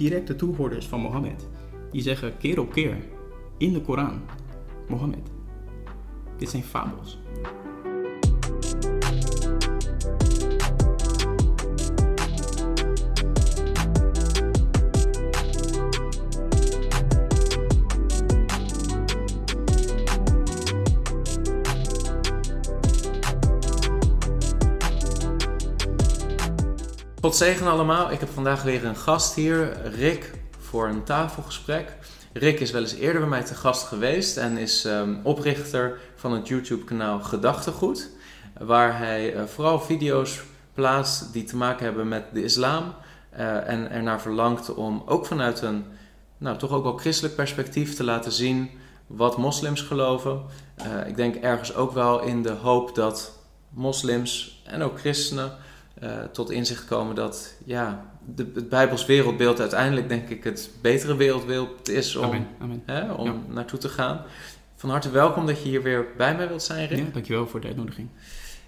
directe 0.00 0.36
toehoorders 0.36 0.86
van 0.86 1.00
Mohammed. 1.00 1.48
Die 1.90 2.02
zeggen 2.02 2.36
keer 2.36 2.60
op 2.60 2.72
keer 2.72 2.96
in 3.58 3.72
de 3.72 3.80
Koran: 3.80 4.20
Mohammed, 4.88 5.30
dit 6.36 6.48
zijn 6.48 6.62
fabels. 6.62 7.18
Tot 27.20 27.36
zegen 27.36 27.66
allemaal. 27.66 28.10
Ik 28.10 28.20
heb 28.20 28.28
vandaag 28.28 28.62
weer 28.62 28.84
een 28.84 28.96
gast 28.96 29.34
hier, 29.34 29.82
Rick, 29.82 30.32
voor 30.58 30.88
een 30.88 31.02
tafelgesprek. 31.02 31.96
Rick 32.32 32.60
is 32.60 32.70
wel 32.70 32.80
eens 32.80 32.94
eerder 32.94 33.20
bij 33.20 33.30
mij 33.30 33.42
te 33.42 33.54
gast 33.54 33.86
geweest 33.86 34.36
en 34.36 34.56
is 34.56 34.84
um, 34.84 35.20
oprichter 35.22 35.98
van 36.16 36.32
het 36.32 36.48
YouTube-kanaal 36.48 37.20
Gedachtegoed, 37.20 38.08
waar 38.58 38.98
hij 38.98 39.34
uh, 39.34 39.44
vooral 39.44 39.80
video's 39.80 40.40
plaatst 40.74 41.32
die 41.32 41.44
te 41.44 41.56
maken 41.56 41.84
hebben 41.84 42.08
met 42.08 42.24
de 42.32 42.42
islam 42.42 42.94
uh, 43.32 43.68
en 43.68 43.90
ernaar 43.90 44.20
verlangt 44.20 44.74
om 44.74 45.02
ook 45.06 45.26
vanuit 45.26 45.60
een, 45.60 45.84
nou 46.38 46.58
toch 46.58 46.70
ook 46.70 46.82
wel 46.82 46.96
christelijk 46.96 47.34
perspectief 47.34 47.94
te 47.96 48.04
laten 48.04 48.32
zien 48.32 48.70
wat 49.06 49.36
moslims 49.36 49.82
geloven. 49.82 50.42
Uh, 50.86 51.08
ik 51.08 51.16
denk 51.16 51.34
ergens 51.34 51.74
ook 51.74 51.92
wel 51.92 52.20
in 52.20 52.42
de 52.42 52.52
hoop 52.52 52.94
dat 52.94 53.38
moslims 53.68 54.62
en 54.64 54.82
ook 54.82 54.98
christenen 54.98 55.52
uh, 56.02 56.22
tot 56.32 56.50
inzicht 56.50 56.84
komen 56.84 57.14
dat 57.14 57.54
ja, 57.64 58.10
de, 58.34 58.50
het 58.54 58.68
Bijbels 58.68 59.06
wereldbeeld 59.06 59.60
uiteindelijk 59.60 60.08
denk 60.08 60.28
ik 60.28 60.44
het 60.44 60.70
betere 60.82 61.16
wereldbeeld 61.16 61.88
is 61.88 62.16
om, 62.16 62.24
Amen, 62.24 62.46
amen. 62.58 62.82
Hè, 62.86 63.12
om 63.12 63.26
Ja. 63.26 63.34
naartoe 63.48 63.78
te 63.78 63.88
gaan. 63.88 64.22
Van 64.76 64.90
harte 64.90 65.10
welkom 65.10 65.46
dat 65.46 65.62
je 65.62 65.68
hier 65.68 65.82
weer 65.82 66.06
bij 66.16 66.36
mij 66.36 66.48
wilt 66.48 66.62
zijn, 66.62 66.88
Rick. 66.88 66.98
Ja, 66.98 67.04
dankjewel 67.12 67.46
voor 67.46 67.60
de 67.60 67.66
uitnodiging. 67.66 68.08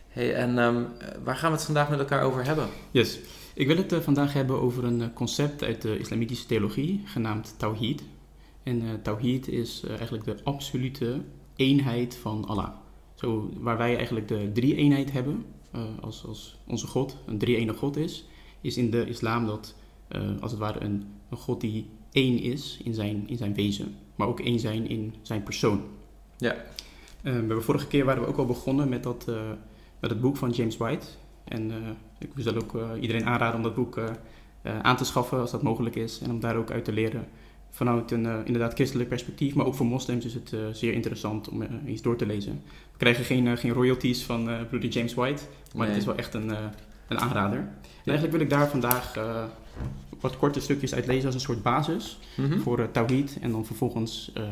Hey, 0.09 0.35
en 0.35 0.59
ehm, 0.59 0.83
waar 1.25 1.37
gaan 1.37 1.51
we 1.51 1.57
het 1.57 1.65
vandaag 1.65 1.91
met 1.91 1.99
elkaar 1.99 2.23
over 2.23 2.45
hebben? 2.45 2.69
Yes. 2.91 3.19
Ik 3.55 3.67
wil 3.67 3.77
het 3.77 3.93
eh, 3.93 3.99
vandaag 4.01 4.33
hebben 4.33 4.61
over 4.61 4.85
een 4.85 5.01
eh, 5.03 5.07
concept 5.15 5.65
uit 5.65 5.83
de 5.83 5.99
islamitische 5.99 6.47
theologie, 6.47 7.03
genaamd 7.05 7.55
Tawhid. 7.57 8.03
En 8.63 8.81
eh 8.83 8.89
Tawhid 9.03 9.49
is 9.49 9.83
eh, 9.85 9.91
eigenlijk 9.91 10.25
de 10.25 10.37
absolute 10.45 11.21
eenheid 11.57 12.17
van 12.17 12.45
Allah. 12.49 12.69
Zo, 13.15 13.51
waar 13.59 13.77
wij 13.79 13.97
eigenlijk 13.97 14.29
de 14.29 14.51
drie-eenheid 14.53 15.13
hebben, 15.13 15.35
eh, 15.35 15.52
als, 16.01 16.25
als 16.27 16.59
onze 16.67 16.87
God 16.87 17.17
een 17.27 17.39
drie-ene 17.39 17.73
God 17.73 17.97
is, 17.97 18.25
is 18.61 18.77
in 18.77 18.91
de 18.91 19.07
islam 19.07 19.47
dat 19.47 19.75
eh, 20.09 20.21
als 20.41 20.51
het 20.51 20.61
ware 20.61 20.81
een, 20.81 21.07
een 21.29 21.37
God 21.37 21.61
die 21.61 21.87
één 22.13 22.39
is 22.39 22.81
in 22.85 22.95
zijn, 22.95 23.29
in 23.29 23.37
zijn 23.37 23.55
wezen, 23.55 23.97
maar 24.15 24.29
ook 24.29 24.41
één 24.41 24.61
zijn 24.61 24.89
in 24.89 25.15
zijn 25.23 25.43
persoon. 25.43 25.81
Ja. 26.37 26.53
Eh, 26.53 26.63
we 27.23 27.31
hebben 27.31 27.63
vorige 27.63 27.87
keer 27.87 28.05
waren 28.05 28.23
we 28.23 28.29
ook 28.29 28.37
al 28.37 28.47
begonnen 28.47 28.89
met, 28.89 29.03
dat, 29.03 29.29
eh, 29.29 29.51
met 30.01 30.11
het 30.11 30.21
boek 30.21 30.37
van 30.37 30.51
James 30.51 30.77
White. 30.77 31.07
En 31.45 31.71
eh, 31.71 31.77
ik 32.19 32.31
wil 32.35 32.55
ook 32.55 32.75
eh, 32.75 32.91
iedereen 33.01 33.27
aanraden 33.27 33.57
om 33.57 33.63
dat 33.63 33.75
boek 33.75 33.97
eh, 33.97 34.05
eh, 34.63 34.81
aan 34.81 34.97
te 34.97 35.05
schaffen 35.05 35.41
als 35.41 35.51
dat 35.51 35.63
mogelijk 35.63 35.97
is. 35.97 36.21
En 36.21 36.31
om 36.31 36.41
daar 36.41 36.57
ook 36.57 36.71
uit 36.71 36.85
te 36.85 36.93
leren 36.93 37.29
vanuit 37.75 38.11
een 38.11 38.27
eh, 38.27 38.35
inderdaad 38.45 38.75
christelijk 38.75 39.09
perspectief. 39.09 39.55
Maar 39.55 39.67
ook 39.67 39.75
voor 39.75 39.87
moslims 39.87 40.25
is 40.25 40.35
het 40.35 40.53
eh, 40.53 40.61
zeer 40.73 40.93
interessant 40.93 41.49
om 41.49 41.63
eh, 41.63 41.69
eens 41.87 42.03
door 42.03 42.17
te 42.17 42.27
lezen. 42.27 42.63
We 42.93 42.99
krijgen 42.99 43.25
geen, 43.25 43.47
eh, 43.47 43.57
geen 43.57 43.73
royalties 43.73 44.23
van 44.25 44.51
eh 44.51 44.61
broeder 44.69 44.89
James 44.91 45.15
White. 45.15 45.43
Maar 45.75 45.87
het 45.89 45.97
is 45.97 46.05
wel 46.05 46.17
echt 46.17 46.35
een, 46.35 46.51
eh, 46.51 46.59
een 47.09 47.19
aanrader. 47.21 47.59
En 47.59 48.09
eigenlijk 48.09 48.33
wil 48.33 48.41
ik 48.47 48.51
daar 48.51 48.69
vandaag 48.69 49.17
eh, 49.17 49.45
wat 50.21 50.37
korte 50.37 50.61
stukjes 50.61 50.95
uit 50.95 51.07
lezen 51.07 51.27
als 51.27 51.35
een 51.35 51.41
soort 51.41 51.63
basis 51.63 52.19
Mhm. 52.37 52.59
voor 52.61 52.91
Tawhid. 52.91 53.39
En 53.41 53.51
dan 53.51 53.67
vervolgens 53.67 54.31
eh, 54.35 54.43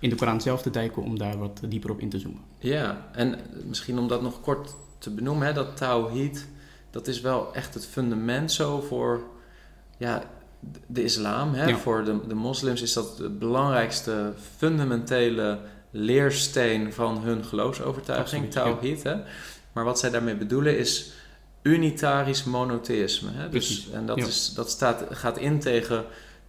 in 0.00 0.10
de 0.10 0.16
Koran 0.16 0.40
zelf 0.40 0.62
te 0.62 0.70
duiken 0.70 1.02
om 1.02 1.18
daar 1.18 1.38
wat 1.38 1.60
dieper 1.68 1.90
op 1.90 2.00
in 2.00 2.08
te 2.08 2.18
zoomen. 2.18 2.40
Ja, 2.58 3.06
en 3.12 3.38
misschien 3.66 3.98
om 3.98 4.08
dat 4.08 4.22
nog 4.22 4.40
kort 4.40 4.74
te 4.98 5.10
benoemen, 5.10 5.46
hè, 5.46 5.52
dat 5.52 5.76
Tawhid, 5.76 6.48
dat 6.90 7.06
is 7.08 7.20
wel 7.20 7.54
echt 7.54 7.74
het 7.74 7.86
fundament 7.86 8.52
zo 8.52 8.80
voor 8.80 9.20
ja, 9.98 10.22
de 10.86 11.02
islam. 11.02 11.54
Hè. 11.54 11.64
Ja. 11.66 11.76
Voor 11.76 12.04
de, 12.04 12.20
de 12.28 12.34
moslims 12.34 12.82
is 12.82 12.92
dat 12.92 13.16
de 13.16 13.28
belangrijkste 13.28 14.32
fundamentele 14.56 15.58
leersteen 15.90 16.92
van 16.92 17.18
hun 17.18 17.44
geloofsovertuiging, 17.44 18.44
ja. 18.44 18.50
Tawhid. 18.50 19.02
Hè. 19.02 19.14
Maar 19.72 19.84
wat 19.84 19.98
zij 19.98 20.10
daarmee 20.10 20.36
bedoelen 20.36 20.78
is 20.78 21.12
unitarisch 21.62 22.44
monotheïsme. 22.44 23.30
Hè. 23.32 23.48
Dus, 23.48 23.88
en 23.92 24.06
dat, 24.06 24.16
ja. 24.16 24.26
is, 24.26 24.52
dat 24.54 24.70
staat, 24.70 25.04
gaat 25.10 25.38
in 25.38 25.60
tegen 25.60 26.04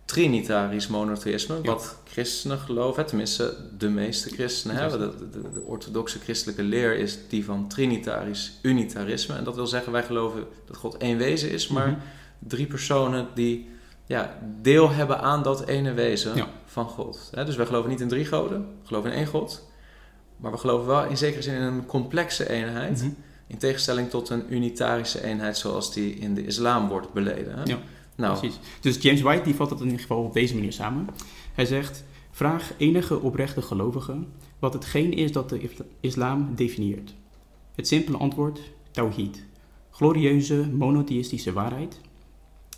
trinitarisch 0.05 0.87
monotheïsme, 0.87 1.55
Ja. 1.55 1.61
wat 1.71 1.97
christenen 2.11 2.59
geloven, 2.59 3.05
tenminste 3.05 3.55
de 3.77 3.89
meeste 3.89 4.29
christenen. 4.29 4.75
Precies. 4.75 4.97
de, 4.99 5.29
de, 5.41 5.49
de 5.51 5.61
orthodoxe 5.61 6.19
christelijke 6.19 6.63
leer 6.63 6.97
is 6.97 7.17
die 7.29 7.45
van 7.45 7.67
trinitarisch 7.67 8.51
unitarisme. 8.61 9.35
En 9.35 9.43
dat 9.43 9.55
wil 9.55 9.67
zeggen, 9.67 9.91
wij 9.91 10.03
geloven 10.03 10.43
dat 10.65 10.77
God 10.77 10.97
één 10.97 11.17
wezen 11.17 11.51
is, 11.51 11.67
maar 11.67 11.87
Mhm. 11.87 11.99
drie 12.39 12.65
personen 12.67 13.27
die 13.33 13.69
ja, 14.07 14.37
deel 14.61 14.89
hebben 14.91 15.19
aan 15.21 15.43
dat 15.43 15.65
ene 15.67 15.93
wezen 15.93 16.35
Ja. 16.35 16.47
van 16.65 16.85
God. 16.85 17.29
Dus 17.45 17.55
wij 17.55 17.65
geloven 17.65 17.89
niet 17.89 18.01
in 18.01 18.07
drie 18.07 18.25
goden, 18.25 18.59
we 18.81 18.87
geloven 18.87 19.11
in 19.11 19.17
één 19.17 19.25
God. 19.27 19.69
Maar 20.37 20.51
we 20.51 20.57
geloven 20.57 20.87
wel 20.87 21.05
in 21.05 21.17
zekere 21.17 21.41
zin 21.41 21.55
in 21.55 21.61
een 21.61 21.85
complexe 21.85 22.49
eenheid. 22.49 22.97
Mhm. 23.01 23.09
In 23.47 23.57
tegenstelling 23.57 24.09
tot 24.09 24.29
een 24.29 24.53
unitarische 24.53 25.23
eenheid 25.23 25.57
zoals 25.57 25.93
die 25.93 26.13
in 26.13 26.33
de 26.33 26.45
islam 26.45 26.87
wordt 26.87 27.13
beleden. 27.13 27.55
Hè? 27.57 27.63
Ja, 27.63 27.77
nou, 28.15 28.39
Precies. 28.39 28.59
Dus 28.81 28.97
James 29.01 29.21
White 29.21 29.43
die 29.43 29.55
vat 29.55 29.69
het 29.69 29.79
in 29.79 29.85
ieder 29.85 30.01
geval 30.01 30.23
op 30.23 30.33
deze 30.33 30.53
manier 30.55 30.73
samen. 30.73 31.07
Hij 31.53 31.65
zegt: 31.65 32.03
Vraag 32.31 32.71
enige 32.77 33.21
oprechte 33.21 33.61
gelovigen 33.61 34.27
wat 34.59 34.73
hetgeen 34.73 35.13
is 35.13 35.31
dat 35.31 35.49
de 35.49 35.59
isla- 35.61 35.85
islam 35.99 36.51
definieert. 36.55 37.13
Het 37.75 37.87
simpele 37.87 38.17
antwoord: 38.17 38.59
Tawhid. 38.91 39.43
Glorieuze 39.91 40.67
monotheïstische 40.73 41.53
waarheid. 41.53 41.99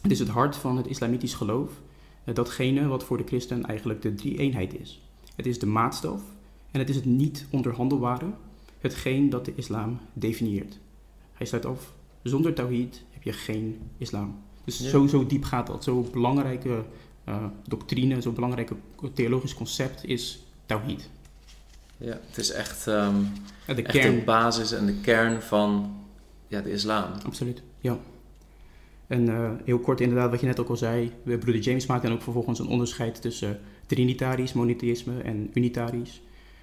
Het 0.01 0.11
is 0.11 0.19
het 0.19 0.27
hart 0.27 0.55
van 0.55 0.77
het 0.77 0.87
islamitisch 0.87 1.33
geloof, 1.33 1.71
eh, 2.23 2.35
datgene 2.35 2.87
wat 2.87 3.03
voor 3.03 3.17
de 3.17 3.23
christen 3.25 3.65
eigenlijk 3.65 4.01
de 4.01 4.15
drie-eenheid 4.15 4.79
is. 4.79 5.01
Het 5.35 5.45
is 5.45 5.59
de 5.59 5.65
maatstaf 5.65 6.21
en 6.71 6.79
het 6.79 6.89
is 6.89 6.95
het 6.95 7.05
niet 7.05 7.45
onderhandelbare, 7.49 8.25
hetgeen 8.79 9.29
dat 9.29 9.45
de 9.45 9.53
islam 9.55 9.99
definieert. 10.13 10.77
Hij 11.33 11.45
sluit 11.47 11.65
af: 11.65 11.93
zonder 12.23 12.53
Tawhid 12.53 13.03
heb 13.11 13.23
je 13.23 13.33
geen 13.33 13.79
islam. 13.97 14.39
Dus 14.63 14.77
Ja. 14.79 14.89
zo, 14.89 15.07
zo 15.07 15.25
diep 15.25 15.43
gaat 15.43 15.67
dat. 15.67 15.83
Zo'n 15.83 16.07
belangrijke 16.11 16.83
eh, 17.23 17.45
doctrine, 17.67 18.21
zo'n 18.21 18.33
belangrijk 18.33 18.71
theologisch 19.13 19.53
concept 19.53 20.05
is 20.05 20.43
Tawhid. 20.65 21.09
ja, 21.97 22.19
het 22.27 22.37
is 22.37 22.51
echt, 22.51 22.85
Ja, 22.85 23.11
de 23.65 23.73
echt 23.83 23.91
kern. 23.97 24.15
de 24.15 24.21
basis 24.23 24.71
en 24.71 24.85
de 24.85 24.93
kern 24.95 25.41
van 25.41 25.95
ja, 26.47 26.61
de 26.61 26.71
islam. 26.71 27.11
Absoluut, 27.25 27.61
ja. 27.81 27.97
En 29.09 29.29
eh, 29.29 29.51
heel 29.65 29.79
kort 29.79 30.01
inderdaad, 30.01 30.31
wat 30.31 30.39
je 30.39 30.45
net 30.45 30.59
ook 30.59 30.69
al 30.69 30.77
zei, 30.77 31.11
de 31.23 31.37
broeder 31.37 31.61
James 31.61 31.85
maakt 31.85 32.03
dan 32.03 32.11
ook 32.11 32.21
vervolgens 32.21 32.59
een 32.59 32.67
onderscheid 32.67 33.21
tussen 33.21 33.59
trinitarisch 33.85 34.53
monotheïsme 34.53 35.21
en 35.21 35.49
unitarisch. 35.53 36.21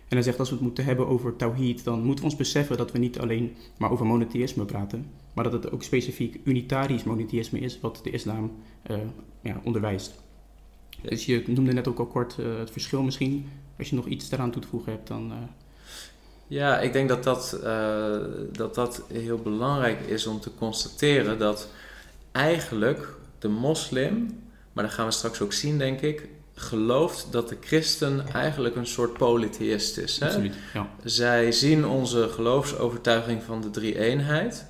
En 0.09 0.17
hij 0.17 0.23
zegt 0.23 0.39
als 0.39 0.49
we 0.49 0.55
het 0.55 0.65
moeten 0.65 0.85
hebben 0.85 1.07
over 1.07 1.37
tawhid, 1.37 1.85
dan 1.85 1.99
moeten 2.03 2.25
we 2.25 2.31
ons 2.31 2.39
beseffen 2.39 2.77
dat 2.77 2.93
we 2.93 2.99
niet 2.99 3.19
alleen 3.19 3.57
maar 3.79 3.91
over 3.91 4.07
monotheïsme 4.07 4.65
praten, 4.65 5.11
maar 5.33 5.45
dat 5.45 5.53
het 5.53 5.71
ook 5.71 5.83
specifiek 5.83 6.41
unitarisch 6.45 7.05
monotheïsme 7.05 7.59
is 7.59 7.81
wat 7.81 8.01
de 8.03 8.11
islam 8.11 8.53
eh, 8.83 8.97
ja, 9.41 9.61
onderwijst. 9.65 10.15
Dus 11.03 11.27
je 11.27 11.45
noemde 11.47 11.73
net 11.73 11.89
ook 11.89 11.99
al 11.99 12.07
kort 12.07 12.39
eh, 12.39 12.59
het 12.59 12.71
verschil 12.71 13.03
misschien. 13.03 13.49
Als 13.79 13.91
je 13.91 13.97
nog 13.97 14.07
iets 14.07 14.29
daaraan 14.29 14.51
toe 14.51 14.63
te 14.63 14.69
voegen 14.69 14.93
hebt, 14.93 15.09
dan... 15.09 15.33
Ja, 16.47 16.81
ik 16.81 16.93
denk 16.93 17.09
dat 17.09 17.25
dat, 17.25 17.61
dat 18.53 18.75
dat 18.75 19.03
heel 19.13 19.39
belangrijk 19.39 20.01
is 20.01 20.27
om 20.27 20.41
te 20.41 20.51
constateren 20.55 21.39
dat 21.39 21.69
eigenlijk 22.37 23.09
de 23.39 23.49
moslim, 23.49 24.43
maar 24.73 24.85
dat 24.85 24.93
gaan 24.93 25.07
we 25.07 25.13
straks 25.13 25.41
ook 25.41 25.53
zien 25.53 25.79
denk 25.79 26.01
ik, 26.01 26.29
gelooft 26.55 27.27
dat 27.31 27.49
de 27.49 27.57
christen 27.61 28.29
eigenlijk 28.33 28.77
een 28.77 28.87
soort 28.87 29.13
polytheïst 29.13 29.97
is. 29.97 30.19
Hè? 30.19 30.27
absoluut, 30.27 30.55
ja. 30.75 30.89
Zij 31.05 31.53
zien 31.53 31.87
onze 31.87 32.29
geloofsovertuiging 32.29 33.43
van 33.43 33.61
de 33.61 33.71
drie-eenheid 33.71 34.67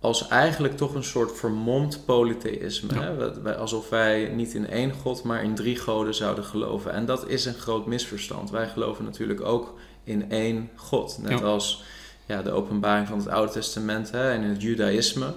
als 0.00 0.28
eigenlijk 0.28 0.76
toch 0.76 0.94
een 0.94 1.04
soort 1.04 1.38
vermomd 1.38 2.04
polytheïsme. 2.04 2.94
Ja. 2.94 3.16
Hè? 3.44 3.56
Alsof 3.56 3.88
wij 3.88 4.28
niet 4.28 4.54
in 4.54 4.68
één 4.68 4.92
God, 4.92 5.22
maar 5.22 5.44
in 5.44 5.54
drie 5.54 5.76
goden 5.76 6.14
zouden 6.14 6.44
geloven. 6.44 6.92
En 6.92 7.06
dat 7.06 7.28
is 7.28 7.44
een 7.44 7.54
groot 7.54 7.86
misverstand. 7.86 8.50
Wij 8.50 8.68
geloven 8.68 9.04
natuurlijk 9.04 9.40
ook 9.40 9.74
in 10.04 10.30
één 10.30 10.70
God. 10.76 11.18
Net 11.22 11.38
Ja. 11.38 11.44
als 11.44 11.82
ja, 12.26 12.42
de 12.42 12.50
openbaring 12.50 13.08
van 13.08 13.18
het 13.18 13.28
Oude 13.28 13.52
Testament 13.52 14.10
hè, 14.10 14.30
en 14.30 14.42
in 14.42 14.48
het 14.48 14.62
Judaïsme. 14.62 15.34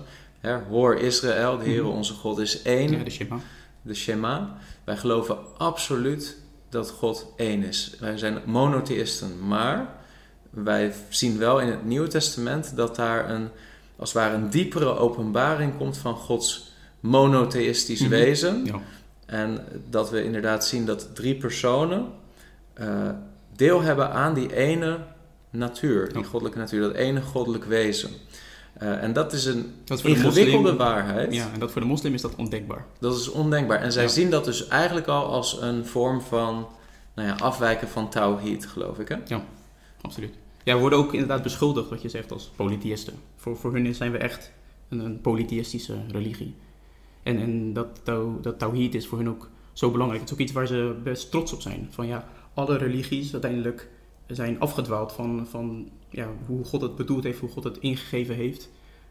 Hè, 0.48 0.58
Hoor 0.70 0.96
Israël, 0.96 1.58
de 1.58 1.64
Heere 1.64 1.82
Mhm. 1.82 1.92
onze 1.92 2.14
God 2.14 2.38
is 2.40 2.62
één 2.62 2.92
ja, 2.92 3.04
de 3.04 3.10
Shema. 3.10 3.40
de 3.82 3.94
Shema. 3.94 4.58
Wij 4.84 4.98
geloven 4.98 5.38
absoluut 5.58 6.38
dat 6.70 6.90
God 6.90 7.34
één 7.38 7.64
is. 7.64 7.96
Wij 8.00 8.18
zijn 8.18 8.38
monotheïsten, 8.46 9.48
maar 9.48 9.96
wij 10.50 10.94
zien 11.10 11.38
wel 11.38 11.60
in 11.60 11.68
het 11.68 11.86
Nieuwe 11.86 12.08
Testament 12.08 12.76
dat 12.76 12.96
daar 12.96 13.30
een, 13.30 13.48
als 13.98 14.14
het 14.14 14.22
ware, 14.22 14.36
een 14.36 14.50
diepere 14.50 14.98
openbaring 14.98 15.78
komt 15.78 15.98
van 15.98 16.16
Gods 16.16 16.74
monotheïstisch 17.00 18.00
Mhm. 18.02 18.10
wezen. 18.10 18.66
Ja. 18.66 18.80
En 19.26 19.66
dat 19.90 20.10
we 20.10 20.24
inderdaad 20.24 20.66
zien 20.66 20.86
dat 20.86 21.16
drie 21.16 21.36
personen 21.36 22.06
uh, 22.82 23.10
deel 23.56 23.82
hebben 23.82 24.12
aan 24.12 24.34
die 24.34 24.56
ene 24.56 24.98
natuur, 25.50 26.14
die 26.14 26.24
goddelijke 26.24 26.60
natuur, 26.60 26.82
dat 26.82 26.94
ene 26.94 27.22
goddelijk 27.22 27.64
wezen. 27.64 28.10
Uh, 28.82 29.04
en 29.04 29.14
dat 29.14 29.34
is 29.34 29.46
een 29.46 29.74
dat 29.86 30.04
ingewikkelde 30.04 30.58
moslim, 30.58 30.78
waarheid. 30.78 31.34
Ja, 31.34 31.52
en 31.54 31.60
dat 31.60 31.72
voor 31.72 31.82
de 31.82 31.88
moslim 31.88 32.14
is 32.14 32.22
dat 32.22 32.36
ondenkbaar. 32.36 32.86
Dat 33.00 33.18
is 33.18 33.30
ondenkbaar. 33.30 33.82
En 33.82 33.92
zij 33.92 34.04
ja. 34.04 34.10
zien 34.10 34.30
dat 34.30 34.46
dus 34.46 34.68
eigenlijk 34.68 35.08
al 35.08 35.26
als 35.26 35.62
een 35.62 35.86
vorm 35.86 36.22
van 36.22 36.68
nou 37.16 37.28
ja, 37.28 37.36
afwijken 37.36 37.88
van 37.88 38.10
tawhid, 38.10 38.66
geloof 38.66 39.00
ik. 39.00 39.08
Hè? 39.08 39.16
Ja, 39.26 39.44
absoluut. 40.02 40.34
Ja, 40.64 40.74
we 40.74 40.80
worden 40.80 41.00
ook 41.00 41.14
inderdaad 41.14 41.44
beschuldigd, 41.44 41.90
wat 41.90 42.02
je 42.02 42.10
zegt, 42.10 42.32
als 42.32 42.52
polytheïsten. 42.56 43.14
Voor, 43.36 43.58
voor 43.58 43.74
hun 43.74 43.96
zijn 43.96 44.12
we 44.12 44.18
echt 44.18 44.52
een, 44.90 45.00
een 45.00 45.22
polytheïstische 45.22 45.96
religie. 46.08 46.56
En, 47.24 47.40
en 47.40 47.74
dat, 47.74 47.88
dat 48.42 48.60
tawhid 48.60 48.96
is 48.96 49.08
voor 49.08 49.18
hun 49.18 49.30
ook 49.30 49.50
zo 49.74 49.92
belangrijk. 49.92 50.22
Het 50.22 50.30
is 50.30 50.36
ook 50.36 50.42
iets 50.42 50.52
waar 50.52 50.68
ze 50.68 50.96
best 51.04 51.32
trots 51.32 51.54
op 51.54 51.62
zijn. 51.62 51.88
Van 51.92 52.08
ja, 52.08 52.28
alle 52.54 52.78
religies 52.78 53.32
uiteindelijk 53.32 53.90
zijn 54.28 54.60
afgedwaald 54.60 55.12
van, 55.12 55.48
van 55.50 55.90
ja, 56.10 56.30
hoe 56.46 56.64
God 56.64 56.82
het 56.82 56.96
bedoeld 56.96 57.24
heeft, 57.24 57.40
hoe 57.40 57.50
God 57.50 57.64
het 57.64 57.78
ingegeven 57.78 58.36
heeft. 58.36 58.70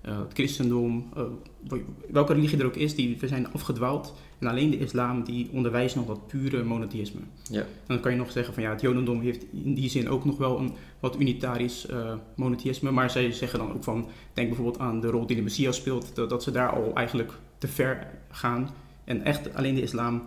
Uh, 0.09 0.19
het 0.19 0.33
christendom, 0.33 1.09
uh, 1.17 1.79
welke 2.11 2.33
religie 2.33 2.59
er 2.59 2.67
ook 2.67 2.77
is, 2.77 2.95
die, 2.95 3.17
we 3.19 3.29
zijn 3.29 3.53
afgedwaald. 3.53 4.15
En 4.39 4.47
alleen 4.47 4.71
de 4.71 4.79
islam 4.79 5.25
die 5.25 5.49
onderwijst 5.53 5.97
nog 5.97 6.07
dat 6.07 6.27
pure 6.27 6.63
monotheïsme. 6.63 7.21
Ja. 7.51 7.61
En 7.61 7.67
dan 7.87 8.01
kan 8.01 8.13
je 8.13 8.19
nog 8.19 8.33
zeggen 8.33 8.55
van 8.55 8.63
ja, 8.63 8.71
het 8.71 8.81
jodendom 8.81 9.21
heeft 9.21 9.45
in 9.53 9.75
die 9.75 9.91
zin 9.91 10.09
ook 10.09 10.25
nog 10.25 10.37
wel 10.37 10.59
een 10.59 10.73
wat 11.01 11.21
unitarisch 11.21 11.87
uh, 11.91 12.15
monotheïsme. 12.37 12.91
Maar 12.91 13.11
zij 13.11 13.33
zeggen 13.33 13.59
dan 13.59 13.73
ook 13.73 13.85
van, 13.85 14.09
denk 14.33 14.49
bijvoorbeeld 14.49 14.79
aan 14.79 15.01
de 15.01 15.09
rol 15.09 15.27
die 15.27 15.37
de 15.37 15.43
Messias 15.43 15.77
speelt, 15.77 16.15
dat, 16.15 16.31
dat 16.31 16.43
ze 16.43 16.51
daar 16.51 16.71
al 16.71 16.95
eigenlijk 16.95 17.33
te 17.59 17.69
ver 17.69 18.07
gaan. 18.31 18.71
En 19.05 19.25
echt 19.25 19.55
alleen 19.55 19.75
de 19.75 19.83
islam 19.83 20.23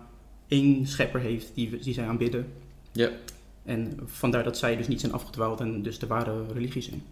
één 0.48 0.88
schepper 0.88 1.20
heeft 1.20 1.52
die, 1.54 1.78
die 1.78 1.94
zij 1.94 2.08
aanbidden. 2.08 2.48
Ja. 2.92 3.10
En 3.64 4.00
vandaar 4.06 4.44
dat 4.44 4.58
zij 4.58 4.76
dus 4.76 4.88
niet 4.88 5.00
zijn 5.00 5.12
afgedwaald 5.12 5.60
en 5.60 5.82
dus 5.82 6.00
de 6.00 6.08
ware 6.08 6.46
religie 6.54 6.82
zijn. 6.82 7.04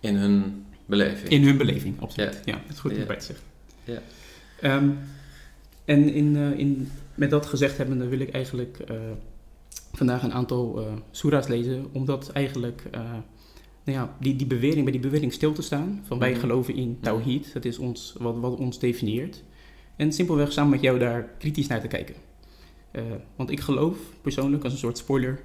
In 0.00 0.16
hun 0.16 0.64
beleving. 0.86 1.28
In 1.28 1.44
hun 1.44 1.56
beleving, 1.56 2.00
absoluut. 2.00 2.42
Ja, 2.44 2.52
dat 2.52 2.74
is 2.74 2.78
goed 2.78 2.96
om 2.96 3.06
bij 3.06 3.16
te 3.16 3.24
zeggen. 3.24 3.46
Ja. 3.84 4.02
Um, 4.76 4.98
en 5.84 6.12
in, 6.12 6.34
uh, 6.34 6.58
in, 6.58 6.88
met 7.14 7.30
dat 7.30 7.46
gezegd 7.46 7.76
hebbende 7.76 8.08
wil 8.08 8.18
ik 8.18 8.30
eigenlijk 8.30 8.78
uh, 8.90 8.96
vandaag 9.92 10.22
een 10.22 10.32
aantal 10.32 10.80
uh, 10.80 10.92
surahs 11.10 11.46
lezen, 11.46 11.86
omdat 11.92 12.30
eigenlijk 12.32 12.82
nou 13.84 13.98
ja, 13.98 14.16
die, 14.20 14.36
die 14.36 14.46
bewering, 14.46 14.82
bij 14.82 14.92
die 14.92 15.00
bewering 15.00 15.32
stil 15.32 15.52
te 15.52 15.62
staan, 15.62 16.02
van 16.06 16.18
wij 16.18 16.30
mhm. 16.30 16.40
geloven 16.40 16.74
in. 16.74 16.98
Tawhid, 17.00 17.52
dat 17.52 17.64
is 17.64 17.78
ons, 17.78 18.14
wat, 18.18 18.38
wat 18.38 18.58
ons 18.58 18.78
definieert. 18.78 19.42
En 19.96 20.12
simpelweg 20.12 20.52
samen 20.52 20.70
met 20.70 20.80
jou 20.80 20.98
daar 20.98 21.30
kritisch 21.38 21.66
naar 21.66 21.80
te 21.80 21.88
kijken. 21.88 22.14
want 23.36 23.50
ik 23.50 23.60
geloof 23.60 23.98
persoonlijk, 24.22 24.64
als 24.64 24.72
een 24.72 24.78
soort 24.78 24.98
spoiler, 24.98 25.40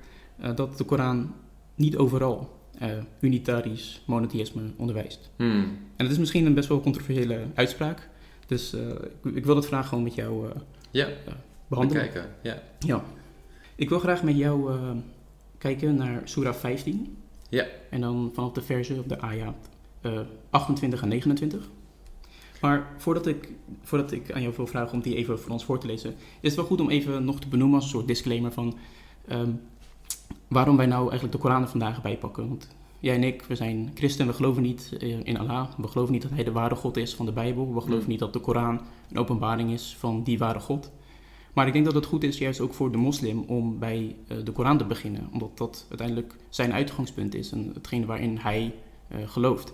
dat 0.55 0.77
de 0.77 0.83
Koran 0.83 1.33
niet 1.75 1.97
overal 1.97 2.59
uh, 2.81 2.89
unitarisch 3.19 4.03
monotheïsme 4.05 4.61
onderwijst. 4.75 5.29
Hmm. 5.35 5.61
En 5.95 6.05
dat 6.05 6.11
is 6.11 6.17
misschien 6.17 6.45
een 6.45 6.53
best 6.53 6.67
wel 6.67 6.81
controversiële 6.81 7.45
uitspraak. 7.53 8.09
Dus 8.45 8.73
uh, 8.73 8.89
ik, 9.23 9.35
ik, 9.35 9.45
wil 9.45 9.55
het 9.55 9.65
vraag 9.65 9.87
gewoon 9.87 10.03
met 10.03 10.15
jou 10.15 10.49
ja. 10.91 11.07
behandelen. 11.67 12.01
Kijken, 12.03 12.29
ja. 12.41 12.61
ja. 12.79 13.03
Ik 13.75 13.89
wil 13.89 13.99
graag 13.99 14.23
met 14.23 14.37
jou 14.37 14.71
kijken 15.57 15.95
naar 15.95 16.21
Surah 16.23 16.53
15. 16.53 17.17
Ja. 17.49 17.65
En 17.89 18.01
dan 18.01 18.31
vanaf 18.33 18.51
de 18.51 18.61
verse 18.61 18.93
op 18.93 19.09
de 19.09 19.19
ayat 19.19 19.69
28 20.49 21.01
en 21.01 21.07
29. 21.07 21.69
Maar 22.63 22.87
voordat 22.97 23.27
ik, 23.27 23.49
voordat 23.81 24.11
ik 24.11 24.31
aan 24.31 24.41
jou 24.41 24.53
wil 24.55 24.67
vragen 24.67 24.93
om 24.93 25.01
die 25.01 25.15
even 25.15 25.39
voor 25.39 25.51
ons 25.51 25.65
voor 25.65 25.79
te 25.79 25.87
lezen, 25.87 26.09
is 26.13 26.17
het 26.41 26.55
wel 26.55 26.65
goed 26.65 26.81
om 26.81 26.89
even 26.89 27.25
nog 27.25 27.39
te 27.39 27.47
benoemen 27.47 27.75
als 27.75 27.83
een 27.83 27.89
soort 27.89 28.07
disclaimer 28.07 28.51
van 28.51 28.77
um, 29.31 29.61
waarom 30.53 30.77
wij 30.77 30.85
nou 30.85 31.01
eigenlijk 31.01 31.31
de 31.31 31.37
Koran 31.37 31.61
er 31.61 31.67
vandaag 31.67 32.01
bijpakken. 32.01 32.47
Want 32.47 32.67
jij 32.99 33.15
en 33.15 33.23
ik, 33.23 33.43
we 33.43 33.55
zijn 33.55 33.91
christen, 33.93 34.27
we 34.27 34.33
geloven 34.33 34.61
niet 34.61 34.95
eh, 34.99 35.19
in 35.23 35.37
Allah. 35.37 35.69
We 35.77 35.87
geloven 35.87 36.13
niet 36.13 36.21
dat 36.21 36.31
hij 36.31 36.43
de 36.43 36.51
ware 36.51 36.75
God 36.75 36.97
is 36.97 37.15
van 37.15 37.25
de 37.25 37.31
Bijbel. 37.31 37.73
We 37.73 37.81
geloven 37.81 37.99
hmm. 37.99 38.09
niet 38.09 38.19
dat 38.19 38.33
de 38.33 38.39
Koran 38.39 38.81
een 39.09 39.17
openbaring 39.17 39.71
is 39.71 39.95
van 39.99 40.23
die 40.23 40.37
ware 40.37 40.59
God. 40.59 40.91
Maar 41.53 41.67
ik 41.67 41.73
denk 41.73 41.85
dat 41.85 41.93
het 41.93 42.05
goed 42.05 42.23
is, 42.23 42.37
juist 42.37 42.59
ook 42.59 42.73
voor 42.73 42.91
de 42.91 42.97
moslim, 42.97 43.43
om 43.47 43.79
bij 43.79 44.15
eh, 44.27 44.37
de 44.43 44.51
Koran 44.51 44.77
te 44.77 44.85
beginnen. 44.85 45.29
Omdat 45.31 45.57
dat 45.57 45.85
uiteindelijk 45.89 46.35
zijn 46.49 46.73
uitgangspunt 46.73 47.35
is 47.35 47.51
en 47.51 47.71
hetgene 47.73 48.05
waarin 48.05 48.37
hij 48.37 48.75
uh, 49.11 49.17
gelooft. 49.27 49.73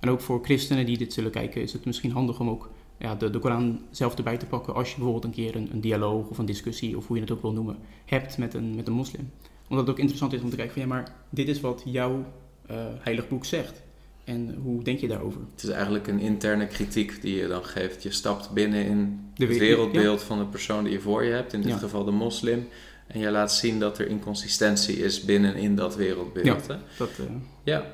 En 0.00 0.10
ook 0.10 0.20
voor 0.20 0.44
christenen 0.44 0.86
die 0.86 0.98
dit 0.98 1.12
zullen 1.12 1.30
kijken, 1.30 1.62
is 1.62 1.72
het 1.72 1.84
misschien 1.84 2.12
handig 2.12 2.40
om 2.40 2.48
ook 2.48 2.70
ja, 2.98 3.14
de, 3.14 3.30
de 3.30 3.38
Koran 3.38 3.80
zelf 3.90 4.14
erbij 4.14 4.36
te 4.36 4.46
pakken. 4.46 4.74
Als 4.74 4.88
je 4.88 4.94
bijvoorbeeld 4.94 5.24
een 5.24 5.42
keer 5.42 5.56
een, 5.56 5.68
een 5.72 5.80
dialoog 5.80 6.28
of 6.28 6.38
een 6.38 6.46
discussie, 6.46 6.96
of 6.96 7.06
hoe 7.06 7.16
je 7.16 7.22
het 7.22 7.32
ook 7.32 7.42
wil 7.42 7.52
noemen, 7.52 7.76
hebt 8.04 8.38
met 8.38 8.54
een, 8.54 8.74
met 8.74 8.86
een 8.86 8.92
moslim 8.92 9.30
omdat 9.68 9.86
het 9.86 9.94
ook 9.94 9.98
interessant 10.00 10.32
is 10.32 10.40
om 10.40 10.50
te 10.50 10.56
kijken 10.56 10.74
van 10.74 10.82
ja, 10.82 10.88
maar 10.88 11.14
dit 11.30 11.48
is 11.48 11.60
wat 11.60 11.82
jouw 11.84 12.24
uh, 12.70 12.76
heilig 12.98 13.28
boek 13.28 13.44
zegt. 13.44 13.82
En 14.24 14.54
hoe 14.62 14.82
denk 14.82 14.98
je 14.98 15.08
daarover? 15.08 15.40
Het 15.52 15.62
is 15.62 15.68
eigenlijk 15.68 16.06
een 16.06 16.20
interne 16.20 16.66
kritiek 16.66 17.22
die 17.22 17.36
je 17.36 17.48
dan 17.48 17.64
geeft. 17.64 18.02
Je 18.02 18.10
stapt 18.10 18.50
binnen 18.50 18.84
in 18.84 19.30
de 19.34 19.46
het 19.46 19.58
wereldbeeld 19.58 20.22
van 20.22 20.38
de 20.38 20.44
persoon 20.44 20.84
die 20.84 20.92
je 20.92 21.00
voor 21.00 21.24
je 21.24 21.32
hebt, 21.32 21.52
in 21.52 21.62
dit 21.62 21.76
geval 21.76 22.04
de 22.04 22.10
moslim. 22.10 22.68
En 23.06 23.20
je 23.20 23.30
laat 23.30 23.52
zien 23.52 23.78
dat 23.78 23.98
er 23.98 24.06
inconsistentie 24.06 24.96
is 24.96 25.24
binnen 25.24 25.54
in 25.54 25.76
dat 25.76 25.96
wereldbeeld. 25.96 26.66
Ja, 26.66 26.74
hè? 26.74 26.80
Dat, 26.98 27.10
uh... 27.20 27.26
ja. 27.62 27.86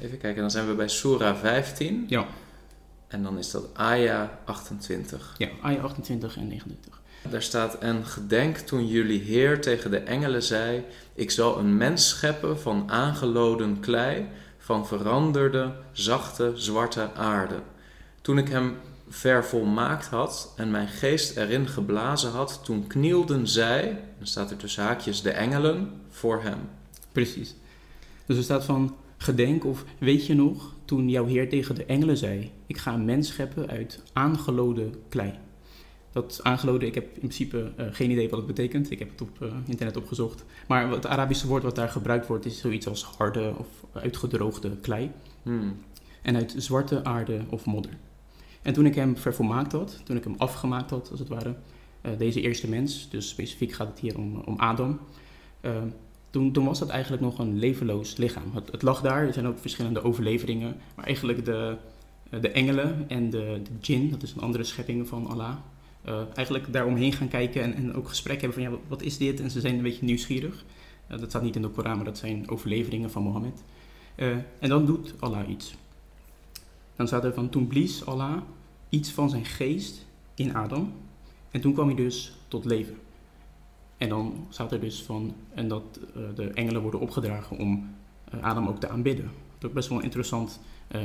even 0.00 0.18
kijken, 0.18 0.40
dan 0.40 0.50
zijn 0.50 0.66
we 0.66 0.74
bij 0.74 0.88
Surah 0.88 1.36
15. 1.36 2.04
Ja. 2.08 2.26
En 3.08 3.22
dan 3.22 3.38
is 3.38 3.50
dat 3.50 3.74
Aya 3.74 4.38
28. 4.44 5.34
Ja, 5.38 5.48
Aya 5.62 5.80
28 5.80 6.36
en 6.36 6.48
29. 6.48 7.02
Daar 7.30 7.42
staat, 7.42 7.78
en 7.78 8.06
gedenk 8.06 8.56
toen 8.56 8.86
jullie 8.86 9.20
Heer 9.20 9.60
tegen 9.60 9.90
de 9.90 9.98
engelen 9.98 10.42
zei, 10.42 10.84
ik 11.14 11.30
zal 11.30 11.58
een 11.58 11.76
mens 11.76 12.08
scheppen 12.08 12.60
van 12.60 12.90
aangeloden 12.90 13.80
klei, 13.80 14.26
van 14.58 14.86
veranderde, 14.86 15.72
zachte, 15.92 16.52
zwarte 16.54 17.12
aarde. 17.12 17.60
Toen 18.20 18.38
ik 18.38 18.48
hem 18.48 18.76
vervolmaakt 19.08 20.06
had 20.06 20.52
en 20.56 20.70
mijn 20.70 20.88
geest 20.88 21.36
erin 21.36 21.68
geblazen 21.68 22.30
had, 22.30 22.60
toen 22.64 22.86
knielden 22.86 23.48
zij, 23.48 24.00
dan 24.18 24.26
staat 24.26 24.50
er 24.50 24.56
tussen 24.56 24.82
haakjes 24.82 25.22
de 25.22 25.30
engelen, 25.30 25.92
voor 26.08 26.42
hem. 26.42 26.58
Precies. 27.12 27.54
Dus 28.26 28.36
er 28.36 28.42
staat 28.42 28.64
van, 28.64 28.96
gedenk 29.16 29.64
of 29.64 29.84
weet 29.98 30.26
je 30.26 30.34
nog, 30.34 30.72
toen 30.84 31.08
jouw 31.08 31.26
Heer 31.26 31.48
tegen 31.48 31.74
de 31.74 31.84
engelen 31.84 32.16
zei, 32.16 32.50
ik 32.66 32.78
ga 32.78 32.92
een 32.92 33.04
mens 33.04 33.28
scheppen 33.28 33.68
uit 33.68 34.02
aangeloden 34.12 34.94
klei 35.08 35.34
dat 36.14 36.40
aangeloden. 36.42 36.88
Ik 36.88 36.94
heb 36.94 37.04
in 37.04 37.18
principe 37.18 37.72
uh, 37.78 37.86
geen 37.90 38.10
idee 38.10 38.28
wat 38.28 38.38
het 38.38 38.46
betekent. 38.46 38.90
Ik 38.90 38.98
heb 38.98 39.10
het 39.10 39.20
op 39.20 39.38
uh, 39.42 39.48
internet 39.66 39.96
opgezocht. 39.96 40.44
Maar 40.68 40.90
het 40.90 41.06
Arabische 41.06 41.46
woord 41.46 41.62
wat 41.62 41.74
daar 41.74 41.88
gebruikt 41.88 42.26
wordt 42.26 42.44
is 42.44 42.58
zoiets 42.58 42.86
als 42.86 43.04
harde 43.04 43.54
of 43.56 43.66
uitgedroogde 43.92 44.76
klei. 44.76 45.10
Hmm. 45.42 45.76
En 46.22 46.36
uit 46.36 46.54
zwarte 46.56 47.04
aarde 47.04 47.40
of 47.48 47.64
modder. 47.64 47.96
En 48.62 48.72
toen 48.72 48.86
ik 48.86 48.94
hem 48.94 49.16
vervolmaakt 49.16 49.72
had, 49.72 50.00
toen 50.04 50.16
ik 50.16 50.24
hem 50.24 50.34
afgemaakt 50.38 50.90
had 50.90 51.10
als 51.10 51.18
het 51.18 51.28
ware, 51.28 51.54
uh, 52.02 52.12
deze 52.18 52.40
eerste 52.40 52.68
mens, 52.68 53.08
dus 53.10 53.28
specifiek 53.28 53.72
gaat 53.72 53.88
het 53.88 53.98
hier 53.98 54.18
om, 54.18 54.36
om 54.36 54.58
Adam, 54.58 55.00
toen, 56.30 56.52
toen, 56.52 56.64
was 56.64 56.78
dat 56.78 56.88
eigenlijk 56.88 57.22
nog 57.22 57.38
een 57.38 57.58
levenloos 57.58 58.16
lichaam. 58.16 58.54
Het, 58.54 58.72
het, 58.72 58.82
lag 58.82 59.00
daar, 59.00 59.26
er 59.26 59.32
zijn 59.32 59.46
ook 59.46 59.58
verschillende 59.58 60.02
overleveringen, 60.02 60.76
maar 60.96 61.04
eigenlijk 61.04 61.44
de, 61.44 61.76
de 62.40 62.50
engelen 62.50 63.04
en 63.08 63.30
de, 63.30 63.60
de 63.62 63.78
djinn, 63.80 64.10
dat 64.10 64.22
is 64.22 64.32
een 64.32 64.40
andere 64.40 64.64
schepping 64.64 65.08
van 65.08 65.26
Allah, 65.26 65.56
uh, 66.08 66.20
eigenlijk 66.34 66.72
daaromheen 66.72 67.12
gaan 67.12 67.28
kijken 67.28 67.62
en, 67.62 67.74
en 67.74 67.94
ook 67.94 68.08
gesprek 68.08 68.40
hebben 68.40 68.62
van 68.62 68.72
ja, 68.72 68.78
wat, 68.88 69.02
is 69.02 69.16
dit? 69.16 69.40
En 69.40 69.50
ze 69.50 69.60
zijn 69.60 69.74
een 69.74 69.82
beetje 69.82 70.04
nieuwsgierig. 70.04 70.64
Uh, 71.10 71.18
dat 71.18 71.28
staat 71.28 71.42
niet 71.42 71.56
in 71.56 71.62
de 71.62 71.68
Koran, 71.68 71.96
maar 71.96 72.04
dat 72.04 72.18
zijn 72.18 72.50
overleveringen 72.50 73.10
van 73.10 73.22
Mohammed. 73.22 73.62
Uh, 74.16 74.36
en 74.58 74.68
dan 74.68 74.86
doet 74.86 75.14
Allah 75.18 75.48
iets. 75.48 75.74
Dan 76.96 77.06
staat 77.06 77.24
er 77.24 77.34
van 77.34 77.48
toen 77.48 77.66
blies 77.66 78.06
Allah 78.06 78.36
iets 78.88 79.10
van 79.10 79.30
zijn 79.30 79.44
geest 79.44 80.06
in 80.34 80.54
Adam. 80.54 80.92
En 81.50 81.60
toen 81.60 81.72
kwam 81.72 81.86
hij 81.86 81.96
dus 81.96 82.36
tot 82.48 82.64
leven. 82.64 82.96
En 83.96 84.08
dan 84.08 84.46
staat 84.48 84.72
er 84.72 84.80
dus 84.80 85.02
van, 85.02 85.34
en 85.54 85.68
dat 85.68 86.00
de 86.34 86.50
engelen 86.50 86.82
worden 86.82 87.00
opgedragen 87.00 87.58
om 87.58 87.94
Adam 88.40 88.68
ook 88.68 88.80
te 88.80 88.88
aanbidden. 88.88 89.30
Wat 89.54 89.64
ook 89.64 89.72
best 89.72 89.88
wel 89.88 89.98
een 89.98 90.04
interessant 90.04 90.60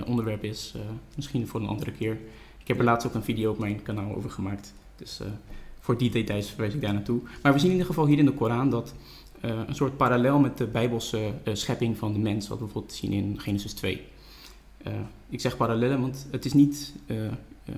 onderwerp 0.05 0.43
is, 0.43 0.73
misschien 1.15 1.47
voor 1.47 1.59
een 1.59 1.67
andere 1.67 1.91
keer. 1.91 2.17
Ik 2.57 2.67
heb 2.67 2.77
er 2.77 2.83
laatst 2.83 3.07
ook 3.07 3.13
een 3.13 3.23
video 3.23 3.51
op 3.51 3.59
mijn 3.59 3.81
kanaal 3.81 4.15
over 4.15 4.29
gemaakt. 4.29 4.73
Dus 4.99 5.19
uh, 5.21 5.27
voor 5.79 5.97
die 5.97 6.09
details 6.09 6.49
verwijs 6.49 6.73
ik 6.73 6.81
daar 6.81 6.93
naartoe. 6.93 7.21
Maar 7.41 7.53
we 7.53 7.59
zien 7.59 7.67
in 7.67 7.73
ieder 7.73 7.87
geval 7.87 8.05
hier 8.05 8.17
in 8.17 8.25
de 8.25 8.33
Koran 8.33 8.69
dat 8.69 8.93
uh, 9.45 9.61
een 9.67 9.75
soort 9.75 9.97
parallel 9.97 10.39
met 10.39 10.57
de 10.57 10.67
bijbelse 10.67 11.33
uh, 11.43 11.55
schepping 11.55 11.97
van 11.97 12.13
de 12.13 12.19
mens, 12.19 12.47
wat 12.47 12.57
we 12.57 12.63
bijvoorbeeld 12.63 12.93
zien 12.93 13.11
in 13.11 13.39
Genesis 13.39 13.73
2. 13.73 14.07
ik 15.29 15.39
zeg 15.39 15.57
parallellen, 15.57 16.01
want 16.01 16.27
het 16.31 16.45
is 16.45 16.53
niet 16.53 16.93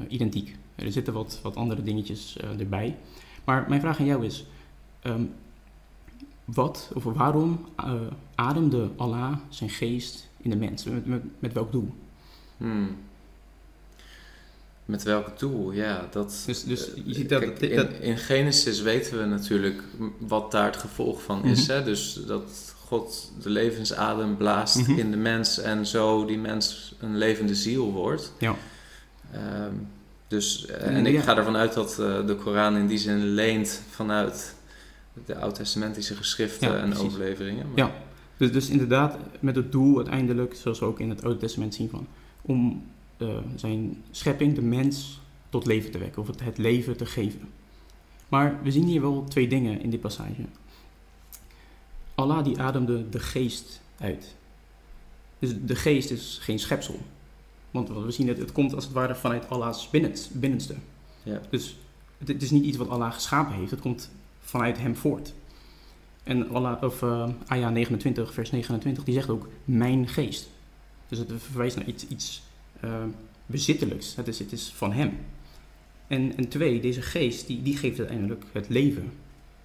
identiek. 0.07 0.55
Er 0.75 0.91
zitten 0.91 1.13
wat, 1.13 1.39
wat 1.43 1.55
andere 1.55 1.83
dingetjes 1.83 2.37
erbij. 2.59 2.97
Maar 3.43 3.65
mijn 3.69 3.81
vraag 3.81 3.99
aan 3.99 4.05
jou 4.05 4.25
is, 4.25 4.45
um, 5.03 5.33
wat 6.45 6.91
of 6.93 7.03
waarom 7.03 7.65
ademde 8.35 8.89
Allah 8.95 9.37
zijn 9.49 9.69
geest 9.69 10.29
in 10.37 10.49
de 10.49 10.55
mens? 10.55 10.83
Met, 10.83 11.05
met, 11.05 11.23
met 11.39 11.53
welk 11.53 11.71
doel? 11.71 11.93
Hmm. 12.57 12.95
Met 14.91 15.03
welke 15.03 15.33
tool? 15.33 15.71
Ja, 15.71 16.07
dat. 16.11 16.43
Dus, 16.45 16.63
dus 16.63 16.93
eh, 16.93 17.01
je 17.05 17.13
ziet 17.13 17.29
dat, 17.29 17.39
kijk, 17.39 17.59
in, 17.61 18.01
in 18.01 18.17
Genesis 18.17 18.81
weten 18.81 19.17
we 19.19 19.25
natuurlijk 19.25 19.81
wat 20.17 20.51
daar 20.51 20.65
het 20.65 20.77
gevolg 20.77 21.21
van 21.23 21.45
is. 21.45 21.67
Mhm. 21.67 21.71
Hè? 21.77 21.83
Dus 21.83 22.19
dat 22.27 22.73
God 22.85 23.31
de 23.41 23.49
levensadem 23.49 24.37
blaast 24.37 24.75
Mhm. 24.87 24.91
in 24.99 25.11
de 25.11 25.17
mens 25.17 25.59
en 25.59 25.85
zo 25.85 26.25
die 26.25 26.37
mens 26.37 26.95
een 26.99 27.17
levende 27.17 27.55
ziel 27.55 27.91
wordt. 27.91 28.33
Ja. 28.37 28.55
Ehm, 29.31 29.73
dus, 30.27 30.65
eh, 30.65 30.95
en 30.97 31.05
ik 31.05 31.13
ja. 31.13 31.21
ga 31.21 31.37
ervan 31.37 31.55
uit 31.55 31.73
dat 31.73 31.91
eh, 31.99 32.25
de 32.27 32.35
Koran 32.35 32.75
in 32.77 32.87
die 32.87 32.97
zin 32.97 33.25
leent 33.33 33.81
vanuit 33.89 34.55
de 35.25 35.35
oud-testamentische 35.35 36.15
geschriften 36.15 36.67
Ja, 36.71 36.77
en 36.77 36.89
precies. 36.89 37.05
overleveringen. 37.07 37.65
Maar- 37.67 37.77
Ja. 37.85 37.91
Dus, 38.37 38.51
dus 38.51 38.69
inderdaad, 38.69 39.17
met 39.39 39.55
het 39.55 39.71
doel 39.71 39.95
uiteindelijk, 39.97 40.55
zoals 40.55 40.79
we 40.79 40.85
ook 40.85 40.99
in 40.99 41.09
het 41.09 41.23
Oude 41.23 41.39
Testament 41.39 41.75
zien 41.75 41.89
van, 41.89 42.07
om 42.41 42.83
eh, 43.21 43.37
zijn 43.55 44.03
schepping, 44.11 44.55
de 44.55 44.61
mens, 44.61 45.19
tot 45.49 45.65
leven 45.65 45.91
te 45.91 45.97
wekken, 45.97 46.21
of 46.21 46.27
het, 46.27 46.41
het 46.43 46.57
leven 46.57 46.97
te 46.97 47.05
geven. 47.05 47.49
Maar 48.29 48.59
we 48.63 48.71
zien 48.71 48.85
hier 48.85 49.01
wel 49.01 49.23
twee 49.23 49.47
dingen 49.47 49.81
in 49.81 49.89
dit 49.89 50.01
passage. 50.01 50.45
Allah 52.15 52.43
die 52.43 52.59
ademde 52.59 53.09
de 53.09 53.19
geest 53.19 53.81
uit. 53.97 54.35
Dus 55.39 55.53
de 55.65 55.75
geest 55.75 56.11
is 56.11 56.39
geen 56.41 56.59
schepsel. 56.59 56.99
Want 57.71 57.89
we 57.89 58.11
zien 58.11 58.27
het, 58.27 58.37
het 58.37 58.51
komt 58.51 58.73
als 58.73 58.83
het 58.83 58.93
ware 58.93 59.15
vanuit 59.15 59.49
Allah's 59.49 59.89
binnenst- 59.89 60.33
binnenste. 60.33 60.75
Ja. 61.23 61.41
Dus 61.49 61.77
het, 62.17 62.41
is 62.41 62.51
niet 62.51 62.63
iets 62.63 62.77
wat 62.77 62.89
Allah 62.89 63.13
geschapen 63.13 63.55
heeft, 63.55 63.71
het 63.71 63.79
komt 63.79 64.09
vanuit 64.39 64.77
hem 64.77 64.95
voort. 64.95 65.33
En 66.23 66.49
Allah, 66.49 66.83
of, 66.83 67.01
eh 67.01 67.29
Ayah 67.47 67.71
29, 67.71 68.33
vers 68.33 68.51
29, 68.51 69.03
die 69.03 69.13
zegt 69.13 69.29
ook 69.29 69.47
mijn 69.65 70.07
geest. 70.07 70.49
Dus 71.07 71.19
het 71.19 71.31
verwijst 71.37 71.75
naar 71.75 71.85
iets, 71.87 72.07
iets 72.07 72.43
bezittelijks. 73.45 74.15
Het 74.15 74.27
is, 74.27 74.39
het 74.39 74.51
is 74.51 74.71
van 74.75 74.93
hem. 74.93 75.17
En, 76.07 76.37
en 76.37 76.47
twee, 76.47 76.81
deze 76.81 77.01
geest, 77.01 77.47
die, 77.47 77.61
die 77.61 77.77
geeft 77.77 77.99
uiteindelijk 77.99 78.43
het 78.51 78.69
leven. 78.69 79.11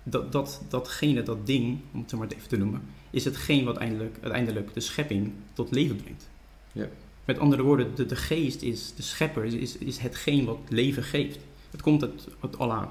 Dat, 0.03 0.33
dat, 0.33 0.63
datgene, 0.69 1.23
dat 1.23 1.47
ding, 1.47 1.79
om 1.93 2.01
het 2.01 2.13
maar 2.13 2.29
even 2.29 2.49
te 2.49 2.57
noemen, 2.57 2.83
is 3.11 3.25
hetgeen 3.25 3.65
wat 3.65 3.79
uiteindelijk, 3.79 4.19
uiteindelijk 4.23 4.75
de 4.75 4.81
schepping 4.81 5.33
tot 5.53 5.71
leven 5.71 5.97
brengt. 5.97 6.29
Ja. 6.73 6.89
Met 7.25 7.39
andere 7.39 7.63
woorden, 7.63 7.95
de, 7.95 8.07
de 8.07 8.17
geest 8.17 8.63
is, 8.63 8.95
de 8.95 9.03
schepper, 9.03 9.45
is, 9.45 9.55
is, 9.55 9.79
is 9.79 9.99
hetgeen 9.99 10.45
wat 10.45 10.59
leven 10.69 11.03
geeft. 11.03 11.39
Het 11.71 11.83
komt 11.83 12.03
uit, 12.03 12.29
uit 12.41 12.59
Allah 12.59 12.89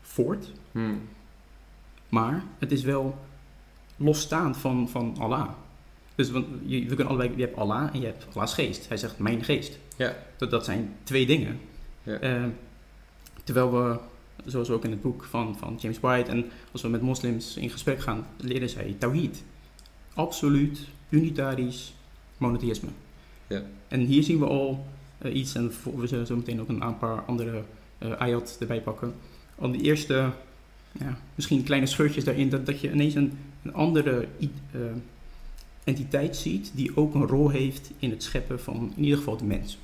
voort, 0.00 0.52
Hmm. 0.72 1.00
maar 2.08 2.44
het 2.58 2.72
is 2.72 2.82
wel 2.82 3.18
losstaand 3.96 4.56
van, 4.56 4.88
van 4.88 5.16
Allah. 5.18 5.48
Dus 6.16 6.30
want 6.30 6.46
je, 6.64 6.80
we 6.80 6.94
kunnen 6.94 7.06
allebei, 7.06 7.32
je 7.36 7.44
hebt 7.44 7.56
Allah 7.56 7.94
en 7.94 8.00
je 8.00 8.06
hebt 8.06 8.26
Allah's 8.32 8.54
geest. 8.54 8.88
Hij 8.88 8.96
zegt 8.96 9.18
mijn 9.18 9.44
geest. 9.44 9.78
Ja. 9.96 10.16
Dat, 10.36 10.50
dat 10.50 10.64
zijn 10.64 10.94
twee 11.02 11.26
dingen. 11.26 11.60
Ja. 12.02 12.18
Eh, 12.18 12.44
terwijl 13.44 13.72
we, 13.72 13.98
zoals 14.44 14.70
ook 14.70 14.84
in 14.84 14.90
het 14.90 15.02
boek 15.02 15.24
van, 15.24 15.56
van 15.58 15.78
James 15.80 16.00
White 16.00 16.30
en 16.30 16.44
als 16.72 16.82
we 16.82 16.88
met 16.88 17.02
moslims 17.02 17.56
in 17.56 17.70
gesprek 17.70 18.00
gaan, 18.00 18.26
leren 18.36 18.68
zij 18.68 18.96
Tawhid. 18.98 19.44
Absoluut, 20.14 20.80
unitarisch, 21.08 21.94
monotheïsme. 22.38 22.88
Ja. 23.46 23.62
En 23.88 24.00
hier 24.00 24.22
zien 24.22 24.38
we 24.38 24.46
al 24.46 24.86
eh, 25.18 25.34
iets, 25.34 25.54
en 25.54 25.72
we 25.96 26.06
zullen 26.06 26.26
zo 26.26 26.36
meteen 26.36 26.60
ook 26.60 26.68
een 26.68 26.82
aantal 26.82 27.18
andere 27.18 27.62
eh 27.98 28.12
ayat 28.12 28.56
erbij 28.60 28.80
pakken. 28.80 29.14
Al 29.58 29.70
die 29.70 29.80
eerste, 29.80 30.30
ja, 30.92 31.18
misschien 31.34 31.62
kleine 31.62 31.86
scheurtjes 31.86 32.24
daarin, 32.24 32.48
dat, 32.48 32.66
dat 32.66 32.80
je 32.80 32.92
ineens 32.92 33.14
een, 33.14 33.38
een 33.62 33.74
andere 33.74 34.26
eh, 34.40 34.80
entiteit 35.86 36.36
ziet 36.36 36.70
die 36.74 36.96
ook 36.96 37.14
een 37.14 37.26
rol 37.26 37.48
heeft 37.48 37.90
in 37.98 38.10
het 38.10 38.22
scheppen 38.22 38.60
van 38.60 38.92
in 38.96 39.02
ieder 39.04 39.18
geval 39.18 39.36
de 39.36 39.44
mens. 39.44 39.78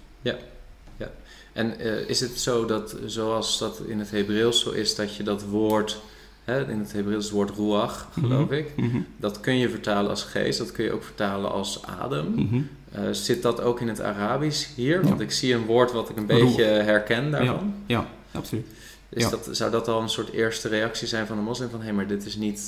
En 1.52 1.78
eh, 1.78 2.09
is 2.09 2.21
het 2.21 2.40
zo 2.40 2.64
dat, 2.64 2.97
zoals 3.06 3.59
dat 3.59 3.80
in 3.87 3.99
het 3.99 4.11
Hebreeuws 4.11 4.61
zo 4.61 4.71
is, 4.71 4.94
dat 4.94 5.16
je 5.16 5.23
dat 5.23 5.42
woord, 5.44 6.00
hè, 6.44 6.71
in 6.71 6.78
het 6.78 6.92
Hebreeuws 6.92 7.25
het 7.25 7.32
woord 7.32 7.50
ruach, 7.56 8.09
geloof 8.12 8.44
Mhm. 8.44 8.52
ik, 8.54 8.73
dat 9.16 9.40
kun 9.40 9.56
je 9.59 9.68
vertalen 9.71 10.11
als 10.11 10.23
geest, 10.23 10.59
dat 10.59 10.73
kun 10.73 10.85
je 10.85 10.92
ook 10.92 11.04
vertalen 11.04 11.52
als 11.52 11.82
adem. 11.85 12.32
Mhm. 12.35 12.61
Eh, 12.92 13.02
zit 13.11 13.42
dat 13.42 13.61
ook 13.61 13.80
in 13.80 13.88
het 13.88 14.00
Arabisch 14.00 14.66
hier? 14.76 15.02
Ja. 15.02 15.09
Want 15.09 15.21
ik 15.21 15.30
zie 15.30 15.54
een 15.54 15.64
woord 15.66 15.92
wat 15.92 16.09
ik 16.09 16.16
een 16.16 16.26
beetje 16.26 16.62
herken 16.64 17.30
daarvan. 17.30 17.75
Ja, 17.87 18.06
absoluut. 18.32 18.66
Is 19.09 19.23
Ja. 19.23 19.30
dat, 19.30 19.49
zou 19.50 19.71
dat 19.71 19.88
al 19.88 20.00
een 20.02 20.09
soort 20.09 20.30
eerste 20.30 20.68
reactie 20.68 21.06
zijn 21.09 21.26
van 21.26 21.38
een 21.38 21.44
moslim? 21.44 21.71
Van 21.71 21.82
hé, 21.82 21.92
maar 21.92 22.06
dit 22.06 22.25
is 22.26 22.37
niet 22.37 22.59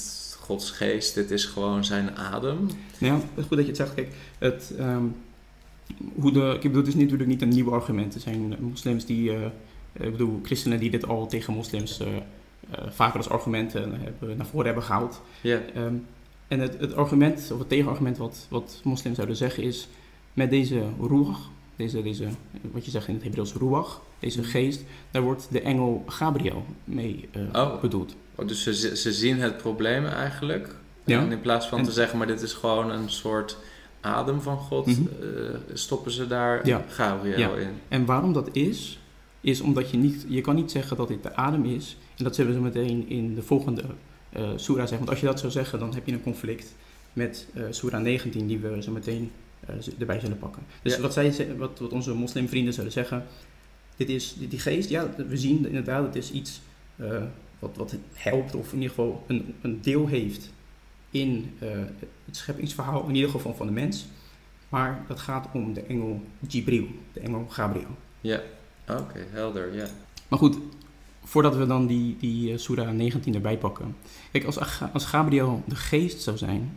Gods 0.45 0.71
geest, 0.71 1.15
dit 1.15 1.31
is 1.31 1.45
gewoon 1.45 1.85
zijn 1.85 2.17
adem. 2.17 2.69
Ja, 2.99 3.15
het 3.15 3.23
is 3.35 3.45
goed 3.45 3.57
dat 3.57 3.59
je 3.61 3.67
het 3.67 3.77
zegt. 3.77 3.95
Kijk, 3.95 4.15
het, 4.39 4.75
ehm, 4.79 5.05
hoe 6.15 6.33
de, 6.33 6.53
ik 6.55 6.61
bedoel, 6.63 6.77
het 6.77 6.87
is 6.87 6.95
natuurlijk 6.95 7.29
niet 7.29 7.43
een 7.43 7.49
nieuw 7.49 7.73
argument. 7.73 8.15
Er 8.15 8.21
zijn 8.21 8.55
moslims 8.61 9.05
die, 9.05 9.33
eh, 9.33 9.41
ik 9.93 10.11
bedoel, 10.11 10.41
christenen 10.43 10.79
die 10.81 10.91
dit 10.91 11.07
al 11.07 11.27
tegen 11.27 11.55
moslims 11.55 11.99
eh, 12.01 12.07
eh, 12.17 12.91
vaker 12.91 13.17
als 13.17 13.29
argumenten 13.29 14.01
hebben, 14.01 14.37
naar 14.37 14.47
voren 14.47 14.67
hebben 14.67 14.85
gehaald. 14.85 15.21
Ja, 15.41 15.61
Ehm, 15.75 15.95
en 16.49 16.61
het, 16.61 16.81
het 16.81 16.95
argument, 16.95 17.51
of 17.53 17.59
het 17.59 17.69
tegenargument 17.69 18.17
wat, 18.17 18.47
wat 18.51 18.81
moslims 18.85 19.15
zouden 19.17 19.37
zeggen 19.37 19.63
is, 19.63 19.89
met 20.33 20.51
deze 20.51 20.83
ruach, 21.01 21.51
deze, 21.77 22.03
deze, 22.03 22.29
wat 22.73 22.85
je 22.85 22.91
zegt 22.91 23.09
in 23.09 23.15
het 23.15 23.23
Hebreeuws 23.23 23.53
ruach, 23.53 24.03
deze 24.19 24.43
geest, 24.43 24.83
daar 25.11 25.23
wordt 25.23 25.49
de 25.51 25.61
engel 25.61 26.05
Gabriel 26.07 26.65
mee 26.85 27.29
eh, 27.33 27.43
Oh. 27.53 27.81
bedoeld. 27.81 28.15
Oh, 28.35 28.49
dus 28.49 28.63
ze, 28.63 28.97
ze 28.97 29.13
zien 29.13 29.41
het 29.41 29.57
probleem 29.57 30.07
eigenlijk. 30.07 30.75
Ja. 31.05 31.21
En 31.21 31.33
in 31.33 31.41
plaats 31.41 31.67
van 31.69 31.79
En- 31.79 31.85
te 31.85 31.93
zeggen, 31.93 32.19
maar 32.19 32.27
dit 32.27 32.41
is 32.43 32.53
gewoon 32.53 32.91
een 32.91 33.11
soort 33.11 33.57
adem 34.01 34.41
van 34.41 34.57
God, 34.59 34.87
Mhm. 34.87 35.01
eh, 35.01 35.29
stoppen 35.73 36.13
ze 36.13 36.27
daar 36.27 36.67
Ja. 36.67 36.85
Gabriel 36.89 37.39
Ja. 37.39 37.55
in. 37.63 37.71
En 37.89 38.05
waarom 38.05 38.33
dat 38.33 38.49
is, 38.53 38.99
is 39.41 39.61
omdat 39.61 39.91
je 39.91 39.97
niet, 39.97 40.25
je 40.29 40.41
kan 40.41 40.55
niet 40.55 40.71
zeggen 40.71 40.97
dat 40.97 41.09
dit 41.09 41.23
de 41.23 41.37
adem 41.37 41.65
is. 41.65 41.97
En 42.17 42.25
dat 42.25 42.35
zullen 42.35 42.51
we 42.53 42.57
zo 42.59 42.63
meteen 42.65 43.09
in 43.09 43.35
de 43.35 43.43
volgende 43.43 43.83
eh 44.33 44.43
surah 44.57 44.79
zeggen. 44.81 44.99
Want 44.99 45.09
als 45.11 45.21
je 45.21 45.27
dat 45.27 45.41
zou 45.41 45.53
zeggen, 45.53 45.79
dan 45.79 45.95
heb 45.95 46.07
je 46.07 46.13
een 46.13 46.23
conflict 46.23 46.75
met 47.13 47.47
eh 47.55 47.63
surah 47.71 48.01
19, 48.03 48.47
die 48.47 48.59
we 48.59 48.83
zo 48.83 48.91
meteen 48.91 49.31
erbij 49.99 50.21
zullen 50.21 50.39
pakken. 50.39 50.63
Dus 50.83 50.95
Ja. 50.95 51.01
wat, 51.01 51.13
zij, 51.13 51.55
wat, 51.57 51.79
wat 51.79 51.93
onze 51.93 52.15
moslimvrienden 52.15 52.75
zullen 52.75 52.93
zeggen, 52.93 53.25
dit 53.97 54.09
is 54.09 54.35
die, 54.49 54.59
geest, 54.59 54.89
ja, 54.89 55.09
we 55.29 55.37
zien 55.37 55.67
inderdaad, 55.67 56.05
het 56.07 56.17
is 56.17 56.31
iets 56.31 56.61
wat, 57.65 57.77
wat 57.77 57.97
helpt, 58.13 58.55
of 58.55 58.73
in 58.73 58.81
ieder 58.81 58.89
geval 58.89 59.25
een, 59.27 59.55
een 59.61 59.83
deel 59.83 60.07
heeft 60.07 60.53
in 61.11 61.55
eh, 61.59 61.69
het 62.25 62.37
scheppingsverhaal, 62.37 63.09
in 63.09 63.15
ieder 63.15 63.31
geval 63.31 63.55
van 63.55 63.67
de 63.67 63.73
mens. 63.73 64.07
Maar 64.69 65.05
dat 65.09 65.21
gaat 65.21 65.49
om 65.53 65.73
de 65.73 65.83
engel 65.83 66.23
Jibril, 66.49 66.87
de 67.13 67.21
engel 67.21 67.47
Gabriel. 67.49 67.97
Ja, 68.21 68.41
oké, 68.89 69.27
helder, 69.31 69.75
ja. 69.75 69.87
Maar 70.29 70.39
goed, 70.39 70.59
voordat 71.25 71.57
we 71.57 71.67
dan 71.67 71.87
die, 71.87 72.17
die 72.17 72.53
eh, 72.53 72.59
Surah 72.59 72.91
19 72.91 73.35
erbij 73.35 73.59
pakken. 73.59 73.97
Kijk, 74.33 74.45
als, 74.45 74.59
als 74.93 75.05
Gabriel 75.05 75.63
de 75.67 75.77
geest 75.77 76.23
zou 76.23 76.37
zijn, 76.37 76.77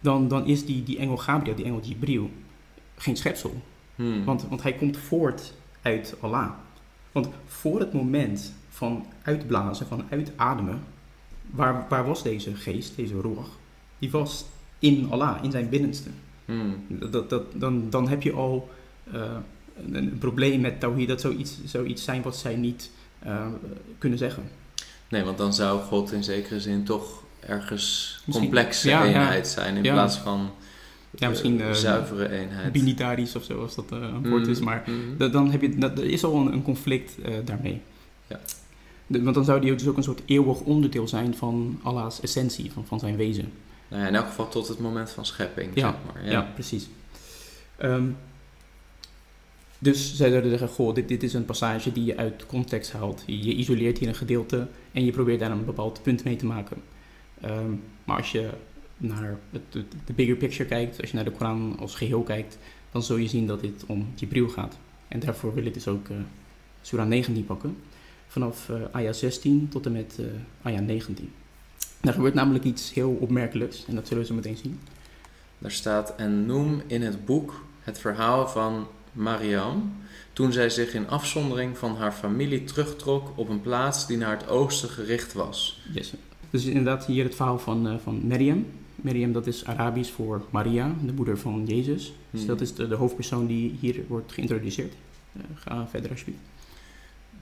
dan, 0.00 0.28
dan 0.28 0.46
is 0.46 0.64
die, 0.64 0.82
die 0.82 0.98
engel 0.98 1.16
Gabriel, 1.16 1.54
die 1.54 1.64
engel 1.64 1.80
Jibril, 1.80 2.30
geen 2.96 3.16
schepsel. 3.16 3.62
Hmm. 3.94 4.24
Want, 4.24 4.48
want 4.48 4.62
hij 4.62 4.74
komt 4.74 4.96
voort 4.96 5.52
uit 5.82 6.14
Allah. 6.20 6.50
Want 7.12 7.28
voor 7.46 7.80
het 7.80 7.92
moment 7.92 8.54
van 8.72 9.06
uitblazen, 9.22 9.86
van 9.86 10.04
uitademen, 10.10 10.80
waar, 11.50 11.86
waar 11.88 12.06
was 12.06 12.22
deze 12.22 12.54
geest, 12.54 12.96
deze 12.96 13.14
roer? 13.14 13.44
Die 13.98 14.10
was 14.10 14.44
in 14.78 15.06
Allah, 15.10 15.38
in 15.44 15.50
zijn 15.50 15.68
binnenste. 15.68 16.08
Hmm. 16.44 16.84
Dat, 16.88 17.30
dat, 17.30 17.42
dan, 17.54 17.90
dan 17.90 18.08
heb 18.08 18.22
je 18.22 18.32
al 18.32 18.70
eh, 19.12 19.20
een, 19.86 19.94
een 19.94 20.18
probleem 20.18 20.60
met 20.60 20.80
Tawhid. 20.80 21.08
Dat 21.08 21.20
zou 21.20 21.34
iets, 21.36 21.56
zou 21.64 21.86
iets 21.86 22.04
zijn 22.04 22.22
wat 22.22 22.36
zij 22.36 22.56
niet 22.56 22.90
eh, 23.18 23.46
kunnen 23.98 24.18
zeggen. 24.18 24.42
Nee, 25.08 25.22
want 25.24 25.38
dan 25.38 25.54
zou 25.54 25.80
God 25.80 26.12
in 26.12 26.24
zekere 26.24 26.60
zin 26.60 26.84
toch 26.84 27.22
ergens 27.40 28.22
Misschien- 28.26 28.46
complexe 28.46 28.88
ja, 28.88 29.02
ja. 29.04 29.08
eenheid 29.20 29.48
zijn 29.48 29.76
in 29.76 29.82
Ja. 29.84 29.92
plaats 29.92 30.16
van 30.16 30.50
Ja, 31.10 31.28
misschien, 31.28 31.60
eh, 31.60 31.72
zuivere 31.72 32.28
eenheid. 32.30 32.72
Binitarisch 32.72 33.36
of 33.36 33.44
zo, 33.44 33.62
als 33.62 33.74
dat 33.74 33.90
een 33.90 34.28
woord 34.28 34.46
is. 34.46 34.56
Hmm. 34.56 34.66
Maar 34.66 34.84
da- 35.18 35.28
dan 35.28 35.50
heb 35.50 35.60
je, 35.60 35.78
dat, 35.78 35.98
er 35.98 36.04
is 36.04 36.24
al 36.24 36.36
een, 36.36 36.52
een 36.52 36.62
conflict 36.62 37.12
daarmee. 37.44 37.80
Ja. 38.26 38.40
De- 39.12 39.22
want 39.22 39.34
dan 39.34 39.44
zou 39.44 39.60
die 39.60 39.72
ook 39.72 39.78
dus 39.78 39.88
ook 39.88 39.96
een 39.96 40.02
soort 40.02 40.22
eeuwig 40.26 40.60
onderdeel 40.60 41.08
zijn 41.08 41.34
van 41.36 41.78
Allah's 41.82 42.20
essentie, 42.20 42.72
van, 42.72 42.86
van 42.86 42.98
zijn 42.98 43.16
wezen. 43.16 43.52
Nou 43.88 44.02
ja, 44.02 44.08
in 44.08 44.14
elk 44.14 44.26
geval 44.26 44.48
tot 44.48 44.68
het 44.68 44.78
moment 44.80 45.10
van 45.10 45.26
schepping, 45.26 45.70
Ja, 45.74 45.90
zeg 45.90 46.14
maar. 46.14 46.24
Ja, 46.24 46.30
Ja. 46.30 46.50
precies. 46.54 46.88
Ehm, 47.76 48.04
dus 49.78 50.16
zij 50.16 50.28
zouden 50.30 50.50
zeggen, 50.50 50.68
goh, 50.68 50.94
dit, 50.94 51.08
dit 51.08 51.22
is 51.22 51.34
een 51.34 51.44
passage 51.44 51.92
die 51.92 52.04
je 52.04 52.16
uit 52.16 52.46
context 52.46 52.92
haalt. 52.92 53.22
Je, 53.26 53.44
je 53.44 53.54
isoleert 53.54 53.98
hier 53.98 54.08
een 54.08 54.14
gedeelte 54.14 54.66
en 54.92 55.04
je 55.04 55.10
probeert 55.12 55.40
daar 55.40 55.50
een 55.50 55.64
bepaald 55.64 56.02
punt 56.02 56.24
mee 56.24 56.36
te 56.36 56.46
maken. 56.46 56.76
Ehm, 57.40 57.70
maar 58.04 58.16
als 58.16 58.32
je 58.32 58.48
naar 58.96 59.38
het, 59.50 59.62
de 60.06 60.12
bigger 60.14 60.36
picture 60.36 60.68
kijkt, 60.68 61.00
als 61.00 61.10
je 61.10 61.16
naar 61.16 61.24
de 61.24 61.30
Koran 61.30 61.76
als 61.78 61.94
geheel 61.94 62.22
kijkt, 62.22 62.58
dan 62.90 63.02
zul 63.02 63.16
je 63.16 63.28
zien 63.28 63.46
dat 63.46 63.60
dit 63.60 63.84
om 63.86 64.08
Jibril 64.14 64.48
gaat. 64.48 64.76
En 65.08 65.20
daarvoor 65.20 65.54
wil 65.54 65.64
ik 65.66 65.74
dus 65.74 65.88
ook 65.88 66.08
eh 66.08 66.16
Surah 66.82 67.06
19 67.06 67.44
pakken. 67.44 67.76
Vanaf 68.32 68.68
eh 68.68 68.76
ayah 68.92 69.14
16 69.14 69.68
tot 69.68 69.86
en 69.86 69.92
met 69.92 70.16
eh 70.18 70.66
ayah 70.66 70.80
19. 70.84 71.32
Daar 72.00 72.12
gebeurt 72.12 72.34
namelijk 72.34 72.64
iets 72.64 72.92
heel 72.94 73.10
opmerkelijks 73.20 73.84
en 73.88 73.94
dat 73.94 74.06
zullen 74.06 74.22
we 74.22 74.28
zo 74.28 74.34
meteen 74.34 74.56
zien. 74.56 74.80
Daar 75.58 75.70
staat, 75.70 76.14
en 76.16 76.46
noem 76.46 76.82
in 76.86 77.02
het 77.02 77.24
boek 77.24 77.64
het 77.80 77.98
verhaal 77.98 78.48
van 78.48 78.86
Mariam, 79.12 79.92
toen 80.32 80.52
zij 80.52 80.70
zich 80.70 80.94
in 80.94 81.08
afzondering 81.08 81.78
van 81.78 81.96
haar 81.96 82.12
familie 82.12 82.64
terugtrok 82.64 83.32
op 83.34 83.48
een 83.48 83.60
plaats 83.60 84.06
die 84.06 84.16
naar 84.16 84.38
het 84.38 84.48
oosten 84.48 84.88
gericht 84.88 85.32
was. 85.32 85.80
Yes. 85.92 86.12
Dus 86.50 86.64
inderdaad 86.64 87.06
hier 87.06 87.24
het 87.24 87.34
verhaal 87.34 87.58
van, 87.58 87.86
uh, 87.86 87.94
van 88.02 88.26
Miriam. 88.26 88.66
Miriam, 88.96 89.32
dat 89.32 89.46
is 89.46 89.64
Arabisch 89.64 90.12
voor 90.12 90.42
Maria, 90.50 90.94
de 91.04 91.12
moeder 91.12 91.38
van 91.38 91.64
Jezus. 91.66 92.12
Dus 92.30 92.40
Hmm. 92.40 92.48
dat 92.48 92.60
is 92.60 92.74
de, 92.74 92.88
de 92.88 92.94
hoofdpersoon 92.94 93.46
die 93.46 93.76
hier 93.80 94.04
wordt 94.08 94.32
geïntroduceerd. 94.32 94.92
Eh, 95.32 95.42
ga 95.54 95.86
verder 95.88 96.10
alsjeblieft. 96.10 96.51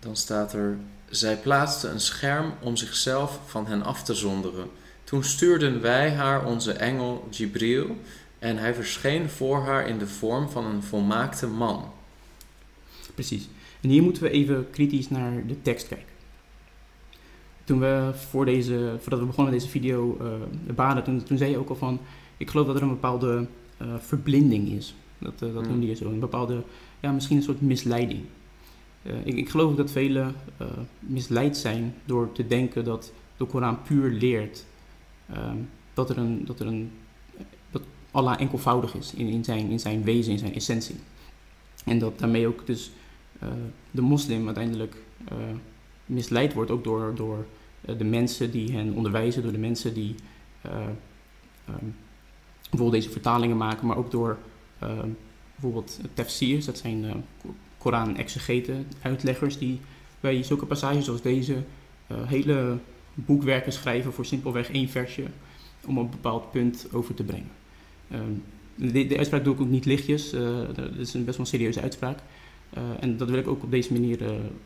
Dan 0.01 0.17
staat 0.17 0.53
er: 0.53 0.79
Zij 1.09 1.37
plaatste 1.37 1.89
een 1.89 2.01
scherm 2.01 2.53
om 2.61 2.77
zichzelf 2.77 3.41
van 3.47 3.67
hen 3.67 3.83
af 3.83 4.03
te 4.03 4.15
zonderen. 4.15 4.69
Toen 5.05 5.25
stuurden 5.25 5.81
wij 5.81 6.11
haar 6.11 6.45
onze 6.45 6.73
engel 6.73 7.29
Jibril 7.31 7.97
en 8.39 8.57
hij 8.57 8.75
verscheen 8.75 9.29
voor 9.29 9.65
haar 9.65 9.89
in 9.89 9.99
de 9.99 10.07
vorm 10.07 10.49
van 10.49 10.65
een 10.67 10.83
volmaakte 10.83 11.47
man. 11.47 11.85
Precies. 13.15 13.49
En 13.81 13.89
hier 13.89 14.03
moeten 14.03 14.23
we 14.23 14.31
even 14.31 14.71
kritisch 14.71 15.11
naar 15.11 15.47
de 15.47 15.63
tekst 15.63 15.89
kijken. 15.89 16.07
Toen 17.65 17.81
we 17.81 18.11
voor 18.31 18.45
deze, 18.45 18.97
voordat 19.01 19.21
we 19.21 19.27
begonnen 19.27 19.53
deze 19.53 19.69
video 19.69 20.19
uh, 20.21 20.75
baden, 20.75 21.05
toen, 21.05 21.23
toen 21.23 21.39
zei 21.39 21.51
je 21.51 21.59
ook 21.59 21.69
al 21.69 21.77
van, 21.77 22.01
ik 22.37 22.51
geloof 22.51 22.67
dat 22.67 22.77
er 22.77 22.83
een 22.83 22.89
bepaalde 22.89 23.47
uh, 23.83 23.89
verblinding 23.99 24.69
is. 24.69 24.95
Dat, 25.19 25.33
uh, 25.33 25.41
dat 25.41 25.63
Hmm. 25.63 25.71
noemde 25.71 25.87
je 25.87 25.95
zo. 25.95 26.05
Een 26.05 26.21
bepaalde, 26.21 26.63
ja, 27.01 27.13
misschien 27.13 27.37
een 27.37 27.43
soort 27.43 27.61
misleiding. 27.61 28.21
Uh, 29.03 29.27
ik, 29.27 29.37
ik 29.37 29.49
geloof 29.49 29.75
dat 29.75 29.91
velen 29.91 30.35
uh, 30.63 30.69
misleid 30.99 31.57
zijn 31.57 31.95
door 32.05 32.33
te 32.33 32.47
denken 32.47 32.85
dat 32.85 33.13
de 33.37 33.45
Koran 33.45 33.83
puur 33.83 34.11
leert 34.11 34.65
um, 35.37 35.69
dat 35.95 36.11
er 36.11 36.19
een, 36.19 36.45
dat 36.45 36.61
er 36.61 36.67
een, 36.67 36.93
dat 37.71 37.83
Allah 38.11 38.41
enkelvoudig 38.41 38.95
is 38.95 39.15
in, 39.15 39.27
in, 39.27 39.45
zijn, 39.45 39.71
in 39.71 39.81
zijn 39.81 40.03
wezen, 40.03 40.33
in 40.33 40.39
zijn 40.39 40.55
essentie. 40.55 40.97
En 41.85 41.99
dat 41.99 42.19
daarmee 42.19 42.47
ook 42.47 42.67
dus 42.67 42.91
uh, 43.43 43.49
de 43.91 44.03
moslim 44.03 44.47
uiteindelijk 44.47 44.97
misleid 46.07 46.53
wordt, 46.53 46.71
ook 46.71 46.85
door, 46.85 47.15
door 47.15 47.47
de 47.81 48.05
mensen 48.05 48.51
die 48.51 48.73
hen 48.73 48.93
onderwijzen, 48.93 49.43
door 49.43 49.53
de 49.53 49.59
mensen 49.59 49.95
die 49.95 50.15
um, 50.67 51.95
bijvoorbeeld 52.61 53.03
deze 53.03 53.11
vertalingen 53.11 53.57
maken, 53.57 53.87
maar 53.87 53.97
ook 53.97 54.11
door 54.11 54.39
bijvoorbeeld 55.55 56.01
tafsirs, 56.15 56.65
dat 56.65 56.79
zijn 56.79 57.25
Koran-exegeten, 57.81 58.87
uitleggers, 59.03 59.59
die 59.59 59.81
bij 60.21 60.43
zulke 60.43 60.67
passages 60.67 61.05
zoals 61.05 61.23
deze 61.23 61.55
uh, 61.55 62.19
hele 62.27 62.79
boekwerken 63.15 63.73
schrijven 63.73 64.13
voor 64.13 64.25
simpelweg 64.25 64.71
één 64.71 64.89
versje 64.89 65.25
om 65.87 65.99
een 65.99 66.11
bepaald 66.11 66.51
punt 66.51 66.87
over 66.93 67.15
te 67.15 67.23
brengen. 67.23 67.51
Um, 68.13 68.43
de, 68.75 69.07
de, 69.07 69.17
uitspraak 69.17 69.45
doe 69.45 69.55
ik 69.55 69.61
ook 69.61 69.69
niet 69.69 69.85
lichtjes, 69.85 70.35
uh, 70.35 70.59
dat 70.75 70.95
is 70.99 71.15
een 71.15 71.25
best 71.25 71.37
wel 71.37 71.47
een 71.47 71.53
serieuze 71.53 71.81
uitspraak. 71.81 72.19
Uh, 72.77 72.83
en 73.01 73.17
dat 73.17 73.31
wil 73.31 73.39
ik 73.39 73.49
ook 73.49 73.63
op 73.63 73.71
deze 73.71 73.93
manier 73.93 74.19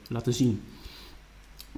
laten 0.09 0.35
zien. 0.35 0.61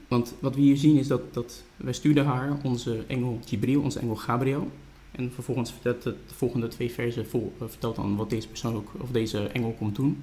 Want 0.09 0.35
wat 0.41 0.55
we 0.55 0.61
hier 0.61 0.77
zien 0.77 0.97
is 0.97 1.07
dat, 1.07 1.35
dat 1.35 1.63
wij 1.77 1.93
stuurden 1.93 2.25
haar 2.25 2.57
onze 2.63 3.05
engel 3.07 3.39
Jibril, 3.45 3.81
onze 3.81 3.99
engel 3.99 4.17
Gabriel. 4.17 4.71
En 5.11 5.33
vervolgens 5.33 5.73
vertelt 5.73 6.03
de, 6.03 6.15
de 6.27 6.35
volgende 6.35 6.69
twee 6.69 6.91
versen 6.91 7.27
vol, 7.27 7.53
vertelt 7.59 7.97
dan 7.97 8.17
wat 8.17 8.31
deze 8.31 8.49
persoon 8.49 8.75
ook, 8.75 8.91
of 8.99 9.11
deze 9.11 9.47
engel 9.47 9.75
komt 9.79 9.97
doen. 9.97 10.23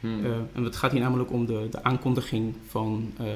Hmm. 0.00 0.24
Uh, 0.24 0.36
en 0.52 0.64
het 0.64 0.76
gaat 0.76 0.90
hier 0.90 1.00
namelijk 1.00 1.32
om 1.32 1.46
de, 1.46 1.66
de 1.70 1.82
aankondiging 1.82 2.54
van 2.68 3.12
uh, 3.20 3.26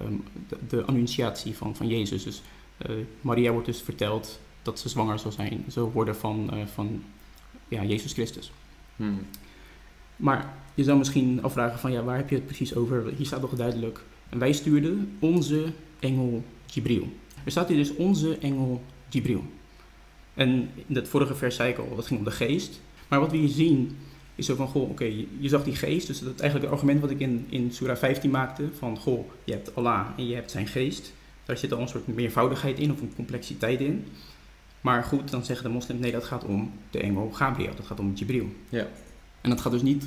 um, 0.00 0.24
de, 0.48 0.56
de, 0.68 0.84
annunciatie 0.84 1.56
van, 1.56 1.76
van 1.76 1.88
Jezus. 1.88 2.22
Dus 2.22 2.42
uh, 2.86 2.96
Maria 3.20 3.52
wordt 3.52 3.66
dus 3.66 3.80
verteld 3.80 4.40
dat 4.62 4.78
ze 4.78 4.88
zwanger 4.88 5.18
zal 5.18 5.32
zijn, 5.32 5.64
zal 5.68 5.92
worden 5.92 6.16
van, 6.16 6.50
van 6.72 7.02
ja, 7.68 7.84
Jezus 7.84 8.12
Christus. 8.12 8.52
Hmm. 8.96 9.18
Maar 10.16 10.54
je 10.74 10.84
zou 10.84 10.98
misschien 10.98 11.42
afvragen 11.42 11.78
van 11.78 11.92
ja, 11.92 12.02
waar 12.02 12.16
heb 12.16 12.28
je 12.28 12.34
het 12.34 12.46
precies 12.46 12.74
over? 12.74 13.12
Hier 13.16 13.26
staat 13.26 13.40
toch 13.40 13.54
duidelijk. 13.54 14.00
En 14.28 14.38
wij 14.38 14.52
stuurden 14.52 15.16
onze 15.18 15.72
engel 16.00 16.44
Jibril. 16.66 17.08
Er 17.44 17.50
staat 17.50 17.68
hier 17.68 17.76
dus 17.76 17.94
onze 17.94 18.38
engel 18.38 18.82
Jibril. 19.08 19.44
En 20.34 20.70
in 20.86 20.94
het 20.94 21.08
vorige 21.08 21.34
vers 21.34 21.56
zei 21.56 21.70
ik 21.70 21.78
al, 21.78 21.96
dat 21.96 22.06
ging 22.06 22.18
om 22.18 22.24
de 22.24 22.30
geest. 22.30 22.80
Maar 23.08 23.20
wat 23.20 23.30
we 23.30 23.36
hier 23.36 23.48
zien 23.48 23.96
is 24.40 24.46
zo 24.46 24.54
van, 24.54 24.68
goh, 24.68 24.82
oké, 24.82 24.90
okay, 24.90 25.26
je 25.38 25.48
zag 25.48 25.64
die 25.64 25.76
geest. 25.76 26.06
Dus 26.06 26.18
dat 26.18 26.34
is 26.34 26.40
eigenlijk 26.40 26.70
het 26.70 26.80
argument 26.80 27.00
wat 27.00 27.10
ik 27.10 27.20
in, 27.20 27.46
in 27.48 27.72
Surah 27.72 27.96
15 27.96 28.30
maakte. 28.30 28.68
Van, 28.78 28.96
goh, 28.96 29.30
je 29.44 29.52
hebt 29.52 29.74
Allah 29.74 30.06
en 30.16 30.26
je 30.26 30.34
hebt 30.34 30.50
zijn 30.50 30.66
geest. 30.66 31.12
Daar 31.44 31.56
zit 31.56 31.72
al 31.72 31.80
een 31.80 31.88
soort 31.88 32.06
meervoudigheid 32.06 32.78
in 32.78 32.92
of 32.92 33.00
een 33.00 33.14
complexiteit 33.14 33.80
in. 33.80 34.04
Maar 34.80 35.02
goed, 35.04 35.30
dan 35.30 35.44
zeggen 35.44 35.66
de 35.66 35.72
moslims, 35.72 36.00
nee, 36.00 36.12
dat 36.12 36.24
gaat 36.24 36.44
om 36.44 36.72
de 36.90 37.00
engel 37.00 37.30
Gabriel. 37.30 37.74
Dat 37.76 37.86
gaat 37.86 38.00
om 38.00 38.12
Jibril. 38.14 38.46
Ja. 38.68 38.86
En 39.40 39.50
dat 39.50 39.60
gaat 39.60 39.72
dus 39.72 39.82
niet 39.82 40.04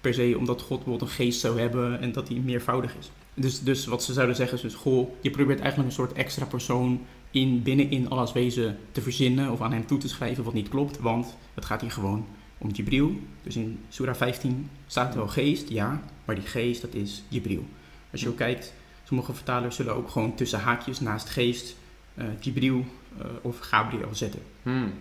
per 0.00 0.14
se 0.14 0.34
omdat 0.38 0.60
God 0.60 0.76
bijvoorbeeld 0.76 1.10
een 1.10 1.16
geest 1.16 1.40
zou 1.40 1.60
hebben 1.60 2.00
en 2.00 2.12
dat 2.12 2.28
hij 2.28 2.36
meervoudig 2.36 2.96
is. 2.98 3.10
Dus, 3.34 3.62
dus 3.62 3.86
wat 3.86 4.02
ze 4.02 4.12
zouden 4.12 4.36
zeggen 4.36 4.56
is 4.56 4.62
dus, 4.62 4.74
goh, 4.74 5.10
je 5.20 5.30
probeert 5.30 5.60
eigenlijk 5.60 5.88
een 5.88 5.94
soort 5.94 6.12
extra 6.12 6.44
persoon 6.44 7.00
in, 7.30 7.62
binnenin 7.62 8.10
Allahs 8.10 8.32
wezen 8.32 8.78
te 8.92 9.00
verzinnen 9.00 9.52
of 9.52 9.60
aan 9.60 9.72
hem 9.72 9.86
toe 9.86 9.98
te 9.98 10.08
schrijven 10.08 10.44
wat 10.44 10.54
niet 10.54 10.68
klopt. 10.68 10.98
Want 10.98 11.36
het 11.54 11.64
gaat 11.64 11.80
hier 11.80 11.90
gewoon 11.90 12.26
om 12.58 12.70
Jibril. 12.70 13.20
Dus 13.42 13.56
in 13.56 13.78
Surah 13.88 14.14
15 14.14 14.70
staat 14.86 15.14
wel 15.14 15.28
geest, 15.28 15.68
ja, 15.68 16.02
maar 16.24 16.34
die 16.34 16.46
geest 16.46 16.80
dat 16.80 16.94
is 16.94 17.22
Jibril. 17.28 17.64
Als 18.10 18.20
je 18.20 18.28
ook 18.28 18.36
kijkt, 18.36 18.72
sommige 19.04 19.34
vertalers 19.34 19.76
zullen 19.76 19.94
ook 19.94 20.10
gewoon 20.10 20.34
tussen 20.34 20.60
haakjes 20.60 21.00
naast 21.00 21.28
geest 21.28 21.76
uh, 22.14 22.24
Jibril 22.40 22.84
uh, 23.18 23.26
of 23.42 23.58
Gabriel 23.58 24.14
zetten. 24.14 24.40
Hmm. 24.62 24.92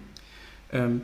Um, 0.74 1.04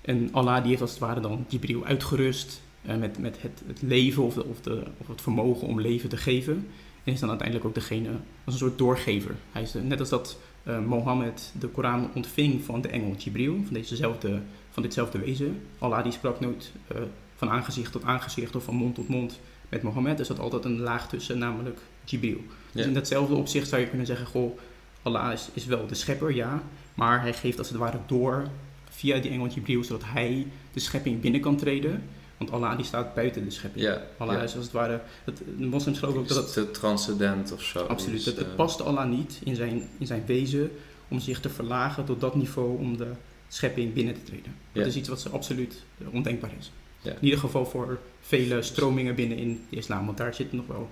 en 0.00 0.28
Allah 0.32 0.60
die 0.60 0.68
heeft 0.68 0.80
als 0.80 0.90
het 0.90 0.98
ware 0.98 1.20
dan 1.20 1.44
Jibril 1.48 1.84
uitgerust 1.84 2.62
uh, 2.86 2.96
met, 2.96 3.18
met 3.18 3.42
het, 3.42 3.62
het 3.66 3.82
leven 3.82 4.22
of, 4.22 4.34
de, 4.34 4.44
of, 4.44 4.60
de, 4.60 4.82
of 4.98 5.06
het 5.06 5.20
vermogen 5.20 5.66
om 5.66 5.80
leven 5.80 6.08
te 6.08 6.16
geven. 6.16 6.66
En 7.04 7.12
is 7.12 7.20
dan 7.20 7.28
uiteindelijk 7.28 7.68
ook 7.68 7.74
degene 7.74 8.10
als 8.44 8.54
een 8.54 8.60
soort 8.60 8.78
doorgever. 8.78 9.34
Hij 9.52 9.62
is 9.62 9.70
de, 9.70 9.80
net 9.80 10.00
als 10.00 10.08
dat 10.08 10.38
Mohammed 10.86 11.52
de 11.58 11.68
Koran 11.68 12.10
ontving 12.14 12.64
van 12.64 12.80
de 12.80 12.88
engel 12.88 13.14
Jibril, 13.14 13.60
van, 13.64 13.74
dezezelfde, 13.74 14.40
van 14.72 14.82
ditzelfde 14.82 15.18
wezen. 15.18 15.62
Allah 15.78 16.02
die 16.02 16.12
sprak 16.12 16.40
nooit 16.40 16.72
uh, 16.92 16.98
van 17.36 17.50
aangezicht 17.50 17.92
tot 17.92 18.04
aangezicht 18.04 18.56
of 18.56 18.64
van 18.64 18.74
mond 18.74 18.94
tot 18.94 19.08
mond 19.08 19.40
met 19.68 19.82
Mohammed. 19.82 20.18
Er 20.18 20.24
zat 20.24 20.38
altijd 20.38 20.64
een 20.64 20.80
laag 20.80 21.08
tussen, 21.08 21.38
namelijk 21.38 21.78
Jibril. 22.04 22.36
Ja. 22.36 22.42
Dus 22.72 22.86
in 22.86 22.94
datzelfde 22.94 23.34
opzicht 23.34 23.68
zou 23.68 23.80
je 23.80 23.88
kunnen 23.88 24.06
zeggen, 24.06 24.26
goh, 24.26 24.58
Allah 25.02 25.32
is, 25.32 25.48
is 25.52 25.66
wel 25.66 25.86
de 25.86 25.94
schepper, 25.94 26.34
ja, 26.34 26.62
maar 26.94 27.20
hij 27.20 27.32
geeft 27.32 27.58
als 27.58 27.68
het 27.68 27.78
ware 27.78 27.98
door 28.06 28.48
via 28.90 29.18
die 29.18 29.30
engel 29.30 29.46
Jibril, 29.46 29.84
zodat 29.84 30.02
hij 30.04 30.46
de 30.72 30.80
schepping 30.80 31.20
binnen 31.20 31.40
kan 31.40 31.56
treden. 31.56 32.02
Want 32.36 32.50
Allah 32.50 32.76
die 32.76 32.84
staat 32.84 33.14
buiten 33.14 33.44
de 33.44 33.50
schepping. 33.50 33.84
Ja, 33.84 34.02
Allah 34.16 34.42
is 34.42 34.54
als 34.54 34.64
het 34.64 34.72
ware, 34.72 35.00
het, 35.24 35.42
de 35.58 35.66
moslims 35.66 35.98
geloven 35.98 36.20
ook 36.20 36.28
dat 36.28 36.36
het... 36.36 36.52
te 36.52 36.70
transcendent 36.70 37.52
of 37.52 37.62
zo. 37.62 37.78
Absoluut, 37.78 38.16
Dus, 38.16 38.24
het, 38.24 38.36
het 38.36 38.46
uh, 38.46 38.54
past 38.54 38.80
Allah 38.80 39.08
niet 39.08 39.40
in 39.44 39.56
zijn, 39.56 39.88
in 39.98 40.06
zijn 40.06 40.22
wezen 40.26 40.70
om 41.08 41.20
zich 41.20 41.40
te 41.40 41.48
verlagen 41.48 42.04
tot 42.04 42.20
dat 42.20 42.34
niveau 42.34 42.78
om 42.78 42.96
de 42.96 43.10
schepping 43.54 43.92
binnen 43.92 44.14
te 44.14 44.22
treden. 44.22 44.54
Dat 44.72 44.82
Ja. 44.82 44.88
is 44.88 44.96
iets 44.96 45.08
wat 45.08 45.28
absoluut 45.32 45.84
ondenkbaar 46.12 46.50
is. 46.58 46.72
Ja. 47.00 47.10
In 47.10 47.24
ieder 47.24 47.38
geval 47.38 47.66
voor 47.66 47.98
vele 48.20 48.62
stromingen 48.62 49.14
binnen 49.14 49.38
in 49.38 49.60
de 49.68 49.76
islam, 49.76 50.06
want 50.06 50.18
daar 50.18 50.34
zitten 50.34 50.56
nog 50.56 50.66
wel 50.66 50.90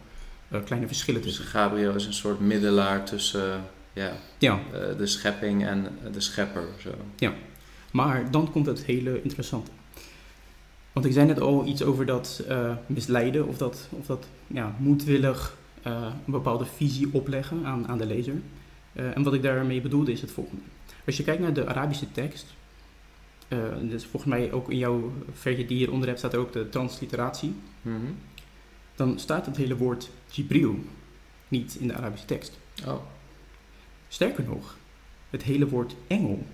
uh, 0.52 0.64
kleine 0.64 0.86
verschillen 0.86 1.22
Dus 1.22 1.36
tussen. 1.36 1.50
Gabriel 1.50 1.94
is 1.94 2.06
een 2.06 2.12
soort 2.12 2.40
middelaar 2.40 3.04
tussen 3.04 3.48
uh, 3.48 3.56
ja, 3.92 4.12
Ja, 4.38 4.60
uh, 4.74 4.98
de 4.98 5.06
schepping 5.06 5.66
en 5.66 5.86
de 6.12 6.20
schepper. 6.20 6.64
Zo. 6.82 6.90
Maar 7.92 8.30
dan 8.30 8.50
komt 8.50 8.66
het 8.66 8.84
hele 8.84 9.22
interessante. 9.22 9.70
Want 10.92 11.06
ik 11.06 11.12
zei 11.12 11.26
net 11.26 11.40
al 11.40 11.66
iets 11.66 11.82
over 11.82 12.06
dat 12.06 12.44
uh, 12.48 12.72
misleiden 12.86 13.46
of 13.46 13.56
dat, 13.56 13.88
of 13.90 14.06
dat 14.06 14.26
ja, 14.46 14.74
moedwillig 14.78 15.56
een 15.82 16.12
bepaalde 16.24 16.64
visie 16.64 17.08
opleggen 17.12 17.64
aan, 17.64 17.88
aan 17.88 17.98
de 17.98 18.06
lezer. 18.06 18.34
En 18.92 19.22
wat 19.22 19.34
ik 19.34 19.42
daarmee 19.42 19.80
bedoelde 19.80 20.12
is 20.12 20.20
het 20.20 20.30
volgende. 20.30 20.62
Als 21.10 21.18
je 21.18 21.24
kijkt 21.24 21.42
naar 21.42 21.52
de 21.52 21.66
Arabische 21.66 22.12
tekst, 22.12 22.46
dus 23.82 24.04
volgens 24.04 24.32
mij 24.32 24.52
ook 24.52 24.70
in 24.70 24.78
jouw 24.78 25.12
verje 25.32 25.66
die 25.66 25.76
hieronder 25.76 26.08
hebt 26.08 26.18
staat 26.18 26.34
ook 26.34 26.52
de 26.52 26.68
transliteratie, 26.68 27.54
Mm 27.82 27.96
-hmm. 27.96 28.16
dan 28.94 29.18
staat 29.18 29.46
het 29.46 29.56
hele 29.56 29.76
woord 29.76 30.10
Jibril 30.30 30.84
niet 31.48 31.74
in 31.74 31.88
de 31.88 31.94
Arabische 31.94 32.26
tekst. 32.26 32.58
Oh. 32.86 33.00
Sterker 34.08 34.44
nog, 34.44 34.76
het 35.30 35.42
hele 35.42 35.68
woord 35.68 35.94
engel 36.06 36.46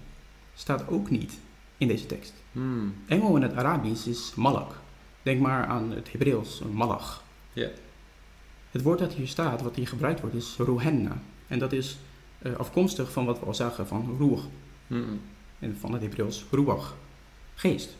staat 0.55 0.89
ook 0.89 1.11
niet 1.11 1.39
in 1.79 1.89
deze 1.89 2.07
tekst. 2.07 2.33
Hmm. 2.53 2.95
Engel 3.07 3.37
in 3.37 3.43
het 3.43 3.55
Arabisch 3.55 4.07
is 4.07 4.35
malak. 4.35 4.75
Denk 5.23 5.41
maar 5.41 5.67
aan 5.67 5.91
het 5.91 6.13
Hebreeuws, 6.13 6.63
malach. 6.73 7.25
Ja. 7.53 7.69
Het 8.71 8.83
woord 8.83 8.99
dat 8.99 9.13
hier 9.13 9.29
staat, 9.29 9.63
wat 9.63 9.77
hier 9.77 9.89
gebruikt 9.89 10.21
wordt, 10.21 10.37
is 10.37 10.57
ruhenna. 10.59 11.23
En 11.47 11.59
dat 11.59 11.73
is 11.73 11.99
uh, 12.43 12.57
afkomstig 12.57 13.13
van 13.13 13.25
wat 13.25 13.41
we 13.41 13.47
al 13.47 13.55
zagen 13.55 13.87
van. 13.87 14.19
Hmm. 14.87 15.21
En 15.59 15.77
van 15.81 15.93
het 15.93 16.03
Hebreeuws 16.03 16.45
ruach, 16.51 16.97
geest. 17.55 17.97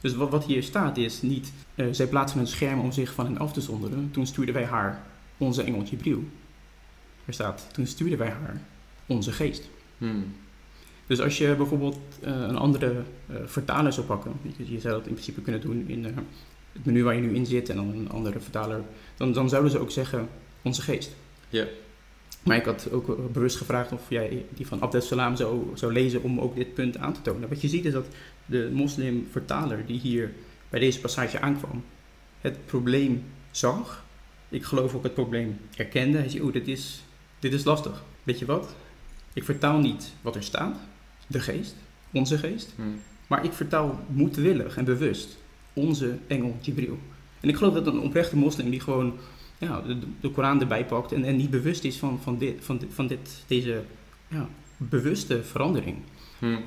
Dus 0.00 0.14
wat, 0.14 0.30
wat 0.30 0.44
hier 0.44 0.62
staat 0.62 0.96
is 0.96 1.22
niet, 1.22 1.52
uh, 1.74 1.86
zij 1.90 2.06
plaatsen 2.06 2.40
een 2.40 2.46
scherm 2.46 2.80
om 2.80 2.92
zich 2.92 3.12
van 3.12 3.24
hen 3.24 3.38
af 3.38 3.52
te 3.52 3.60
zonderen. 3.60 4.10
Toen 4.10 4.26
stuurden 4.26 4.54
wij 4.54 4.64
haar 4.64 5.02
onze 5.36 5.62
engel 5.62 5.82
Jibril. 5.82 6.24
Er 7.24 7.32
staat, 7.32 7.68
toen 7.72 7.86
stuurden 7.86 8.18
wij 8.18 8.30
haar 8.30 8.60
onze 9.06 9.32
geest. 9.32 9.68
Hmm. 9.98 10.34
Dus 11.06 11.20
als 11.20 11.38
je 11.38 11.54
bijvoorbeeld 11.56 11.98
uh, 12.24 12.30
een 12.30 12.56
andere 12.56 13.02
vertaler 13.44 13.92
zou 13.92 14.06
pakken, 14.06 14.32
je, 14.56 14.72
je, 14.72 14.80
zou 14.80 14.94
dat 14.94 15.06
in 15.06 15.12
principe 15.12 15.40
kunnen 15.40 15.60
doen 15.60 15.88
in 15.88 16.04
het 16.72 16.84
menu 16.84 17.04
waar 17.04 17.14
je 17.14 17.20
nu 17.20 17.34
in 17.34 17.46
zit 17.46 17.68
en 17.68 17.76
dan 17.76 17.88
een 17.88 18.10
andere 18.10 18.40
vertaler, 18.40 18.80
dan, 19.16 19.32
dan 19.32 19.48
zouden 19.48 19.70
ze 19.70 19.78
ook 19.78 19.90
zeggen 19.90 20.28
onze 20.62 20.82
geest. 20.82 21.16
Ja. 21.48 21.66
Maar 22.42 22.56
ik 22.56 22.64
had 22.64 22.88
ook 22.90 23.32
bewust 23.32 23.56
gevraagd 23.56 23.92
of 23.92 24.02
jij 24.08 24.44
die 24.54 24.66
van 24.66 24.80
Abdessalam 24.80 25.36
zou, 25.36 25.70
zou 25.74 25.92
lezen 25.92 26.22
om 26.22 26.40
ook 26.40 26.54
dit 26.54 26.74
punt 26.74 26.98
aan 26.98 27.12
te 27.12 27.22
tonen. 27.22 27.48
Wat 27.48 27.60
je 27.60 27.68
ziet 27.68 27.84
is 27.84 27.92
dat 27.92 28.06
de 28.46 28.70
moslimvertaler 28.72 29.86
die 29.86 30.00
hier 30.00 30.32
bij 30.68 30.80
deze 30.80 31.00
passage 31.00 31.40
aankwam, 31.40 31.84
het 32.40 32.66
probleem 32.66 33.24
zag. 33.50 34.04
Ik 34.48 34.64
geloof 34.64 34.94
ook 34.94 35.02
het 35.02 35.14
probleem 35.14 35.58
erkende. 35.76 36.18
Hij 36.18 36.28
zei, 36.28 36.42
oeh, 36.42 36.52
dit 36.52 36.68
is, 36.68 37.02
dit 37.38 37.52
is 37.52 37.64
lastig. 37.64 38.02
Weet 38.22 38.38
je 38.38 38.46
wat? 38.46 38.74
Ik 39.32 39.44
vertaal 39.44 39.78
niet 39.78 40.12
wat 40.20 40.36
er 40.36 40.42
staat, 40.42 40.76
de 41.26 41.40
geest, 41.40 41.74
onze 42.12 42.38
geest. 42.38 42.72
Hmm. 42.76 43.00
Maar 43.26 43.44
ik 43.44 43.52
vertaal 43.52 44.00
moedwillig 44.08 44.76
en 44.76 44.84
bewust 44.84 45.38
onze 45.72 46.18
engel 46.26 46.56
Jibril. 46.60 46.98
En 47.40 47.48
ik 47.48 47.56
geloof 47.56 47.74
dat 47.74 47.86
een 47.86 48.00
oprechte 48.00 48.36
moslim 48.36 48.70
die 48.70 48.80
gewoon 48.80 49.18
ja, 49.68 49.80
de, 49.80 49.96
de 50.20 50.30
Koran 50.30 50.60
erbij 50.60 50.84
pakt 50.86 51.12
en, 51.12 51.24
en 51.24 51.36
niet 51.36 51.50
bewust 51.50 51.84
is 51.84 51.96
van, 51.96 52.20
van, 52.22 52.38
dit, 52.38 52.54
van, 52.60 52.78
dit, 52.78 52.88
van 52.94 53.06
dit, 53.06 53.44
deze 53.46 53.82
ja, 54.28 54.48
bewuste 54.76 55.42
verandering, 55.44 55.96
Hmm. 56.38 56.58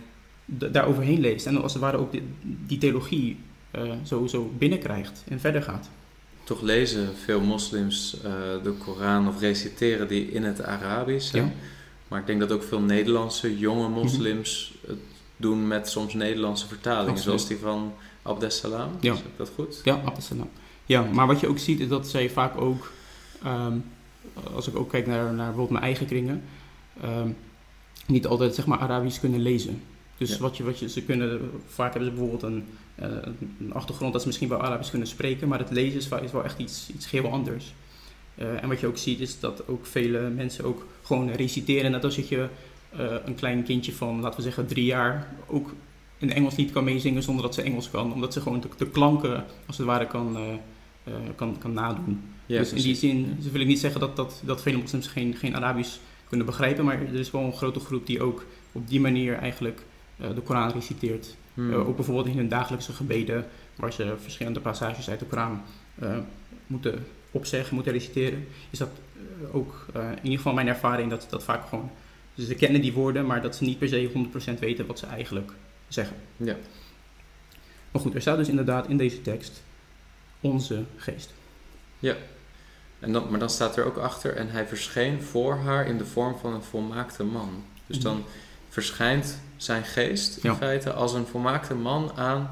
da- 0.45 0.67
daar 0.67 0.86
overheen 0.88 1.19
leest 1.19 1.45
en 1.45 1.62
als 1.62 1.73
het 1.73 1.81
ware 1.81 1.97
ook 1.97 2.12
die, 2.12 2.23
die 2.41 2.77
theologie 2.77 3.38
eh, 3.71 3.91
zo, 4.03 4.27
zo 4.27 4.51
binnenkrijgt 4.58 5.23
en 5.27 5.39
verder 5.39 5.62
gaat. 5.62 5.89
Toch 6.43 6.62
lezen 6.62 7.15
veel 7.23 7.41
moslims 7.41 8.17
eh, 8.23 8.31
de 8.63 8.71
Koran 8.71 9.27
of 9.27 9.39
reciteren 9.39 10.08
die 10.08 10.31
in 10.31 10.43
het 10.43 10.63
Arabisch. 10.63 11.31
Ja. 11.31 11.51
Maar 12.08 12.19
ik 12.19 12.25
denk 12.27 12.39
dat 12.39 12.51
ook 12.51 12.63
veel 12.63 12.79
Nederlandse 12.81 13.58
jonge 13.58 13.89
moslims 13.89 14.73
het 14.88 14.97
doen 15.38 15.67
met 15.67 15.89
soms 15.89 16.13
Nederlandse 16.13 16.67
vertalingen, 16.67 17.03
Mhm. 17.05 17.15
Absoluut. 17.15 17.39
zoals 17.39 17.47
die 17.47 17.67
van 17.67 17.93
Abdessalam. 18.21 18.89
Ja. 18.99 19.13
Ik 19.13 19.19
dat 19.38 19.51
goed? 19.55 19.81
Ja, 19.84 20.01
Abdessalam. 20.05 20.49
Ja, 20.85 21.01
maar 21.13 21.27
wat 21.27 21.39
je 21.39 21.47
ook 21.47 21.57
ziet 21.59 21.79
is 21.79 21.87
dat 21.87 22.07
zij 22.07 22.29
vaak 22.29 22.61
ook, 22.61 22.91
ehm, 23.43 23.77
als 24.53 24.67
ik 24.67 24.75
ook 24.75 24.89
kijk 24.89 25.07
naar, 25.07 25.23
naar 25.23 25.35
bijvoorbeeld 25.35 25.69
mijn 25.69 25.83
eigen 25.83 26.05
kringen, 26.05 26.43
ehm, 27.01 27.29
niet 28.07 28.27
altijd 28.27 28.55
zeg 28.55 28.65
maar 28.65 28.79
Arabisch 28.79 29.19
kunnen 29.19 29.41
lezen. 29.41 29.81
Dus 30.17 30.29
Ja. 30.29 30.37
wat, 30.37 30.57
je, 30.57 30.63
wat 30.63 30.79
je, 30.79 30.89
ze 30.89 31.01
kunnen, 31.03 31.51
vaak 31.67 31.93
hebben 31.93 32.09
ze 32.09 32.15
bijvoorbeeld 32.17 32.43
een, 32.53 32.63
eh, 32.95 33.07
een 33.59 33.73
achtergrond 33.73 34.11
dat 34.11 34.21
ze 34.21 34.27
misschien 34.27 34.49
wel 34.49 34.61
Arabisch 34.61 34.89
kunnen 34.89 35.07
spreken, 35.07 35.47
maar 35.47 35.59
het 35.59 35.71
lezen 35.71 35.99
is, 35.99 36.09
is 36.23 36.31
wel 36.31 36.43
echt 36.43 36.59
iets, 36.59 36.89
iets 36.95 37.11
heel 37.11 37.31
anders. 37.31 37.73
Eh, 38.35 38.63
en 38.63 38.69
wat 38.69 38.79
je 38.79 38.87
ook 38.87 38.97
ziet 38.97 39.19
is 39.19 39.39
dat 39.39 39.67
ook 39.67 39.85
vele 39.85 40.29
mensen 40.29 40.65
ook 40.65 40.85
gewoon 41.03 41.29
reciteren, 41.31 41.91
net 41.91 42.03
als 42.03 42.15
dat 42.15 42.27
je 42.29 42.47
eh, 42.97 43.05
een 43.25 43.35
klein 43.35 43.63
kindje 43.63 43.93
van, 43.93 44.21
laten 44.21 44.37
we 44.37 44.43
zeggen, 44.43 44.67
drie 44.67 44.85
jaar 44.85 45.27
ook 45.47 45.73
een 46.19 46.33
Engels 46.33 46.55
lied 46.55 46.71
kan 46.71 46.83
meezingen 46.83 47.23
zonder 47.23 47.43
dat 47.43 47.53
ze 47.53 47.61
Engels 47.61 47.89
kan. 47.89 48.13
Omdat 48.13 48.33
ze 48.33 48.41
gewoon 48.41 48.61
de, 48.61 48.67
de 48.77 48.89
klanken, 48.89 49.43
als 49.65 49.77
het 49.77 49.85
ware, 49.85 50.07
kan, 50.07 50.37
kan, 51.35 51.57
kan 51.57 51.73
nadoen. 51.73 52.21
Ja, 52.45 52.59
dus 52.59 52.73
in 52.73 52.81
die 52.81 52.95
zin 52.95 53.35
dus 53.39 53.51
wil 53.51 53.61
ik 53.61 53.67
niet 53.67 53.79
zeggen 53.79 53.99
dat, 53.99 54.15
dat, 54.15 54.41
dat 54.45 54.61
vele 54.61 54.77
moslims 54.77 55.07
geen, 55.07 55.35
geen 55.35 55.55
Arabisch 55.55 55.97
kunnen 56.27 56.45
begrijpen. 56.45 56.85
Maar 56.85 57.01
er 57.01 57.19
is 57.19 57.31
wel 57.31 57.41
een 57.41 57.53
grote 57.53 57.79
groep 57.79 58.07
die 58.07 58.21
ook 58.21 58.45
op 58.71 58.87
die 58.87 58.99
manier 58.99 59.33
eigenlijk 59.33 59.81
eh, 60.17 60.29
de 60.35 60.41
Koran 60.41 60.71
reciteert. 60.71 61.35
Hmm. 61.53 61.73
Eh, 61.73 61.87
ook 61.87 61.95
bijvoorbeeld 61.95 62.27
in 62.27 62.37
hun 62.37 62.49
dagelijkse 62.49 62.93
gebeden, 62.93 63.45
waar 63.75 63.93
ze 63.93 64.13
verschillende 64.17 64.59
passages 64.59 65.09
uit 65.09 65.19
de 65.19 65.25
Koran 65.25 65.61
eh, 65.99 66.17
moeten 66.67 67.05
opzeggen, 67.31 67.75
moeten 67.75 67.93
reciteren. 67.93 68.47
Is 68.69 68.79
dat 68.79 68.89
eh, 69.15 69.55
ook 69.55 69.85
eh, 69.93 70.09
in 70.09 70.23
ieder 70.23 70.37
geval 70.37 70.53
mijn 70.53 70.67
ervaring 70.67 71.09
dat 71.09 71.27
dat 71.29 71.43
vaak 71.43 71.67
gewoon... 71.67 71.91
Dus 72.35 72.47
ze 72.47 72.55
kennen 72.55 72.81
die 72.81 72.93
woorden, 72.93 73.25
maar 73.25 73.41
dat 73.41 73.55
ze 73.55 73.63
niet 73.63 73.79
per 73.79 73.87
se 73.87 74.09
100% 74.55 74.59
weten 74.59 74.85
wat 74.85 74.99
ze 74.99 75.05
eigenlijk 75.05 75.51
zeggen. 75.87 76.15
Ja. 76.37 76.55
Maar 77.91 78.01
goed, 78.01 78.15
er 78.15 78.21
staat 78.21 78.37
dus 78.37 78.49
inderdaad 78.49 78.87
in 78.87 78.97
deze 78.97 79.21
tekst 79.21 79.63
onze 80.45 80.84
geest. 80.97 81.34
En 82.99 83.12
dan, 83.12 83.29
maar 83.29 83.39
dan 83.39 83.49
staat 83.49 83.77
er 83.77 83.86
ook 83.86 83.97
achter, 83.97 84.36
en 84.36 84.49
hij 84.49 84.67
verscheen 84.67 85.21
voor 85.21 85.55
haar 85.55 85.88
in 85.88 85.97
de 85.97 86.05
vorm 86.05 86.38
van 86.38 86.53
een 86.53 86.63
volmaakte 86.63 87.23
man. 87.23 87.63
Dus 87.88 87.99
dan 87.99 88.23
verschijnt 88.69 89.39
zijn 89.58 89.84
geest 89.84 90.38
in 90.38 90.49
Ja. 90.49 90.55
feite 90.55 90.93
als 90.93 91.13
een 91.13 91.25
volmaakte 91.25 91.75
man 91.75 92.12
aan 92.15 92.49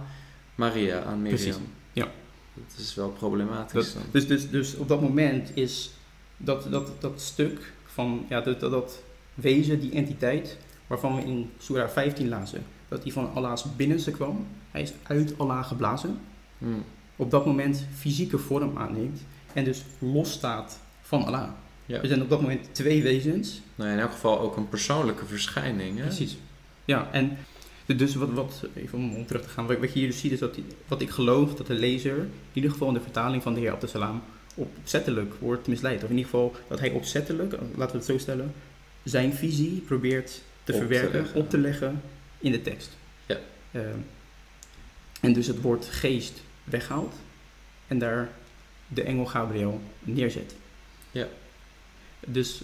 Maria, 0.56 1.03
aan 1.03 1.21
Miriam. 1.21 1.38
Precies, 1.41 1.60
ja. 1.93 2.08
Dat 2.53 2.79
is 2.79 2.95
wel 2.95 3.10
problematisch 3.10 3.93
dan. 3.93 4.01
Dus, 4.12 4.27
dus, 4.27 4.49
dus 4.49 4.75
op 4.75 4.88
dat 4.88 5.01
moment 5.01 5.51
is 5.53 5.91
dat, 6.38 6.71
dat, 6.71 7.01
dat 7.01 7.21
stuk 7.21 7.73
van 7.86 8.25
ja, 8.29 8.41
dat, 8.41 8.60
dat, 8.60 8.71
dat 8.71 9.01
wezen, 9.34 9.79
die 9.79 9.91
entiteit, 9.91 10.58
waarvan 10.88 11.15
we 11.15 11.21
in 11.21 11.51
Surah 11.58 11.89
15 11.89 12.29
lazen, 12.29 12.63
dat 12.88 13.03
die 13.03 13.13
van 13.13 13.34
Allah's 13.34 13.75
binnenste 13.75 14.12
kwam. 14.12 14.47
Hij 14.71 14.82
is 14.82 14.93
uit 15.03 15.34
Allah 15.38 15.67
geblazen. 15.67 16.19
Hmm. 16.58 16.84
Op 17.15 17.32
dat 17.32 17.45
moment 17.45 17.86
fysieke 17.97 18.38
vorm 18.38 18.78
aanneemt 18.78 19.21
en 19.54 19.63
dus 19.63 19.82
losstaat 19.99 20.80
van 21.02 21.26
Allah. 21.26 21.49
Ja. 21.86 22.02
Er 22.02 22.08
zijn 22.08 22.21
op 22.21 22.30
dat 22.30 22.41
moment 22.41 22.67
twee 22.71 23.04
wezens 23.04 23.62
Nou, 23.76 23.91
in 23.91 23.99
elk 23.99 24.12
geval 24.12 24.39
ook 24.39 24.58
een 24.58 24.69
persoonlijke 24.69 25.26
verschijning. 25.26 25.97
Hè? 25.97 26.04
Precies. 26.04 26.38
Ja, 26.86 27.10
en 27.12 27.38
dus 27.86 28.15
wat, 28.15 28.30
wat 28.30 28.67
even 28.76 28.97
om, 28.97 29.26
terug 29.26 29.41
te 29.41 29.49
gaan, 29.49 29.67
wat, 29.67 29.78
wat 29.78 29.93
je 29.93 29.99
hier 29.99 30.08
dus 30.08 30.19
ziet 30.19 30.32
is 30.32 30.39
dat, 30.39 30.56
die- 30.56 30.65
wat 30.88 31.02
ik 31.02 31.10
geloof 31.10 31.56
dat 31.56 31.67
de 31.67 31.73
lezer, 31.73 32.17
in 32.17 32.30
ieder 32.54 32.71
geval 32.71 32.88
in 32.88 32.93
de 32.93 32.99
vertaling 33.02 33.43
van 33.43 33.54
de 33.54 33.60
heer 33.60 33.71
Abdesalaam, 33.71 34.21
opzettelijk 34.56 35.34
wordt 35.39 35.67
misleid. 35.67 36.04
Of 36.04 36.10
in 36.10 36.15
ieder 36.17 36.32
geval 36.32 36.56
dat 36.67 36.80
hij 36.80 36.91
opzettelijk, 36.91 37.52
laten 37.76 37.91
we 37.91 37.97
het 37.97 38.06
zo 38.06 38.17
stellen, 38.17 38.54
zijn 39.04 39.34
visie 39.34 39.84
probeert 39.86 40.41
te 40.63 40.71
Op 40.73 40.78
verwerken, 40.78 41.26
op 41.36 41.49
te 41.49 41.58
leggen 41.58 42.02
in 42.39 42.52
de 42.52 42.62
tekst. 42.62 42.89
Ja. 43.26 43.39
Ehm, 43.71 43.97
en 45.21 45.34
dus 45.34 45.47
het 45.47 45.62
woord 45.62 45.86
geest 45.86 46.41
weghaalt 46.63 47.15
en 47.88 47.99
daar 47.99 48.30
de 48.88 49.04
engel 49.04 49.26
Gabriel 49.26 49.82
neerzet. 49.99 50.56
Ja. 51.12 51.28
Dus, 52.28 52.62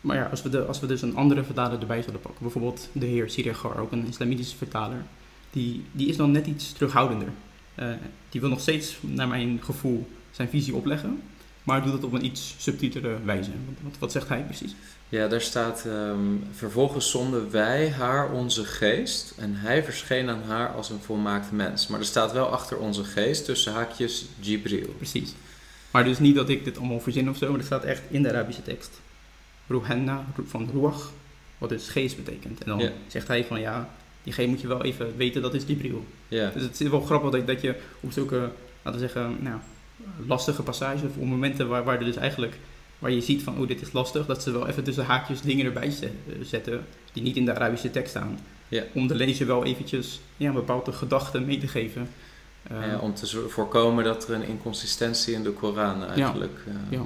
maar 0.00 0.16
ja, 0.16 0.24
als 0.24 0.42
we, 0.42 0.48
de, 0.48 0.64
als 0.64 0.80
we 0.80 0.86
dus 0.86 1.02
een 1.02 1.16
andere 1.16 1.44
vertaler 1.44 1.80
erbij 1.80 2.00
zouden 2.00 2.20
pakken, 2.20 2.42
bijvoorbeeld 2.42 2.88
de 2.92 3.06
heer 3.06 3.30
Sirigar, 3.30 3.78
ook 3.78 3.92
een 3.92 4.06
islamitische 4.06 4.56
vertaler, 4.56 5.02
die, 5.50 5.84
die 5.92 6.08
is 6.08 6.16
dan 6.16 6.30
net 6.30 6.46
iets 6.46 6.72
terughoudender. 6.72 7.28
Eh, 7.74 7.88
die 8.28 8.40
wil 8.40 8.50
nog 8.50 8.60
steeds, 8.60 8.96
naar 9.00 9.28
mijn 9.28 9.60
gevoel, 9.62 10.08
zijn 10.30 10.48
visie 10.48 10.74
opleggen, 10.74 11.22
maar 11.64 11.82
doet 11.82 11.92
het 11.92 12.04
op 12.04 12.12
een 12.12 12.24
iets 12.24 12.54
subtielere 12.58 13.16
wijze. 13.24 13.50
Wat, 13.80 13.98
wat, 13.98 14.12
zegt 14.12 14.28
hij 14.28 14.42
precies? 14.42 14.74
Ja, 15.08 15.28
daar 15.28 15.40
staat, 15.40 15.84
ehm, 15.86 16.18
vervolgens 16.52 17.10
zonden 17.10 17.50
wij 17.50 17.90
haar 17.90 18.30
onze 18.30 18.64
geest 18.64 19.34
en 19.38 19.54
hij 19.54 19.84
verscheen 19.84 20.28
aan 20.28 20.42
haar 20.46 20.68
als 20.68 20.90
een 20.90 21.00
volmaakt 21.00 21.52
mens. 21.52 21.86
Maar 21.86 21.98
er 21.98 22.06
staat 22.06 22.32
wel 22.32 22.46
achter 22.46 22.78
onze 22.78 23.04
geest, 23.04 23.44
tussen 23.44 23.72
haakjes, 23.72 24.24
Jibril. 24.40 24.94
Precies. 24.96 25.34
Maar 25.90 26.04
dus 26.04 26.18
niet 26.18 26.34
dat 26.34 26.48
ik 26.48 26.64
dit 26.64 26.78
allemaal 26.78 27.00
verzin 27.00 27.30
of 27.30 27.36
zo, 27.36 27.48
maar 27.48 27.56
dat 27.56 27.66
staat 27.66 27.84
echt 27.84 28.02
in 28.10 28.22
de 28.22 28.28
Arabische 28.28 28.62
tekst. 28.62 29.00
Ruhanna, 29.66 30.24
van 30.46 30.70
ruach, 30.72 31.12
wat 31.58 31.68
dus 31.68 31.88
geest 31.88 32.16
betekent. 32.16 32.62
En 32.62 32.78
dan 32.78 32.90
zegt 33.06 33.28
hij 33.28 33.44
van 33.44 33.60
ja, 33.60 33.88
die 34.22 34.32
G 34.32 34.46
moet 34.46 34.60
je 34.60 34.66
wel 34.66 34.84
even 34.84 35.16
weten, 35.16 35.42
dat 35.42 35.54
is 35.54 35.62
Jibril. 35.66 36.04
Ja, 36.28 36.50
Dus 36.50 36.62
het 36.62 36.80
is 36.80 36.88
wel 36.88 37.00
grappig 37.00 37.30
dat, 37.30 37.46
dat 37.46 37.60
je 37.60 37.74
op 38.00 38.12
zulke, 38.12 38.50
laten 38.82 39.00
we 39.00 39.06
zeggen, 39.06 39.36
nou, 39.40 39.58
lastige 40.26 40.62
passages 40.62 41.02
of 41.02 41.24
momenten 41.24 41.68
waar, 41.68 41.84
waar 41.84 41.98
er 41.98 42.04
dus 42.04 42.16
eigenlijk, 42.16 42.58
waar 42.98 43.10
je 43.10 43.20
ziet 43.20 43.42
van, 43.42 43.58
oh 43.58 43.68
dit 43.68 43.80
is 43.80 43.92
lastig, 43.92 44.26
dat 44.26 44.42
ze 44.42 44.50
wel 44.50 44.68
even 44.68 44.84
tussen 44.84 45.04
haakjes 45.04 45.40
dingen 45.40 45.66
erbij 45.66 45.94
eh, 46.00 46.08
zetten 46.42 46.84
die 47.12 47.22
niet 47.22 47.36
in 47.36 47.44
de 47.44 47.54
Arabische 47.54 47.90
tekst 47.90 48.10
staan. 48.10 48.38
Ja. 48.68 48.82
Om 48.94 49.06
de 49.06 49.14
lezer 49.14 49.46
wel 49.46 49.64
eventjes 49.64 50.20
ja, 50.36 50.48
een 50.48 50.54
bepaalde 50.54 50.92
gedachte 50.92 51.40
mee 51.40 51.58
te 51.58 51.68
geven. 51.68 52.08
Eh, 52.62 52.86
ja, 52.86 52.98
om 52.98 53.14
te 53.14 53.26
voorkomen 53.48 54.04
dat 54.04 54.28
er 54.28 54.34
een 54.34 54.46
inconsistentie 54.46 55.34
in 55.34 55.42
de 55.42 55.50
Koran 55.50 56.04
eigenlijk 56.04 56.64
eh, 56.66 56.74
ja. 56.90 57.02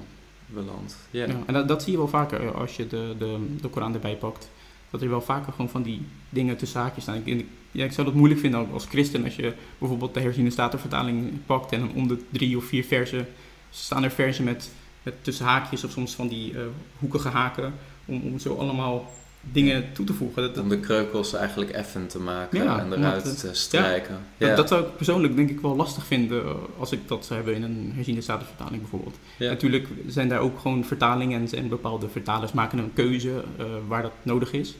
belandt. 0.46 0.96
Ja. 1.10 1.26
Ja, 1.26 1.34
en 1.46 1.54
dat, 1.54 1.68
dat 1.68 1.82
zie 1.82 1.92
je 1.92 1.98
wel 1.98 2.08
vaker 2.08 2.40
eh, 2.42 2.54
als 2.54 2.76
je 2.76 2.86
de, 2.86 3.14
de, 3.18 3.56
de 3.60 3.68
Koran 3.68 3.94
erbij 3.94 4.16
pakt. 4.16 4.50
Dat 4.90 5.02
er 5.02 5.08
wel 5.08 5.20
vaker 5.20 5.52
gewoon 5.52 5.70
van 5.70 5.82
die 5.82 6.06
dingen 6.28 6.56
tussen 6.56 6.80
haakjes 6.80 7.02
staan. 7.02 7.22
Ik- 7.24 7.46
ja, 7.72 7.84
ik 7.84 7.92
zou 7.92 8.06
dat 8.06 8.16
moeilijk 8.16 8.40
vinden 8.40 8.60
ook 8.60 8.72
als 8.72 8.84
christen 8.86 9.24
als 9.24 9.36
je 9.36 9.52
bijvoorbeeld 9.78 10.14
de 10.14 10.20
herziene 10.20 10.50
statenvertaling 10.50 11.30
pakt 11.46 11.72
en 11.72 11.80
dan 11.80 11.90
om 11.94 12.08
de 12.08 12.18
drie 12.30 12.56
of 12.56 12.64
vier 12.64 12.84
versen 12.84 13.26
staan 13.70 14.04
er 14.04 14.10
versen 14.10 14.44
met, 14.44 14.70
met 15.02 15.14
tussen 15.22 15.44
haakjes 15.46 15.84
of 15.84 15.90
soms 15.90 16.14
van 16.14 16.28
die 16.28 16.52
eh, 16.58 16.60
hoekige 16.98 17.28
haken 17.28 17.72
om, 18.04 18.22
om 18.22 18.38
zo 18.38 18.54
allemaal 18.54 19.12
dingen 19.40 19.92
toe 19.92 20.06
te 20.06 20.12
voegen. 20.14 20.42
Dat, 20.42 20.54
dat, 20.54 20.62
Om 20.64 20.68
de 20.70 20.80
kreukels 20.80 21.32
eigenlijk 21.34 21.70
effen 21.70 22.06
te 22.06 22.18
maken 22.18 22.62
Ja, 22.64 22.78
en 22.80 22.92
eruit 22.92 23.22
het- 23.24 23.38
te 23.40 23.54
strijken. 23.54 24.18
dat, 24.38 24.48
Ja. 24.48 24.54
dat 24.54 24.68
zou 24.68 24.84
ik 24.84 24.96
persoonlijk 24.96 25.36
denk 25.36 25.50
ik 25.50 25.60
wel 25.60 25.76
lastig 25.76 26.06
vinden 26.06 26.44
eh, 26.44 26.50
als 26.78 26.92
ik 26.92 27.08
dat 27.08 27.24
zou 27.24 27.34
hebben 27.34 27.54
in 27.56 27.62
een 27.62 27.92
herziene 27.94 28.20
statenvertaling 28.20 28.80
bijvoorbeeld. 28.80 29.16
Ja. 29.38 29.48
Natuurlijk 29.50 29.88
zijn 30.06 30.28
daar 30.28 30.40
ook 30.40 30.58
gewoon 30.58 30.84
vertalingen 30.84 31.40
en, 31.40 31.58
en 31.58 31.68
bepaalde 31.68 32.08
vertalers 32.08 32.52
maken 32.52 32.78
een 32.78 32.92
keuze 32.92 33.44
eh, 33.58 33.64
waar 33.88 34.02
dat 34.02 34.12
nodig 34.22 34.52
is. 34.52 34.74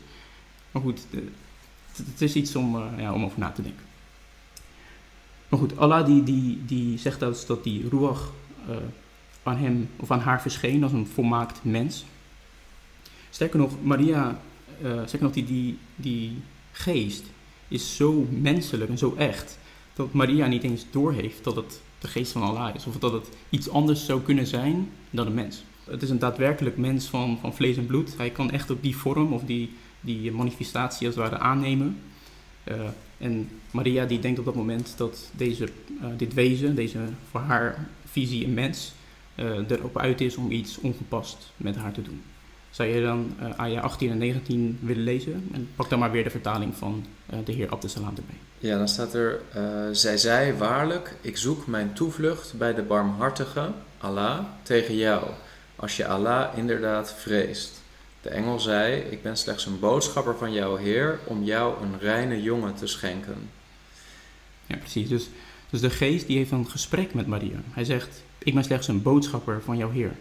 Maar 0.71 0.83
goed, 0.83 1.01
het, 1.99 2.21
is 2.21 2.35
iets 2.35 2.57
om, 2.57 2.77
eh, 2.77 2.83
ja, 2.99 3.13
om 3.13 3.25
over 3.25 3.39
na 3.39 3.51
te 3.51 3.63
denken. 3.63 3.83
Maar 5.49 5.59
goed, 5.59 5.77
Allah 5.77 6.07
die, 6.07 6.23
die, 6.23 6.65
die 6.67 6.99
zegt 6.99 7.21
dat, 7.21 7.45
dat 7.47 7.65
die 7.65 7.89
ruach 7.89 8.33
eh, 8.69 8.77
aan 9.43 9.57
hem 9.57 9.91
of 9.97 10.11
aan 10.11 10.21
haar 10.21 10.41
verscheen 10.41 10.83
als 10.83 10.93
een 10.93 11.07
volmaakt 11.07 11.59
mens. 11.63 12.05
Sterker 13.31 13.59
nog, 13.59 13.73
Maria, 13.83 14.41
eh 14.83 14.93
sterker 14.93 15.23
nog, 15.23 15.33
die, 15.33 15.45
die, 15.45 15.79
die 15.97 16.43
geest 16.73 17.25
is 17.69 17.97
zo 17.97 18.27
menselijk 18.31 18.91
en 18.91 18.99
zo 18.99 19.15
echt 19.19 19.59
dat 19.95 20.13
Maria 20.13 20.47
niet 20.47 20.63
eens 20.63 20.87
doorheeft 20.91 21.45
dat 21.45 21.57
het 21.57 21.81
de 21.99 22.09
geest 22.09 22.33
van 22.33 22.43
Allah 22.43 22.75
is. 22.75 22.87
Of 22.87 22.99
dat 22.99 23.13
het 23.13 23.29
iets 23.51 23.71
anders 23.71 24.05
zou 24.05 24.21
kunnen 24.21 24.47
zijn 24.47 24.91
dan 25.11 25.27
een 25.27 25.35
mens. 25.35 25.63
Het 25.85 26.03
is 26.03 26.11
een 26.11 26.19
daadwerkelijk 26.19 26.77
mens 26.77 27.07
van, 27.07 27.39
van 27.41 27.55
vlees 27.55 27.77
en 27.77 27.87
bloed. 27.87 28.17
Hij 28.17 28.31
kan 28.31 28.51
echt 28.51 28.71
ook 28.71 28.83
die 28.83 28.97
vorm 28.97 29.33
of 29.33 29.43
die, 29.43 29.77
die 30.01 30.33
manifestatie 30.33 31.07
als 31.07 31.17
het 31.17 31.25
ware 31.25 31.43
aannemen. 31.43 32.01
Uh, 32.65 32.75
en 33.19 33.51
Maria 33.71 34.05
die 34.05 34.19
denkt 34.19 34.39
op 34.39 34.45
dat 34.45 34.55
moment 34.55 34.95
dat 34.97 35.31
deze, 35.37 35.69
uh, 36.01 36.07
dit 36.17 36.35
wezen, 36.35 36.75
deze 36.75 36.99
voor 37.31 37.41
haar 37.41 37.87
visie 38.05 38.45
een 38.45 38.55
mens, 38.55 38.93
uh, 39.35 39.71
erop 39.71 39.99
uit 39.99 40.21
is 40.21 40.37
om 40.37 40.51
iets 40.51 40.79
ongepast 40.79 41.53
met 41.57 41.77
haar 41.77 41.93
te 41.93 42.03
doen. 42.03 42.23
Zou 42.71 42.89
je 42.89 43.03
dan 43.03 43.35
Aya 43.57 43.81
18 43.81 44.11
en 44.11 44.19
19 44.19 44.79
willen 44.83 45.03
lezen? 45.03 45.49
En 45.53 45.69
pak 45.77 45.91
dan 45.91 45.99
maar 45.99 46.11
weer 46.11 46.25
de 46.25 46.31
vertaling 46.31 46.77
van 46.77 47.05
de 47.45 47.53
heer 47.53 47.71
Abdesalam 47.71 48.15
erbij. 48.17 48.35
Ja, 48.59 48.79
dan 48.79 48.89
staat 48.89 49.15
er: 49.15 49.41
Zij 49.93 50.17
zei 50.17 50.53
waarlijk: 50.53 51.17
Ik 51.21 51.37
zoek 51.37 51.67
mijn 51.67 51.93
toevlucht 51.93 52.55
bij 52.59 52.75
de 52.75 52.83
barmhartige, 52.83 53.71
Allah, 53.99 54.39
tegen 54.63 54.97
jou, 54.97 55.25
als 55.77 55.97
je 55.97 56.07
Allah 56.07 56.57
inderdaad 56.57 57.15
vreest. 57.15 57.83
De 58.29 58.35
engel 58.35 58.61
zei: 58.61 58.95
Ik 58.95 59.23
ben 59.23 59.37
slechts 59.37 59.67
een 59.67 59.79
boodschapper 59.79 60.37
van 60.37 60.53
jouw 60.53 60.77
Heer 60.77 61.19
om 61.25 61.45
jou 61.45 61.83
een 61.83 61.99
reine 61.99 62.43
jongen 62.43 62.75
te 62.75 62.87
schenken. 62.87 63.51
Ja, 64.67 64.77
precies. 64.77 65.09
Dus, 65.09 65.29
dus 65.71 65.81
de 65.81 65.91
geest 65.91 66.27
die 66.27 66.37
heeft 66.37 66.51
een 66.51 66.71
gesprek 66.71 67.15
met 67.15 67.27
Maria. 67.27 67.61
Hij 67.71 67.85
zegt: 67.85 68.23
Ik 68.39 68.55
ben 68.55 68.65
slechts 68.65 68.89
een 68.89 69.03
boodschapper 69.03 69.63
van 69.63 69.77
jouw 69.77 69.91
Heer. 69.91 70.13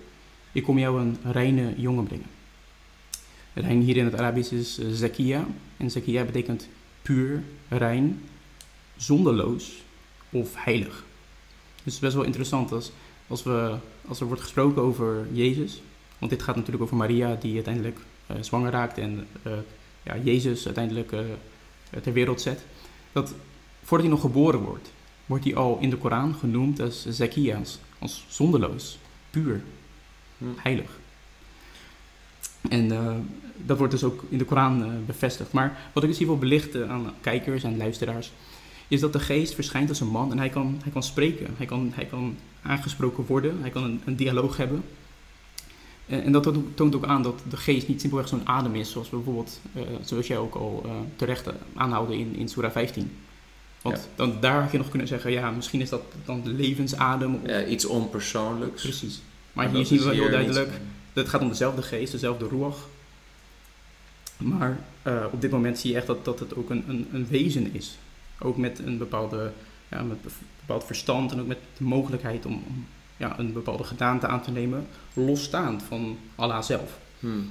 Ik 0.52 0.64
kom 0.64 0.80
jou 0.80 1.02
een 1.02 1.18
reine 1.24 1.74
jongen 1.78 2.04
brengen. 2.04 2.30
Rein 3.54 3.82
hier 3.82 3.98
in 3.98 4.06
het 4.06 4.16
Arabisch 4.16 4.52
is 4.52 4.80
uh, 4.80 4.88
zakia. 4.94 5.46
En 5.78 5.92
zakia 5.92 6.24
betekent 6.24 6.68
puur, 7.02 7.44
rein, 7.68 8.24
zonderloos 8.98 9.84
of 10.30 10.50
heilig. 10.56 11.04
Dus 11.84 11.94
het 11.94 12.02
best 12.02 12.16
wel 12.16 12.26
interessant 12.26 12.72
als, 12.72 12.92
als, 13.28 13.44
we, 13.44 13.76
als 14.08 14.20
er 14.20 14.26
wordt 14.26 14.42
gesproken 14.42 14.82
over 14.82 15.28
Jezus. 15.32 15.82
Want 16.18 16.32
dit 16.32 16.44
gaat 16.44 16.56
natuurlijk 16.56 16.84
over 16.84 16.96
Maria 16.96 17.36
die 17.36 17.56
uiteindelijk 17.56 18.00
uh, 18.32 18.38
zwanger 18.42 18.72
raakt 18.72 18.98
en 18.98 19.28
uh, 19.48 19.54
ja, 20.04 20.18
Jezus 20.24 20.66
uiteindelijk 20.66 21.14
ter 22.02 22.14
wereld 22.14 22.42
zet. 22.42 22.66
Dat 23.12 23.34
voordat 23.84 24.08
hij 24.08 24.16
nog 24.16 24.26
geboren 24.26 24.60
wordt, 24.60 24.92
wordt 25.26 25.44
hij 25.44 25.56
al 25.56 25.78
in 25.82 25.90
de 25.90 25.98
Koran 25.98 26.36
genoemd 26.36 26.80
als 26.80 27.06
zakia, 27.10 27.62
als, 28.00 28.26
zonderloos, 28.28 28.98
puur, 29.30 29.62
heilig. 30.56 31.00
En 32.70 32.88
dat 33.58 33.78
wordt 33.78 33.94
dus 33.94 34.04
ook 34.04 34.24
in 34.30 34.38
de 34.38 34.46
Koran 34.46 35.06
bevestigd. 35.06 35.52
Maar 35.52 35.78
wat 35.94 36.04
ik 36.04 36.10
dus 36.10 36.18
hier 36.18 36.28
wil 36.28 36.38
belichten 36.38 36.90
aan 36.90 37.14
kijkers 37.22 37.64
en 37.64 37.78
luisteraars, 37.78 38.32
is 38.88 39.00
dat 39.00 39.14
de 39.14 39.20
geest 39.20 39.54
verschijnt 39.54 39.90
als 39.90 40.00
een 40.00 40.08
man 40.08 40.32
en 40.32 40.38
hij 40.38 40.50
kan, 40.50 40.80
hij 40.84 40.92
kan 40.92 41.04
spreken. 41.04 41.54
Hij 41.58 41.66
kan, 41.66 41.92
hij 41.96 42.06
kan 42.06 42.38
aangesproken 42.62 43.26
worden, 43.26 43.62
hij 43.62 43.70
kan 43.70 43.84
een, 43.84 44.02
een 44.06 44.16
dialoog 44.16 44.58
hebben. 44.58 44.84
En, 46.08 46.24
en 46.24 46.32
dat 46.32 46.54
toont 46.74 46.96
ook 46.96 47.06
aan 47.06 47.22
dat 47.22 47.42
de 47.50 47.58
geest 47.58 47.88
niet 47.88 48.02
simpelweg 48.02 48.28
zo'n 48.28 48.48
adem 48.48 48.76
is, 48.76 48.92
zoals 48.92 49.10
bijvoorbeeld, 49.10 49.60
uh, 49.76 49.84
zoals 50.02 50.28
jij 50.28 50.38
ook 50.38 50.56
al 50.56 50.86
terecht 51.16 51.50
aanhaalde 51.76 52.18
in, 52.18 52.36
in 52.36 52.48
Surah 52.48 52.72
15. 52.72 53.12
Want 53.82 53.96
ja. 53.98 54.04
dan, 54.16 54.38
daar 54.40 54.62
had 54.62 54.72
je 54.72 54.78
nog 54.78 54.90
kunnen 54.90 55.08
zeggen, 55.08 55.32
ja, 55.32 55.52
misschien 55.52 55.82
is 55.82 55.90
dat 55.90 56.02
dan 56.26 56.44
de 56.44 56.50
levensadem. 56.50 57.36
Of... 57.36 57.50
Ja, 57.50 57.66
iets 57.66 57.86
onpersoonlijks. 57.86 58.82
Precies. 58.82 59.22
Maar, 59.54 59.70
hier 59.70 59.86
zien 59.86 59.98
we 59.98 60.04
wel 60.04 60.14
heel 60.14 60.30
duidelijk, 60.30 60.70
het 61.14 61.30
gaat 61.30 61.42
om 61.42 61.50
dezelfde 61.50 61.82
geest, 61.82 62.12
dezelfde 62.12 62.48
ruach. 62.48 62.88
Maar 64.38 64.80
uh, 65.04 65.26
op 65.32 65.42
dit 65.42 65.52
moment 65.52 65.80
zie 65.80 65.92
je 65.92 65.98
echt 65.98 66.08
dat, 66.08 66.26
dat 66.26 66.40
het 66.40 66.56
ook 66.56 66.70
een, 66.70 66.84
een, 66.88 67.08
een 67.12 67.28
wezen 67.28 67.74
is. 67.74 67.98
Ook 68.40 68.58
met 68.58 68.80
een 68.80 68.98
bepaalde, 68.98 69.52
ja, 69.88 70.04
met 70.04 70.18
bepaald 70.60 70.84
verstand 70.84 71.32
en 71.32 71.40
ook 71.40 71.48
met 71.48 71.58
de 71.78 71.84
mogelijkheid 71.84 72.46
om, 72.46 72.64
om 72.68 72.86
ja, 73.18 73.40
een 73.40 73.54
bepaalde 73.54 73.84
gedaante 73.84 74.28
aan 74.28 74.42
te 74.42 74.52
nemen, 74.52 74.88
losstaand 75.14 75.84
van 75.84 76.18
Allah 76.36 76.62
zelf. 76.62 77.00
Hmm. 77.20 77.50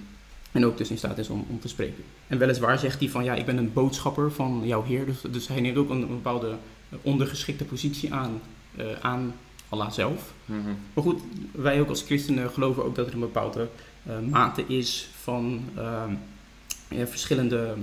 En 0.52 0.66
ook 0.66 0.78
dus 0.78 0.90
in 0.90 0.98
staat 0.98 1.18
is 1.18 1.28
om, 1.28 1.46
om 1.48 1.60
te 1.60 1.68
spreken. 1.68 2.04
En 2.26 2.38
weliswaar 2.38 2.78
zegt 2.78 3.00
hij 3.00 3.08
van 3.08 3.24
ja, 3.24 3.34
ik 3.34 3.46
ben 3.46 3.56
een 3.56 3.72
boodschapper 3.72 4.32
van 4.32 4.62
jouw 4.64 4.82
Heer. 4.84 5.06
Dus, 5.06 5.20
dus 5.30 5.48
hij 5.48 5.60
neemt 5.60 5.76
ook 5.76 5.90
een, 5.90 6.02
een 6.02 6.08
bepaalde 6.08 6.56
ondergeschikte 7.02 7.64
positie 7.64 8.14
aan, 8.14 8.40
uh, 8.78 8.84
aan 9.00 9.34
Allah 9.68 9.90
zelf. 9.90 10.32
Mm-hmm. 10.44 10.76
Maar 10.94 11.04
goed, 11.04 11.20
wij 11.52 11.80
ook 11.80 11.88
als 11.88 12.02
christenen 12.02 12.50
geloven 12.50 12.84
ook 12.84 12.94
dat 12.94 13.06
er 13.06 13.12
een 13.12 13.20
bepaalde 13.20 13.68
uh, 14.08 14.14
mate 14.30 14.64
is 14.66 15.08
van 15.22 15.60
uh, 15.76 16.02
ja, 16.88 17.06
verschillende 17.06 17.74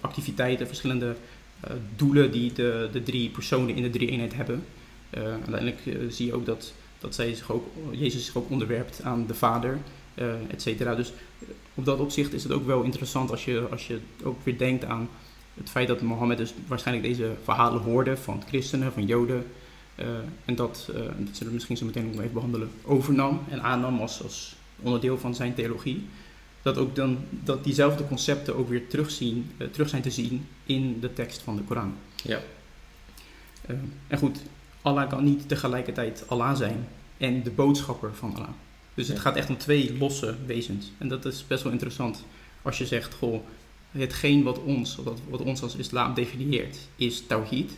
activiteiten, 0.00 0.66
verschillende 0.66 1.16
doelen 1.96 2.30
die 2.32 2.52
de, 2.52 2.88
de 2.92 3.02
drie 3.02 3.30
personen 3.30 3.74
in 3.74 3.82
de 3.82 3.90
drie 3.90 4.08
eenheid 4.08 4.34
hebben. 4.34 4.64
uiteindelijk 5.10 5.78
zie 6.08 6.26
je 6.26 6.34
ook 6.34 6.46
dat, 6.46 6.72
dat 6.98 7.14
zij 7.14 7.34
zich 7.34 7.50
ook, 7.50 7.66
Jezus 7.90 8.24
zich 8.24 8.36
ook 8.36 8.50
onderwerpt 8.50 9.02
aan 9.02 9.26
de 9.26 9.34
Vader, 9.34 9.78
et 10.48 10.62
cetera. 10.62 10.94
Dus 10.94 11.12
op 11.74 11.84
dat 11.84 11.98
opzicht 11.98 12.32
is 12.32 12.42
het 12.42 12.52
ook 12.52 12.66
wel 12.66 12.82
interessant 12.82 13.30
als 13.30 13.44
je, 13.44 13.66
als 13.70 13.86
je 13.86 13.98
ook 14.22 14.44
weer 14.44 14.58
denkt 14.58 14.84
aan 14.84 15.08
het 15.54 15.70
feit 15.70 15.88
dat 15.88 16.00
Mohammed 16.00 16.38
dus 16.38 16.54
waarschijnlijk 16.66 17.06
deze 17.06 17.34
verhalen 17.44 17.82
hoorde 17.82 18.16
van 18.16 18.42
christenen, 18.48 18.92
van 18.92 19.06
joden. 19.06 19.46
Uh, 19.96 20.06
en 20.44 20.54
dat, 20.54 20.88
uh, 20.90 20.96
dat 20.96 21.08
zullen 21.32 21.46
we 21.46 21.52
misschien 21.52 21.76
zo 21.76 21.84
meteen 21.84 22.10
nog 22.10 22.20
even 22.20 22.32
behandelen, 22.32 22.70
overnam 22.82 23.40
en 23.48 23.62
aannam 23.62 24.00
als, 24.00 24.22
als 24.22 24.56
onderdeel 24.80 25.18
van 25.18 25.34
zijn 25.34 25.54
theologie. 25.54 26.04
Dat 26.62 26.78
ook 26.78 26.96
dan 26.96 27.18
dat 27.30 27.64
diezelfde 27.64 28.06
concepten 28.06 28.56
ook 28.56 28.68
weer 28.68 28.88
terugzien, 28.88 29.50
uh, 29.56 29.68
terug 29.68 29.88
zijn 29.88 30.02
te 30.02 30.10
zien 30.10 30.46
in 30.66 31.00
de 31.00 31.12
tekst 31.12 31.40
van 31.40 31.56
de 31.56 31.62
Koran. 31.62 31.94
Ja. 32.22 32.40
en 34.06 34.18
goed, 34.18 34.38
Allah 34.86 35.08
kan 35.08 35.24
niet 35.24 35.48
tegelijkertijd 35.48 36.24
Allah 36.26 36.56
zijn 36.56 36.88
en 37.16 37.42
de 37.42 37.50
boodschapper 37.50 38.14
van 38.14 38.34
Allah. 38.34 38.48
Dus 38.94 39.08
het 39.08 39.16
Ja. 39.16 39.22
gaat 39.22 39.36
echt 39.36 39.48
om 39.48 39.56
twee 39.56 39.96
losse 39.98 40.34
wezens. 40.46 40.92
En 40.98 41.08
dat 41.08 41.24
is 41.24 41.46
best 41.46 41.62
wel 41.62 41.72
interessant 41.72 42.24
als 42.62 42.78
je 42.78 42.86
zegt, 42.86 43.14
goh, 43.14 43.40
hetgeen 43.90 44.42
wat 44.42 44.62
ons, 44.62 44.96
wat, 44.96 45.20
wat 45.28 45.40
ons 45.40 45.62
als 45.62 45.76
islam 45.76 46.14
definieert, 46.14 46.78
is 46.96 47.26
tawhid. 47.26 47.72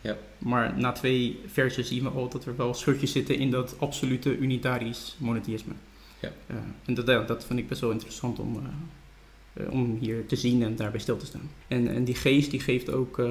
Ja. 0.00 0.16
Maar 0.38 0.78
na 0.78 0.92
twee 0.92 1.40
versen 1.46 1.84
zien 1.84 2.02
we 2.02 2.08
al 2.08 2.28
dat 2.28 2.44
er 2.44 2.56
wel 2.56 2.74
schutjes 2.74 3.12
zitten 3.12 3.38
in 3.38 3.50
dat 3.50 3.74
absolute 3.78 4.36
unitarisch 4.36 5.16
monotheïsme. 5.18 5.72
Ja. 6.20 6.32
Eh, 6.46 6.56
en 6.84 6.94
dat, 6.94 7.28
dat 7.28 7.44
vind 7.44 7.58
ik 7.58 7.68
best 7.68 7.80
wel 7.80 7.90
interessant 7.90 8.38
om, 8.38 8.56
eh, 8.56 9.62
eh, 9.64 9.72
om 9.72 9.98
hier 10.00 10.26
te 10.26 10.36
zien 10.36 10.62
en 10.62 10.76
daarbij 10.76 11.00
stil 11.00 11.16
te 11.16 11.26
staan. 11.26 11.50
En, 11.68 11.88
en 11.88 12.04
die 12.04 12.14
geest 12.14 12.50
die 12.50 12.60
geeft 12.60 12.90
ook 12.90 13.22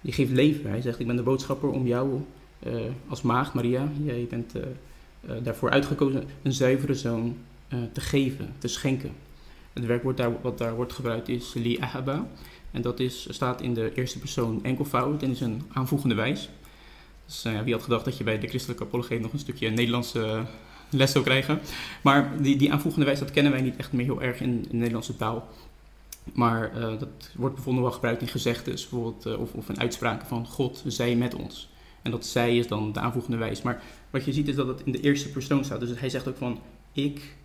die 0.00 0.12
geeft 0.12 0.30
leven. 0.32 0.70
Hij 0.70 0.80
zegt, 0.80 0.98
ik 0.98 1.06
ben 1.06 1.16
de 1.16 1.22
boodschapper 1.22 1.70
om 1.70 1.86
jou 1.86 2.20
als 3.08 3.22
maagd, 3.22 3.54
Maria, 3.54 3.88
jij 4.04 4.26
bent 4.30 4.54
eh, 4.54 4.62
eh, 5.20 5.44
daarvoor 5.44 5.70
uitgekozen, 5.70 6.24
een 6.42 6.52
zuivere 6.52 6.94
zoon 6.94 7.36
eh, 7.68 7.78
te 7.92 8.00
geven, 8.00 8.54
te 8.58 8.68
schenken. 8.68 9.12
Het 9.72 9.86
werkwoord 9.86 10.16
daar, 10.16 10.40
wat 10.40 10.58
daar 10.58 10.74
wordt 10.74 10.92
gebruikt 10.92 11.28
is 11.28 11.54
li 11.54 11.78
ahaba. 11.80 12.26
En 12.70 12.82
dat 12.82 13.00
is, 13.00 13.26
staat 13.30 13.60
in 13.60 13.74
de 13.74 13.92
eerste 13.94 14.18
persoon 14.18 14.64
enkelvoud 14.64 15.22
en 15.22 15.30
is 15.30 15.40
een 15.40 15.62
aanvoegende 15.72 16.14
wijs. 16.14 16.48
Dus 17.26 17.44
eh, 17.44 17.60
wie 17.60 17.72
had 17.72 17.82
gedacht 17.82 18.04
dat 18.04 18.18
je 18.18 18.24
bij 18.24 18.38
de 18.38 18.48
christelijke 18.48 18.84
apologeet 18.84 19.20
nog 19.20 19.32
een 19.32 19.38
stukje 19.38 19.70
Nederlandse 19.70 20.24
eh, 20.24 20.40
les 20.90 21.12
zou 21.12 21.24
krijgen. 21.24 21.60
Maar 22.02 22.42
die, 22.42 22.56
die 22.56 22.72
aanvoegende 22.72 23.06
wijs, 23.06 23.18
dat 23.18 23.30
kennen 23.30 23.52
wij 23.52 23.60
niet 23.60 23.76
echt 23.76 23.92
meer 23.92 24.04
heel 24.04 24.22
erg 24.22 24.40
in, 24.40 24.62
de 24.62 24.76
Nederlandse 24.76 25.16
taal. 25.16 25.48
Maar 26.32 26.72
eh, 26.72 26.82
dat 26.98 27.30
wordt 27.34 27.54
bijvoorbeeld 27.54 27.84
wel 27.84 27.94
gebruikt 27.94 28.22
in 28.22 28.28
gezegdes 28.28 28.88
bijvoorbeeld, 28.88 29.26
eh, 29.26 29.40
of, 29.40 29.52
of 29.52 29.68
in 29.68 29.80
uitspraken 29.80 30.26
van 30.26 30.46
God, 30.46 30.82
zij 30.86 31.14
met 31.16 31.34
ons. 31.34 31.68
En 32.02 32.10
dat 32.10 32.26
zij 32.26 32.56
is 32.56 32.66
dan 32.66 32.92
de 32.92 33.00
aanvoegende 33.00 33.36
wijs. 33.36 33.62
Maar 33.62 33.82
wat 34.10 34.24
je 34.24 34.32
ziet 34.32 34.48
is 34.48 34.54
dat 34.54 34.66
het 34.66 34.82
in 34.84 34.92
de 34.92 35.00
eerste 35.00 35.30
persoon 35.30 35.64
staat. 35.64 35.80
Dus 35.80 36.00
hij 36.00 36.08
zegt 36.08 36.28
ook 36.28 36.36
van, 36.36 36.58
ik 36.92 37.36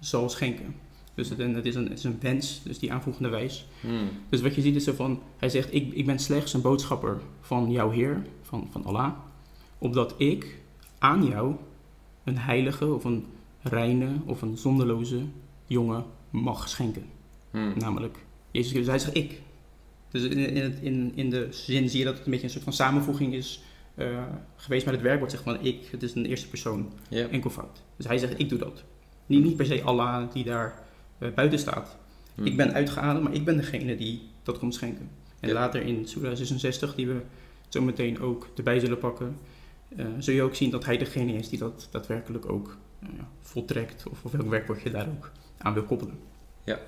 zal 0.00 0.28
schenken. 0.28 0.74
Dus 1.14 1.28
het, 1.28 1.38
en 1.38 1.54
het, 1.54 1.66
is 1.66 1.74
een, 1.74 1.88
het 1.88 1.98
is 1.98 2.04
een 2.04 2.18
wens, 2.20 2.60
dus 2.64 2.78
die 2.78 2.92
aanvoegende 2.92 3.28
wijs. 3.28 3.66
Hmm. 3.80 4.08
Dus 4.28 4.40
wat 4.40 4.54
je 4.54 4.60
ziet 4.60 4.76
is 4.76 4.84
zo 4.84 4.92
van, 4.92 5.22
hij 5.36 5.48
zegt, 5.48 5.74
ik, 5.74 5.92
ik 5.94 6.06
ben 6.06 6.18
slechts 6.18 6.52
een 6.52 6.60
boodschapper 6.60 7.20
van 7.40 7.70
jouw 7.70 7.90
Heer, 7.90 8.22
van, 8.42 8.68
van 8.70 8.84
Allah, 8.84 9.12
opdat 9.78 10.14
ik 10.18 10.58
aan 10.98 11.26
jou 11.26 11.54
een 12.24 12.38
heilige 12.38 12.92
of 12.94 13.04
een 13.04 13.24
reine 13.62 14.08
of 14.26 14.42
een 14.42 14.56
zonderloze 14.58 15.20
jongen 15.66 16.04
mag 16.30 16.68
schenken. 16.68 17.04
Hmm. 17.50 17.72
Namelijk, 17.78 18.18
Jezus 18.50 18.70
Christus, 18.70 18.90
hij 18.90 18.98
zegt 18.98 19.16
ik. 19.16 19.40
Dus 20.10 20.22
in, 20.22 20.38
in, 20.38 20.62
het- 20.62 20.78
in, 20.80 21.12
in 21.14 21.30
de 21.30 21.48
zin 21.50 21.88
zie 21.88 21.98
je 21.98 22.04
dat 22.04 22.14
het 22.16 22.24
een 22.24 22.30
beetje 22.30 22.46
een 22.46 22.52
soort 22.52 22.64
van 22.64 22.72
samenvoeging 22.72 23.34
is 23.34 23.62
eh, 23.96 24.22
geweest 24.56 24.84
met 24.84 24.94
het 24.94 25.02
werkwoord. 25.02 25.30
Zegt 25.30 25.42
van 25.42 25.60
ik, 25.60 25.88
het 25.90 26.02
is 26.02 26.14
een 26.14 26.26
eerste 26.26 26.48
persoon, 26.48 26.92
enkelvoud. 27.10 27.82
Dus 27.96 28.06
hij 28.06 28.18
zegt 28.18 28.38
ik 28.38 28.48
doe 28.48 28.58
dat. 28.58 28.84
Niet, 29.26 29.44
niet 29.44 29.56
per 29.56 29.66
se 29.66 29.82
Allah 29.82 30.32
die 30.32 30.44
daar 30.44 30.82
eh, 31.18 31.28
buiten 31.34 31.58
staat. 31.58 31.96
Hmm. 32.34 32.46
Ik 32.46 32.56
ben 32.56 32.72
uitgeademd, 32.72 33.22
maar 33.22 33.34
ik 33.34 33.44
ben 33.44 33.56
degene 33.56 33.96
die 33.96 34.22
dat 34.42 34.58
komt 34.58 34.74
schenken. 34.74 35.10
En 35.40 35.52
later 35.52 35.82
in 35.82 36.08
Surah 36.08 36.36
66, 36.36 36.94
die 36.94 37.06
we 37.06 37.20
zo 37.68 37.82
meteen 37.82 38.20
ook 38.20 38.48
erbij 38.56 38.80
zullen 38.80 38.98
pakken, 38.98 39.38
eh, 39.96 40.06
zul 40.18 40.34
je 40.34 40.42
ook 40.42 40.54
zien 40.54 40.70
dat 40.70 40.84
hij 40.84 40.96
degene 40.96 41.32
is 41.32 41.48
die 41.48 41.58
dat 41.58 41.88
daadwerkelijk 41.90 42.50
ook 42.50 42.76
voltrekt. 43.40 44.06
Of, 44.10 44.24
of 44.24 44.32
welk 44.32 44.50
werkwoord 44.50 44.82
je 44.82 44.90
daar 44.90 45.08
ook 45.08 45.30
aan 45.58 45.74
wil 45.74 45.82
koppelen. 45.82 46.18
Ja. 46.64 46.78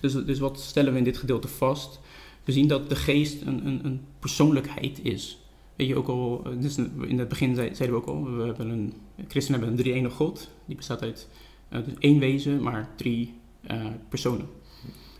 Dus, 0.00 0.12
dus 0.12 0.38
wat 0.38 0.60
stellen 0.60 0.92
we 0.92 0.98
in 0.98 1.04
dit 1.04 1.16
gedeelte 1.16 1.48
vast? 1.48 2.00
We 2.44 2.52
zien 2.52 2.68
dat 2.68 2.88
de 2.88 2.96
geest 2.96 3.42
een, 3.42 3.66
een, 3.66 3.84
een 3.84 4.00
persoonlijkheid 4.18 5.04
is. 5.04 5.38
Weet 5.78 5.88
je 5.88 5.96
ook 5.96 6.08
al, 6.08 6.42
dus 6.60 6.78
in 7.00 7.18
het 7.18 7.28
begin 7.28 7.54
zei- 7.54 7.74
zeiden 7.74 7.98
we 7.98 8.02
ook 8.02 8.16
al, 8.16 8.36
we 8.36 8.44
hebben 8.44 8.68
een, 8.68 8.92
christenen 9.28 9.60
hebben 9.60 9.78
een 9.78 9.84
drie-enige 9.84 10.14
God. 10.14 10.50
Die 10.66 10.76
bestaat 10.76 11.02
uit 11.02 11.28
dus 11.68 11.94
één 11.98 12.18
wezen, 12.18 12.62
maar 12.62 12.88
drie 12.96 13.34
eh, 13.60 13.86
personen. 14.08 14.46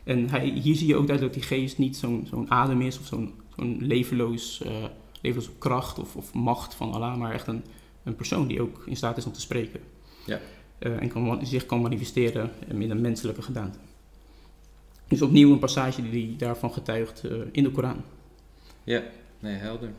En 0.05 0.29
hij, 0.29 0.49
hier 0.49 0.75
zie 0.75 0.87
je 0.87 0.97
ook 0.97 1.07
duidelijk 1.07 1.35
dat 1.35 1.43
die 1.43 1.59
geest 1.59 1.79
niet 1.79 1.97
zo'n 1.97 2.27
zo'n 2.31 2.51
adem 2.51 2.81
is 2.81 2.99
of 2.99 3.07
zo'n 3.07 3.35
zo'n 3.57 3.77
levenloos, 3.81 4.63
eh, 4.63 4.85
levenloze 5.21 5.53
kracht 5.59 5.99
of, 5.99 6.17
of 6.17 6.35
macht 6.35 6.75
van 6.75 6.93
Allah, 6.93 7.17
maar 7.17 7.33
echt 7.33 7.47
een, 7.47 7.63
een 8.03 8.17
persoon 8.17 8.47
die 8.47 8.63
ook 8.63 8.83
in 8.87 8.97
staat 8.97 9.17
is 9.17 9.27
om 9.27 9.33
te 9.33 9.41
spreken. 9.41 9.81
Ja. 10.27 10.41
Eh, 10.79 11.03
en 11.03 11.09
kan, 11.09 11.47
zich 11.47 11.67
kan 11.67 11.81
manifesteren 11.81 12.51
in 12.69 12.91
een 12.91 13.01
menselijke 13.01 13.43
gedaante. 13.43 13.79
Dus 15.09 15.23
opnieuw 15.23 15.53
een 15.53 15.59
passage 15.59 16.11
die 16.11 16.37
daarvan 16.37 16.73
getuigt 16.73 17.25
in 17.53 17.63
de 17.63 17.71
Koran. 17.71 18.03
Ja, 18.85 19.03
nee, 19.41 19.55
helder. 19.55 19.91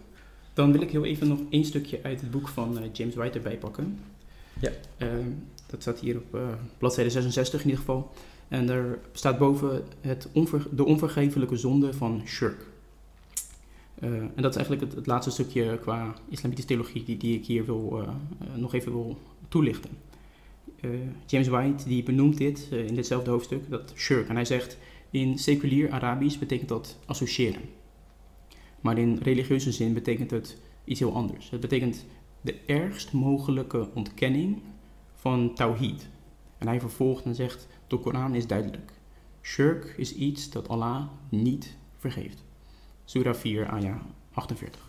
Dan 0.60 0.72
wil 0.72 0.82
ik 0.82 0.92
heel 0.92 1.06
even 1.06 1.28
nog 1.28 1.40
één 1.50 1.66
stukje 1.66 2.00
uit 2.04 2.22
het 2.22 2.32
boek 2.32 2.48
van 2.48 2.80
eh, 2.80 2.84
James 2.94 3.16
White 3.16 3.38
erbij 3.38 3.58
pakken. 3.58 4.00
Ja. 4.60 4.72
Ehm, 4.98 5.30
dat 5.66 5.82
staat 5.82 6.00
hier 6.00 6.18
op 6.18 6.36
eh, 6.36 6.48
bladzijde 6.78 7.10
66 7.10 7.60
in 7.60 7.66
ieder 7.66 7.80
geval. 7.80 8.12
En 8.48 8.68
daar 8.68 9.00
staat 9.12 9.38
boven 9.38 9.84
het 10.02 10.30
onver- 10.34 10.68
de 10.72 10.86
onvergevelijke 10.86 11.58
zonde 11.58 11.94
van 11.94 12.22
shirk. 12.26 12.66
Eh, 14.00 14.10
en 14.10 14.42
dat 14.42 14.52
is 14.52 14.56
eigenlijk 14.56 14.86
het, 14.86 14.96
het 14.96 15.06
laatste 15.08 15.32
stukje 15.32 15.78
qua 15.82 16.14
islamitische 16.30 16.70
theologie 16.70 17.04
die, 17.04 17.18
die 17.18 17.38
ik 17.38 17.46
hier 17.46 17.66
wil, 17.66 18.04
nog 18.56 18.74
even 18.74 18.92
wil 18.92 19.18
toelichten. 19.48 19.90
James 21.26 21.48
White 21.48 21.88
die 21.88 22.04
benoemt 22.04 22.38
dit 22.38 22.68
in 22.72 22.96
ditzelfde 22.96 23.32
hoofdstuk, 23.32 23.70
dat 23.70 23.94
shirk. 23.96 24.28
En 24.30 24.36
hij 24.36 24.46
zegt, 24.46 24.78
in 25.10 25.38
seculier 25.38 25.92
Arabisch 25.92 26.40
betekent 26.40 26.70
dat 26.70 26.98
associëren. 27.06 27.62
Maar 28.82 28.98
in 28.98 29.20
religieuze 29.22 29.72
zin 29.72 29.94
betekent 29.94 30.32
het 30.32 30.58
iets 30.84 31.00
heel 31.00 31.14
anders. 31.14 31.50
Het 31.50 31.60
betekent 31.60 32.06
de 32.42 32.56
ergst 32.66 33.14
mogelijke 33.14 33.90
ontkenning 33.94 34.62
van 35.14 35.54
tawhid. 35.56 36.10
En 36.58 36.68
hij 36.68 36.80
vervolgt 36.80 37.26
en 37.26 37.36
zegt, 37.36 37.68
de 37.88 37.98
Koran 38.00 38.36
is 38.36 38.48
duidelijk. 38.48 38.92
Shirk 39.42 39.94
is 39.98 40.16
iets 40.16 40.50
dat 40.50 40.68
Allah 40.68 41.02
niet 41.30 41.76
vergeeft. 41.98 42.44
Surah 43.06 43.36
4, 43.36 43.68
aya 43.68 44.02
48. 44.34 44.82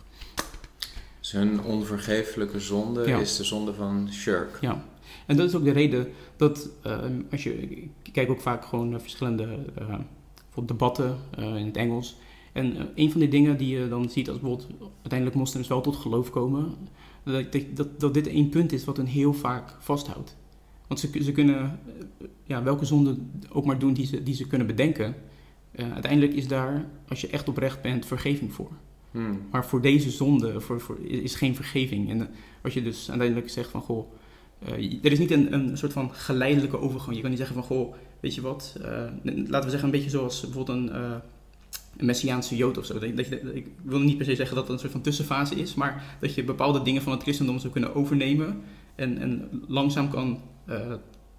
Dus 1.19 1.31
hun 1.31 1.63
onvergeeflijke 1.63 2.59
zonde 2.59 3.07
Ja. 3.07 3.19
is 3.19 3.37
de 3.37 3.43
zonde 3.43 3.73
van 3.73 4.07
shirk. 4.11 4.57
Ja, 4.61 4.85
en 5.27 5.37
dat 5.37 5.49
is 5.49 5.55
ook 5.55 5.63
de 5.63 5.71
reden 5.71 6.07
dat 6.35 6.69
ehm, 6.83 7.21
als 7.31 7.43
je, 7.43 7.61
ik 7.61 7.89
kijk 8.11 8.29
ook 8.29 8.41
vaak 8.41 8.65
gewoon 8.65 8.89
naar 8.89 9.01
verschillende 9.01 9.43
eh, 9.75 9.87
bijvoorbeeld 10.35 10.67
debatten 10.67 11.17
eh, 11.37 11.55
in 11.55 11.65
het 11.65 11.77
Engels. 11.77 12.15
En 12.51 12.77
eh, 12.77 12.83
een 12.95 13.11
van 13.11 13.19
die 13.19 13.29
dingen 13.29 13.57
die 13.57 13.77
je 13.77 13.87
dan 13.87 14.09
ziet 14.09 14.29
als 14.29 14.39
bijvoorbeeld 14.39 14.71
uiteindelijk 14.95 15.39
moslims 15.39 15.67
wel 15.67 15.81
tot 15.81 15.95
geloof 15.95 16.29
komen, 16.29 16.73
dat, 17.23 17.45
dat, 17.73 17.99
dat, 17.99 18.13
dit 18.13 18.27
één 18.27 18.49
punt 18.49 18.71
is 18.71 18.85
wat 18.85 18.97
hen 18.97 19.05
heel 19.05 19.33
vaak 19.33 19.75
vasthoudt. 19.79 20.37
Want 20.87 20.99
ze, 20.99 21.23
ze 21.23 21.31
kunnen 21.31 21.79
eh, 22.19 22.27
ja, 22.43 22.63
welke 22.63 22.85
zonde 22.85 23.17
ook 23.49 23.65
maar 23.65 23.79
doen 23.79 23.93
die 23.93 24.05
ze, 24.05 24.23
die 24.23 24.35
ze 24.35 24.47
kunnen 24.47 24.67
bedenken. 24.67 25.15
Eh, 25.71 25.91
uiteindelijk 25.91 26.33
is 26.33 26.47
daar, 26.47 26.85
als 27.07 27.21
je 27.21 27.27
echt 27.27 27.49
oprecht 27.49 27.81
bent, 27.81 28.05
vergeving 28.05 28.53
voor. 28.53 28.71
Hmm. 29.11 29.41
Maar 29.51 29.65
voor 29.65 29.81
deze 29.81 30.09
zonde 30.09 30.61
voor, 30.61 30.81
voor, 30.81 30.99
is 31.05 31.35
geen 31.35 31.55
vergeving. 31.55 32.09
En 32.09 32.29
als 32.61 32.73
je 32.73 32.83
dus 32.83 33.09
uiteindelijk 33.09 33.49
zegt 33.49 33.69
van, 33.69 33.81
goh, 33.81 34.11
er 35.01 35.11
is 35.11 35.19
niet 35.19 35.31
een, 35.31 35.53
een 35.53 35.77
soort 35.77 35.93
van 35.93 36.13
geleidelijke 36.13 36.79
overgang. 36.79 37.15
Je 37.15 37.21
kan 37.21 37.29
niet 37.29 37.39
zeggen 37.39 37.57
van, 37.57 37.65
goh, 37.65 37.93
weet 38.19 38.35
je 38.35 38.41
wat, 38.41 38.75
laten 39.23 39.63
we 39.63 39.69
zeggen 39.69 39.83
een 39.83 39.91
beetje 39.91 40.09
zoals 40.09 40.41
bijvoorbeeld 40.41 40.77
een, 40.77 41.21
een 42.01 42.07
Messiaanse 42.07 42.55
Jood 42.55 42.77
of 42.77 42.85
zo. 42.85 42.99
Dat, 42.99 43.15
dat 43.17 43.27
je, 43.27 43.53
ik 43.53 43.67
wil 43.83 43.99
niet 43.99 44.17
per 44.17 44.25
se 44.25 44.35
zeggen 44.35 44.55
dat 44.55 44.65
dat 44.65 44.73
een 44.75 44.79
soort 44.81 44.91
van 44.91 45.01
tussenfase 45.01 45.55
is, 45.55 45.73
maar 45.73 46.17
dat 46.19 46.33
je 46.35 46.43
bepaalde 46.43 46.81
dingen 46.81 47.01
van 47.01 47.11
het 47.11 47.21
christendom 47.21 47.59
zou 47.59 47.71
kunnen 47.73 47.95
overnemen 47.95 48.61
en, 48.95 49.17
en 49.17 49.49
langzaam 49.67 50.09
kan 50.09 50.41
eh, 50.65 50.93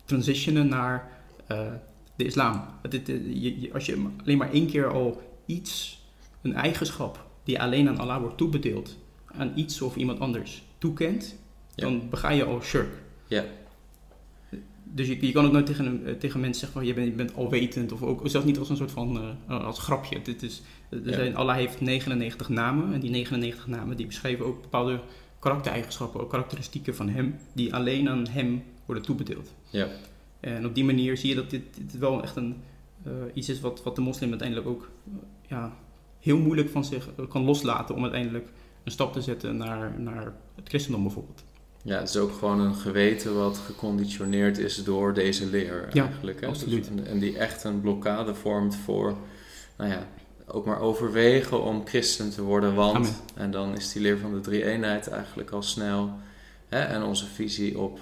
transitionen 0.04 0.68
naar 0.68 1.10
eh, 1.46 1.72
de 2.16 2.24
islam. 2.24 2.64
Je, 2.90 3.60
je- 3.60 3.72
als 3.72 3.86
je 3.86 4.06
alleen 4.20 4.38
maar 4.38 4.52
één 4.52 4.66
keer 4.66 4.92
al 4.92 5.20
iets, 5.46 6.00
een 6.42 6.54
eigenschap 6.54 7.26
die 7.44 7.60
alleen 7.60 7.88
aan 7.88 7.98
Allah 7.98 8.20
wordt 8.20 8.36
toebedeeld, 8.36 8.96
aan 9.26 9.52
iets 9.54 9.80
of 9.82 9.96
iemand 9.96 10.20
anders 10.20 10.62
toekent, 10.78 11.36
Ja. 11.74 11.82
dan 11.84 12.08
bega 12.10 12.30
je 12.30 12.44
al 12.44 12.60
shirk. 12.62 12.92
Ja. 13.28 13.44
Dus 14.94 15.06
je, 15.06 15.26
je 15.26 15.32
kan 15.32 15.44
ook 15.44 15.52
nooit 15.52 15.66
tegen, 15.66 15.86
een, 15.86 16.06
eh, 16.06 16.14
tegen 16.14 16.40
mensen 16.40 16.60
zeggen 16.60 16.78
van 16.78 16.88
je 16.88 16.94
bent, 16.94 17.06
je 17.06 17.14
bent 17.14 17.34
alwetend 17.34 17.92
of 17.92 18.02
ook 18.02 18.20
zelfs 18.24 18.46
niet 18.46 18.58
als 18.58 18.68
een 18.68 18.76
soort 18.76 18.90
van 18.90 19.36
eh, 19.48 19.64
als 19.66 19.78
grapje. 19.78 20.22
Dit 20.22 20.42
is, 20.42 20.62
er 20.90 21.00
Ja. 21.04 21.12
zijn, 21.12 21.36
Allah 21.36 21.56
heeft 21.56 21.80
99 21.80 22.48
namen 22.48 22.92
en 22.92 23.00
die 23.00 23.10
99 23.10 23.66
namen 23.66 23.96
die 23.96 24.06
beschrijven 24.06 24.46
ook 24.46 24.62
bepaalde 24.62 25.00
karaktereigenschappen, 25.38 26.20
ook 26.20 26.30
karakteristieken 26.30 26.94
van 26.94 27.08
hem 27.08 27.36
die 27.52 27.74
alleen 27.74 28.08
aan 28.08 28.26
hem 28.28 28.62
worden 28.86 29.04
toebedeeld. 29.04 29.52
Ja. 29.70 29.88
En 30.40 30.66
op 30.66 30.74
die 30.74 30.84
manier 30.84 31.16
zie 31.16 31.28
je 31.28 31.34
dat 31.34 31.50
dit, 31.50 31.62
dit 31.76 31.98
wel 31.98 32.22
echt 32.22 32.36
een, 32.36 32.56
eh, 33.02 33.12
iets 33.34 33.48
is 33.48 33.60
wat, 33.60 33.82
wat 33.82 33.94
de 33.94 34.00
moslim 34.00 34.28
uiteindelijk 34.28 34.68
ook 34.68 34.90
ja, 35.48 35.76
heel 36.20 36.38
moeilijk 36.38 36.68
van 36.68 36.84
zich 36.84 37.08
kan 37.28 37.44
loslaten 37.44 37.94
om 37.94 38.02
uiteindelijk 38.02 38.48
een 38.84 38.92
stap 38.92 39.12
te 39.12 39.20
zetten 39.20 39.56
naar, 39.56 40.00
naar 40.00 40.32
het 40.54 40.68
christendom 40.68 41.02
bijvoorbeeld. 41.02 41.44
Ja, 41.82 41.98
het 41.98 42.08
is 42.08 42.16
ook 42.16 42.32
gewoon 42.32 42.60
een 42.60 42.74
geweten 42.74 43.34
wat 43.34 43.58
geconditioneerd 43.58 44.58
is 44.58 44.84
door 44.84 45.14
deze 45.14 45.46
leer 45.46 45.88
Ja, 45.92 46.04
eigenlijk. 46.04 46.40
Hè? 46.40 46.46
absoluut. 46.46 46.90
Dus- 46.96 47.06
en, 47.06 47.18
die 47.18 47.38
echt 47.38 47.64
een 47.64 47.80
blokkade 47.80 48.34
vormt 48.34 48.76
voor, 48.76 49.16
nou 49.76 49.90
ja, 49.90 50.06
ook 50.46 50.66
maar 50.66 50.80
overwegen 50.80 51.62
om 51.62 51.86
christen 51.86 52.30
te 52.30 52.42
worden. 52.42 52.74
Want, 52.74 52.96
Amen. 52.96 53.14
en 53.34 53.50
dan 53.50 53.76
is 53.76 53.92
die 53.92 54.02
leer 54.02 54.18
van 54.18 54.32
de 54.34 54.40
drie-eenheid 54.40 55.08
eigenlijk 55.08 55.50
al 55.50 55.62
snel, 55.62 56.10
hè, 56.68 56.80
en 56.80 57.02
onze 57.02 57.26
visie 57.26 57.78
op 57.78 57.98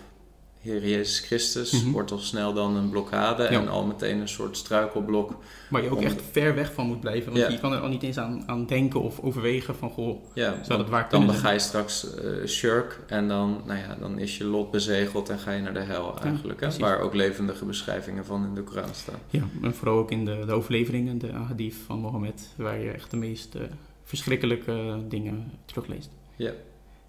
Heer 0.61 0.89
Jezus 0.89 1.19
Christus 1.21 1.83
Mhm. 1.83 1.91
wordt 1.93 2.11
al 2.11 2.19
snel 2.19 2.53
dan 2.53 2.77
een 2.77 2.91
blokkade 2.91 3.43
Ja. 3.43 3.49
en 3.49 3.69
al 3.69 3.85
meteen 3.87 4.21
een 4.21 4.29
soort 4.29 4.57
struikelblok. 4.57 5.35
Waar 5.71 5.83
je 5.83 5.91
ook 5.91 5.99
Om- 5.99 6.05
echt 6.05 6.23
ver 6.31 6.55
weg 6.55 6.73
van 6.73 6.87
moet 6.87 7.01
blijven. 7.01 7.33
Want 7.33 7.45
Ja. 7.45 7.51
je 7.51 7.59
kan 7.61 7.73
er 7.73 7.81
al 7.81 7.89
niet 7.89 8.03
eens 8.03 8.19
aan, 8.19 8.43
aan 8.47 8.67
denken 8.67 9.01
of 9.03 9.21
overwegen 9.21 9.75
van 9.77 9.91
goh, 9.91 10.25
Ja, 10.35 10.51
zou 10.55 10.67
dan, 10.69 10.79
dat 10.79 10.89
waar 10.89 11.01
dan 11.01 11.09
kunnen 11.09 11.27
bega 11.29 11.41
zijn. 11.41 11.55
je 11.55 11.61
straks 11.61 12.15
eh 12.15 12.47
shirk 12.47 13.01
en 13.07 13.29
dan, 13.29 13.63
nou 13.67 13.79
ja, 13.79 13.97
dan 14.01 14.19
is 14.19 14.39
je 14.39 14.45
lot 14.45 14.71
bezegeld 14.71 15.29
en 15.29 15.39
ga 15.39 15.51
je 15.51 15.63
naar 15.63 15.75
de 15.75 15.81
hel 15.81 16.19
eigenlijk. 16.23 16.61
hè? 16.61 16.77
Waar 16.79 17.01
ook 17.01 17.15
levendige 17.15 17.65
beschrijvingen 17.65 18.25
van 18.25 18.45
in 18.45 18.55
de 18.55 18.63
Koran 18.63 18.95
staan. 18.95 19.19
Ja, 19.31 19.43
en 19.63 19.75
vooral 19.75 19.99
ook 19.99 20.11
in 20.11 20.25
de, 20.25 20.43
de 20.47 20.53
overleveringen, 20.53 21.19
de 21.19 21.33
hadith 21.33 21.75
van 21.87 21.99
Mohammed, 21.99 22.49
waar 22.57 22.79
je 22.81 22.91
echt 22.91 23.11
de 23.11 23.17
meest 23.17 23.55
eh, 23.55 23.63
verschrikkelijke 24.05 24.99
dingen 25.09 25.51
terugleest. 25.65 26.11
Ja. 26.37 26.53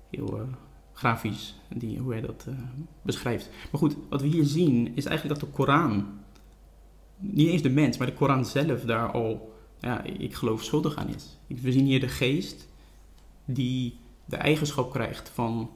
Heel 0.10 0.38
eh, 0.38 0.42
grafisch, 1.02 1.56
die, 1.76 2.00
hoe 2.00 2.12
hij 2.12 2.22
dat 2.22 2.46
eh, 2.48 2.54
beschrijft. 3.02 3.50
Maar 3.72 3.80
goed, 3.80 3.96
wat 4.10 4.22
we 4.22 4.28
hier 4.28 4.44
zien 4.44 4.96
is 4.96 5.06
eigenlijk 5.06 5.40
dat 5.40 5.50
de 5.50 5.56
Koran, 5.56 6.08
niet 7.18 7.48
eens 7.48 7.62
de 7.62 7.70
mens, 7.70 7.98
maar 7.98 8.08
de 8.08 8.14
Koran 8.14 8.46
zelf 8.46 8.82
daar 8.82 9.12
al, 9.12 9.54
ja, 9.80 10.04
ik 10.04 10.34
geloof 10.34 10.64
schuldig 10.64 10.96
aan 10.96 11.08
is. 11.08 11.38
We 11.48 11.72
zien 11.72 11.86
hier 11.86 12.00
de 12.00 12.08
geest 12.08 12.68
die 13.46 13.98
de 14.26 14.36
eigenschap 14.36 14.92
krijgt 14.92 15.30
van 15.30 15.70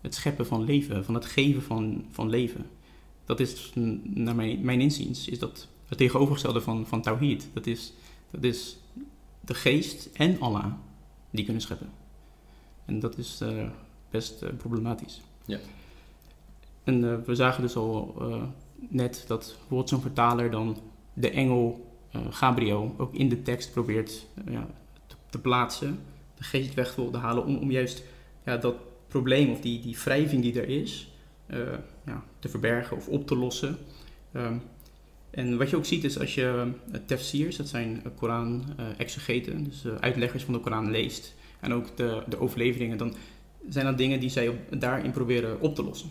het 0.00 0.14
scheppen 0.14 0.46
van 0.46 0.64
leven, 0.64 1.04
van 1.04 1.14
het 1.14 1.26
geven 1.26 1.62
van, 1.62 2.04
van 2.10 2.28
leven. 2.28 2.66
Dat 3.24 3.40
is, 3.40 3.72
naar 4.04 4.34
mijn, 4.34 4.64
mijn 4.64 4.80
inziens, 4.80 5.28
is 5.28 5.38
dat 5.38 5.68
het 5.86 5.98
tegenovergestelde 5.98 6.60
van, 6.60 6.86
van 6.86 7.02
Tawhid. 7.02 7.48
Dat 7.52 7.66
is, 7.66 7.92
dat 8.30 8.44
is 8.44 8.76
de 9.40 9.54
geest 9.54 10.08
en 10.12 10.40
Allah 10.40 10.72
die 11.30 11.44
kunnen 11.44 11.62
scheppen. 11.62 11.90
En 12.84 13.00
dat 13.00 13.18
is 13.18 13.40
eh, 13.40 13.66
best 14.14 14.42
eh, 14.42 14.48
problematisch. 14.56 15.20
Ja. 15.44 15.58
En 16.84 17.12
eh, 17.12 17.16
we 17.26 17.34
zagen 17.34 17.62
dus 17.62 17.76
al 17.76 18.14
eh, 18.20 18.42
net 18.76 19.24
dat 19.26 19.54
bijvoorbeeld 19.58 19.88
zo'n 19.88 20.00
vertaler 20.00 20.50
dan 20.50 20.76
de 21.12 21.30
engel 21.30 21.92
Gabriel 22.30 22.94
ook 22.96 23.14
in 23.14 23.28
de 23.28 23.42
tekst 23.42 23.72
probeert 23.72 24.26
ja, 24.50 24.66
te, 25.06 25.14
te 25.30 25.38
plaatsen, 25.38 25.98
de 26.36 26.44
geest 26.44 26.74
weg 26.74 26.94
wil 26.94 27.16
halen 27.16 27.44
om, 27.44 27.56
om 27.56 27.70
juist 27.70 28.02
ja, 28.44 28.56
dat 28.56 28.74
probleem 29.08 29.50
of 29.50 29.60
die, 29.60 29.80
die 29.80 29.96
wrijving 30.04 30.42
die 30.42 30.60
er 30.60 30.68
is 30.68 31.10
ja, 32.04 32.24
te 32.38 32.48
verbergen 32.48 32.96
of 32.96 33.08
op 33.08 33.26
te 33.26 33.36
lossen. 33.36 33.78
Ehm, 34.32 34.56
en 35.30 35.58
wat 35.58 35.70
je 35.70 35.76
ook 35.76 35.84
ziet 35.84 36.04
is 36.04 36.18
als 36.18 36.34
je 36.34 36.72
uh, 36.92 37.00
tafsirs, 37.06 37.56
dat 37.56 37.68
zijn 37.68 38.02
uh, 38.06 38.12
Koran-exegeten, 38.16 39.64
dus 39.64 39.86
uitleggers 40.00 40.44
van 40.44 40.54
de 40.54 40.60
Koran 40.60 40.90
leest, 40.90 41.34
en 41.60 41.72
ook 41.72 41.96
de, 41.96 42.22
de 42.28 42.40
overleveringen, 42.40 42.98
dan 42.98 43.14
zijn 43.68 43.86
dat 43.86 43.98
dingen 43.98 44.20
die 44.20 44.30
zij 44.30 44.48
op, 44.48 44.56
daarin 44.70 45.10
proberen 45.10 45.60
op 45.60 45.74
te 45.74 45.84
lossen. 45.84 46.10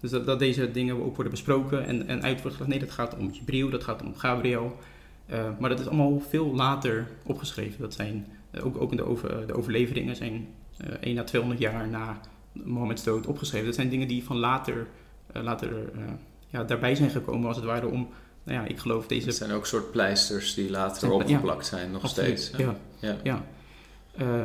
Dus 0.00 0.10
dat, 0.10 0.26
dat, 0.26 0.38
deze 0.38 0.70
dingen 0.70 1.04
ook 1.04 1.14
worden 1.14 1.30
besproken 1.30 1.86
en, 1.86 2.06
en 2.06 2.22
uit 2.22 2.42
wordt 2.42 2.56
gelegd, 2.56 2.70
nee, 2.70 2.86
dat 2.86 2.94
gaat 2.94 3.16
om 3.16 3.30
Jibril, 3.30 3.70
dat 3.70 3.84
gaat 3.84 4.02
om 4.02 4.16
Gabriel. 4.16 4.76
Uh, 5.30 5.48
maar 5.58 5.70
dat 5.70 5.80
is 5.80 5.86
allemaal 5.86 6.20
veel 6.20 6.54
later 6.54 7.08
opgeschreven. 7.22 7.80
Dat 7.80 7.94
zijn 7.94 8.26
uh, 8.52 8.66
ook, 8.66 8.80
ook 8.80 8.90
in 8.90 8.96
de, 8.96 9.02
over, 9.02 9.46
de 9.46 9.54
overleveringen 9.54 10.16
zijn 10.16 10.48
uh, 10.80 10.88
1 11.00 11.18
à 11.18 11.24
200 11.24 11.62
jaar 11.62 11.88
na 11.88 12.20
Mohammeds 12.52 13.04
dood 13.04 13.26
opgeschreven. 13.26 13.66
Dat 13.66 13.74
zijn 13.74 13.88
dingen 13.88 14.08
die 14.08 14.24
van 14.24 14.36
later, 14.36 14.86
uh, 15.36 15.42
later 15.42 15.90
ja, 16.48 16.64
daarbij 16.64 16.94
zijn 16.94 17.10
gekomen, 17.10 17.48
als 17.48 17.56
het 17.56 17.66
ware, 17.66 17.86
om, 17.86 18.08
nou 18.42 18.58
ja, 18.58 18.66
ik 18.66 18.78
geloof 18.78 19.06
deze... 19.06 19.26
Het 19.26 19.36
zijn 19.36 19.50
ook 19.50 19.66
soort 19.66 19.90
pleisters 19.90 20.54
die 20.54 20.70
later 20.70 21.00
zijn, 21.00 21.12
opgeplakt 21.12 21.68
ja, 21.68 21.76
zijn, 21.76 21.90
nog 21.90 22.02
absoluut, 22.02 22.40
steeds. 22.40 22.58
Ja, 22.58 22.76
ja. 22.98 23.16
ja. 23.22 23.44
Uh, 24.20 24.40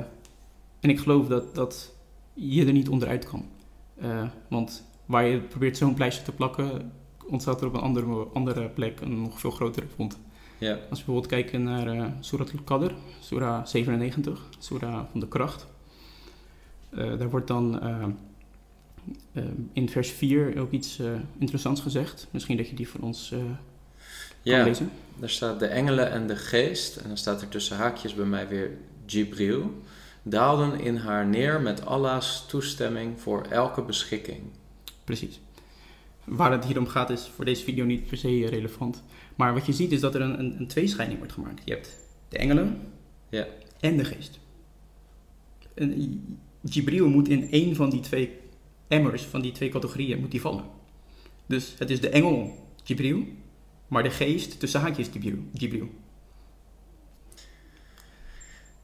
En 0.79 0.89
ik 0.89 0.99
geloof 0.99 1.27
dat, 1.27 1.55
dat 1.55 1.93
je 2.33 2.65
er 2.65 2.73
niet 2.73 2.89
onderuit 2.89 3.25
kan. 3.25 3.45
Uh, 4.03 4.23
want 4.47 4.83
waar 5.05 5.25
je 5.25 5.39
probeert 5.39 5.77
zo'n 5.77 5.93
pleister 5.93 6.23
te 6.23 6.31
plakken, 6.31 6.91
ontstaat 7.27 7.61
er 7.61 7.67
op 7.67 7.73
een 7.73 7.79
andere, 7.79 8.27
andere 8.33 8.69
plek 8.69 9.01
een 9.01 9.21
nog 9.21 9.39
veel 9.39 9.51
grotere 9.51 9.85
wond. 9.95 10.19
Ja. 10.57 10.71
Als 10.71 10.79
we 10.79 10.87
bijvoorbeeld 10.89 11.27
kijken 11.27 11.63
naar 11.63 11.95
uh, 11.95 12.05
Surat 12.19 12.51
al-Qadr, 12.57 12.93
Surah 13.19 13.65
97, 13.65 14.49
Surah 14.59 15.05
van 15.11 15.19
de 15.19 15.27
kracht. 15.27 15.67
Uh, 16.93 17.17
daar 17.17 17.29
wordt 17.29 17.47
dan 17.47 17.81
in 19.73 19.89
vers 19.89 20.09
4 20.09 20.59
ook 20.59 20.71
iets 20.71 21.01
interessants 21.37 21.81
gezegd. 21.81 22.27
Misschien 22.31 22.57
dat 22.57 22.69
je 22.69 22.75
die 22.75 22.87
voor 22.87 22.99
ons 22.99 23.33
ja, 24.41 24.55
kan 24.55 24.65
lezen. 24.65 24.91
Daar 25.19 25.29
staat 25.29 25.59
de 25.59 25.65
engelen 25.65 26.11
en 26.11 26.27
de 26.27 26.35
geest. 26.35 26.95
En 26.97 27.07
dan 27.07 27.17
staat 27.17 27.41
er 27.41 27.47
tussen 27.47 27.77
haakjes 27.77 28.13
bij 28.13 28.25
mij 28.25 28.47
weer 28.47 28.77
Jibril. 29.05 29.81
Daalden 30.23 30.79
in 30.79 30.95
haar 30.95 31.25
neer 31.25 31.61
met 31.61 31.85
Allah's 31.85 32.45
toestemming 32.47 33.19
voor 33.19 33.41
elke 33.41 33.81
beschikking. 33.81 34.41
Precies. 35.03 35.39
Waar 36.23 36.51
het 36.51 36.65
hier 36.65 36.77
om 36.77 36.87
gaat 36.87 37.09
is 37.09 37.31
voor 37.35 37.45
deze 37.45 37.63
video 37.63 37.85
niet 37.85 38.07
per 38.07 38.17
se 38.17 38.47
relevant. 38.49 39.03
Maar 39.35 39.53
wat 39.53 39.65
je 39.65 39.73
ziet 39.73 39.91
is 39.91 39.99
dat 39.99 40.15
er 40.15 40.21
een, 40.21 40.39
een, 40.39 40.55
een 40.59 40.67
tweescheiding 40.67 41.19
wordt 41.19 41.33
gemaakt. 41.33 41.61
Je 41.65 41.73
hebt 41.73 41.97
de 42.29 42.37
engelen 42.37 42.81
ja. 43.29 43.47
en 43.79 43.97
de 43.97 44.05
geest. 44.05 44.39
En 45.73 46.39
Jibril 46.61 47.09
moet 47.09 47.27
in 47.27 47.51
één 47.51 47.75
van 47.75 47.89
die 47.89 47.99
twee 47.99 48.39
emmers, 48.87 49.23
van 49.23 49.41
die 49.41 49.51
twee 49.51 49.69
categorieën, 49.69 50.19
moet 50.19 50.31
die 50.31 50.41
vallen. 50.41 50.63
Dus 51.45 51.75
het 51.77 51.89
is 51.89 52.01
de 52.01 52.09
engel 52.09 52.55
Jibril, 52.83 53.23
maar 53.87 54.03
de 54.03 54.09
geest 54.09 54.59
tussen 54.59 54.81
haakjes 54.81 55.09
Jibril. 55.13 55.43
Jibril. 55.51 55.89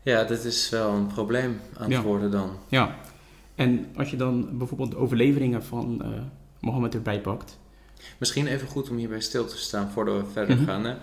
Ja, 0.08 0.24
dat 0.24 0.43
is 0.43 0.70
wel 0.70 0.89
een 0.93 1.08
probleem 1.08 1.60
aan 1.78 1.91
het 1.91 2.03
worden 2.03 2.32
dan. 2.32 2.58
Ja. 2.68 2.95
En 3.55 3.86
als 3.95 4.10
je 4.12 4.18
dan 4.18 4.58
bijvoorbeeld 4.58 4.91
de 4.91 4.97
overleveringen 4.97 5.64
van 5.64 6.01
eh, 6.03 6.10
Mohammed 6.60 6.93
erbij 6.93 7.22
pakt. 7.22 7.58
Misschien 8.18 8.47
even 8.47 8.68
goed 8.68 8.89
om 8.89 8.97
hierbij 8.97 9.20
stil 9.20 9.45
te 9.45 9.58
staan 9.58 9.89
voordat 9.89 10.18
we 10.18 10.32
verder 10.32 10.55
Mhm. 10.55 10.66
gaan. 10.66 10.86
Hè? 10.86 10.95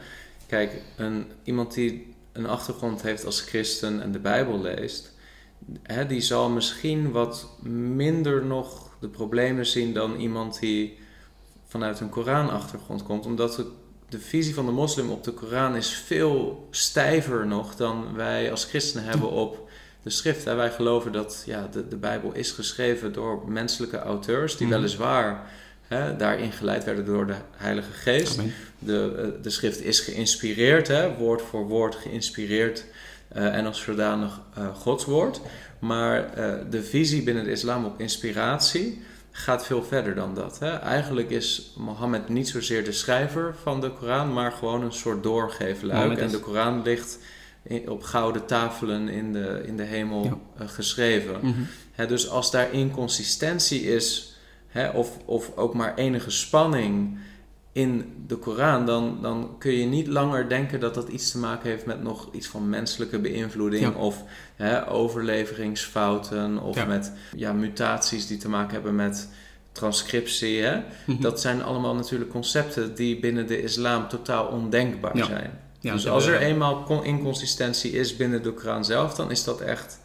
Kijk, 0.46 0.82
een, 0.96 1.26
iemand 1.42 1.74
die 1.74 2.14
een 2.32 2.46
achtergrond 2.46 3.02
heeft 3.02 3.24
als 3.24 3.40
christen 3.40 4.02
en 4.02 4.12
de 4.12 4.18
Bijbel 4.18 4.60
leest, 4.60 5.12
hè, 5.82 6.06
die 6.06 6.20
zal 6.20 6.50
misschien 6.50 7.10
wat 7.10 7.48
minder 7.96 8.44
nog 8.44 8.90
de 9.00 9.08
problemen 9.08 9.66
zien 9.66 9.94
dan 9.94 10.14
iemand 10.16 10.60
die 10.60 10.98
vanuit 11.64 12.00
een 12.00 12.08
Koran-achtergrond 12.08 13.02
komt. 13.02 13.26
Omdat 13.26 13.54
de, 13.56 13.66
de 14.08 14.18
visie 14.18 14.54
van 14.54 14.66
de 14.66 14.72
moslim 14.72 15.10
op 15.10 15.24
de 15.24 15.32
Koran 15.32 15.76
is 15.76 15.90
veel 16.06 16.66
stijver 16.70 17.46
nog 17.46 17.76
dan 17.76 18.14
wij 18.14 18.50
als 18.50 18.64
christenen 18.64 19.04
hebben 19.04 19.30
op 19.30 19.68
de 20.02 20.10
schrift. 20.10 20.44
Hè. 20.44 20.54
Wij 20.54 20.70
geloven 20.70 21.12
dat 21.12 21.42
ja, 21.46 21.68
de, 21.72 21.88
de 21.88 21.96
Bijbel 21.96 22.32
is 22.32 22.50
geschreven 22.50 23.12
door 23.12 23.42
menselijke 23.50 23.98
auteurs 23.98 24.56
die 24.56 24.66
Mhm. 24.66 24.76
weliswaar 24.76 25.50
hè, 25.88 26.16
daarin 26.16 26.52
geleid 26.52 26.84
werden 26.84 27.04
door 27.04 27.26
de 27.26 27.34
Heilige 27.56 27.92
Geest. 27.92 28.38
Amen. 28.38 28.52
De, 28.78 29.14
eh, 29.18 29.42
de 29.42 29.50
schrift 29.50 29.80
is 29.80 30.00
geïnspireerd, 30.00 30.88
hè, 30.88 31.14
woord 31.16 31.42
voor 31.42 31.66
woord 31.66 31.94
geïnspireerd 31.94 32.84
eh, 33.28 33.56
en 33.56 33.66
als 33.66 33.80
zodanig 33.80 34.40
eh 34.54 34.74
Gods 34.74 35.04
woord. 35.04 35.40
Maar 35.78 36.30
de 36.70 36.82
visie 36.82 37.22
binnen 37.22 37.44
de 37.44 37.50
islam 37.50 37.84
op 37.84 38.00
inspiratie 38.00 39.02
gaat 39.36 39.66
veel 39.66 39.82
verder 39.84 40.14
dan 40.14 40.34
dat. 40.34 40.58
Hè. 40.58 40.78
Eigenlijk 40.78 41.30
is 41.30 41.72
Mohammed 41.76 42.28
niet 42.28 42.48
zozeer 42.48 42.84
de 42.84 42.92
schrijver 42.92 43.54
van 43.62 43.80
de 43.80 43.90
Koran, 43.90 44.32
maar 44.32 44.52
gewoon 44.52 44.82
een 44.82 44.92
soort 44.92 45.22
doorgeefluik. 45.22 46.18
En 46.18 46.28
de 46.30 46.38
Koran 46.40 46.82
ligt 46.82 47.18
op 47.86 48.02
gouden 48.02 48.46
tafelen 48.46 49.08
in 49.08 49.32
de, 49.32 49.62
in 49.66 49.76
de 49.76 49.82
hemel 49.82 50.24
Ja. 50.24 50.36
eh, 50.58 50.68
geschreven. 50.68 51.38
Mhm. 51.42 51.60
Hè, 51.92 52.06
dus 52.06 52.28
als 52.28 52.50
daar 52.50 52.72
inconsistentie 52.72 53.82
is, 53.82 54.36
hè, 54.68 54.88
of, 54.88 55.16
of 55.24 55.56
ook 55.56 55.74
maar 55.74 55.94
enige 55.94 56.30
spanning 56.30 57.18
in 57.74 58.12
de 58.26 58.36
Koran, 58.36 58.86
dan, 58.86 59.18
dan 59.22 59.54
kun 59.58 59.72
je 59.72 59.86
niet 59.86 60.06
langer 60.06 60.48
denken 60.48 60.80
dat 60.80 60.94
dat 60.94 61.08
iets 61.08 61.30
te 61.30 61.38
maken 61.38 61.70
heeft 61.70 61.86
met 61.86 62.02
nog 62.02 62.28
iets 62.32 62.46
van 62.46 62.68
menselijke 62.68 63.18
beïnvloeding 63.18 63.82
Ja. 63.82 63.90
of 64.00 64.22
hè, 64.56 64.88
overleveringsfouten 64.90 66.58
of 66.58 66.74
Ja. 66.76 66.84
met 66.84 67.12
ja, 67.36 67.52
mutaties 67.52 68.26
die 68.26 68.38
te 68.38 68.48
maken 68.48 68.72
hebben 68.74 68.94
met 68.94 69.28
transcriptie. 69.72 70.62
Hè? 70.62 70.80
Mhm. 71.06 71.20
Dat 71.22 71.40
zijn 71.40 71.62
allemaal 71.62 71.94
natuurlijk 71.94 72.30
concepten 72.30 72.94
die 72.94 73.20
binnen 73.20 73.46
de 73.46 73.62
islam 73.62 74.08
totaal 74.08 74.46
ondenkbaar 74.46 75.16
Ja. 75.16 75.24
zijn. 75.24 75.58
Ja, 75.80 75.92
dus 75.92 76.08
als 76.08 76.26
er 76.26 76.38
eenmaal 76.40 76.82
con- 76.82 77.04
inconsistentie 77.04 77.92
is 77.92 78.16
binnen 78.16 78.42
de 78.42 78.52
Koran 78.52 78.84
zelf, 78.84 79.14
dan 79.14 79.30
is 79.30 79.44
dat 79.44 79.60
echt 79.60 80.00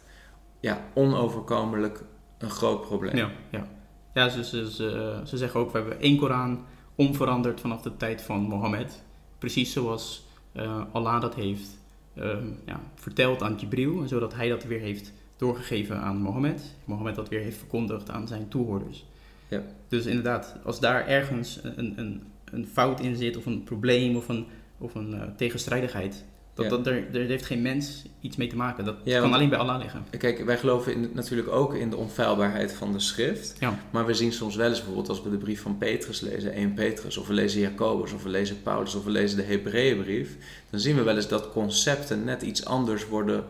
ja, 0.60 0.84
onoverkomelijk 0.94 2.02
een 2.38 2.50
groot 2.50 2.80
probleem. 2.86 3.16
Ja, 3.16 3.30
ja. 3.50 3.66
ja 4.14 4.28
ze, 4.28 4.44
ze, 4.44 4.70
ze, 4.72 5.20
ze 5.24 5.36
zeggen 5.36 5.60
ook, 5.60 5.72
we 5.72 5.78
hebben 5.78 6.00
één 6.00 6.16
Koran 6.18 6.64
onveranderd 7.00 7.60
vanaf 7.60 7.82
de 7.82 7.96
tijd 7.96 8.22
van 8.22 8.40
Mohammed. 8.40 9.02
Precies 9.38 9.72
zoals 9.72 10.26
eh, 10.52 10.82
Allah 10.92 11.20
dat 11.20 11.34
heeft 11.34 11.78
ehm, 12.14 12.46
ja, 12.66 12.80
verteld 12.94 13.42
aan 13.42 13.56
Jibril, 13.56 14.00
en 14.00 14.08
zodat 14.08 14.34
hij 14.34 14.48
dat 14.48 14.64
weer 14.64 14.80
heeft 14.80 15.12
doorgegeven 15.36 16.00
aan 16.00 16.16
Mohammed. 16.16 16.74
Mohammed 16.84 17.14
dat 17.14 17.28
weer 17.28 17.40
heeft 17.40 17.56
verkondigd 17.56 18.10
aan 18.10 18.28
zijn 18.28 18.48
toehoorders. 18.48 19.04
Ja. 19.48 19.62
Dus 19.88 20.06
inderdaad, 20.06 20.56
als 20.64 20.80
daar 20.80 21.06
ergens 21.06 21.60
een, 21.62 21.98
een, 21.98 22.22
een 22.44 22.66
fout 22.66 23.00
in 23.00 23.16
zit, 23.16 23.36
of 23.36 23.46
een 23.46 23.64
probleem, 23.64 24.16
of 24.16 24.28
een, 24.28 24.46
of 24.78 24.94
een 24.94 25.14
eh, 25.14 25.28
tegenstrijdigheid, 25.36 26.24
dat, 26.68 26.70
Ja. 26.70 26.76
dat, 26.76 26.86
er, 26.86 27.20
er 27.22 27.26
heeft 27.26 27.46
geen 27.46 27.62
mens 27.62 28.02
iets 28.20 28.36
mee 28.36 28.48
te 28.48 28.56
maken. 28.56 28.84
Dat 28.84 28.96
Ja, 29.04 29.12
kan 29.12 29.20
want- 29.22 29.34
alleen 29.34 29.48
bij 29.48 29.58
Allah 29.58 29.78
liggen. 29.82 30.04
Kijk, 30.18 30.44
wij 30.44 30.58
geloven 30.58 30.92
in, 30.92 31.10
natuurlijk 31.14 31.48
ook 31.48 31.74
in 31.74 31.90
de 31.90 31.96
onfeilbaarheid 31.96 32.72
van 32.72 32.92
de 32.92 33.00
schrift. 33.00 33.54
Ja. 33.58 33.78
Maar 33.90 34.06
we 34.06 34.14
zien 34.14 34.32
soms 34.32 34.56
wel 34.56 34.68
eens 34.68 34.76
bijvoorbeeld 34.78 35.08
als 35.08 35.22
we 35.22 35.30
de 35.30 35.36
brief 35.36 35.62
van 35.62 35.78
Petrus 35.78 36.20
lezen, 36.20 36.52
1 36.52 36.74
Petrus, 36.74 37.16
of 37.16 37.26
we 37.26 37.32
lezen 37.34 37.60
Jacobus, 37.60 38.12
of 38.12 38.22
we 38.22 38.28
lezen 38.28 38.62
Paulus, 38.62 38.94
of 38.94 39.04
we 39.04 39.10
lezen 39.10 39.36
de 39.36 39.42
Hebreeënbrief, 39.42 40.36
dan 40.70 40.80
zien 40.80 40.96
we 40.96 41.02
wel 41.02 41.16
eens 41.16 41.28
dat 41.28 41.50
concepten 41.52 42.24
net 42.24 42.42
iets 42.42 42.64
anders 42.64 43.06
worden 43.08 43.44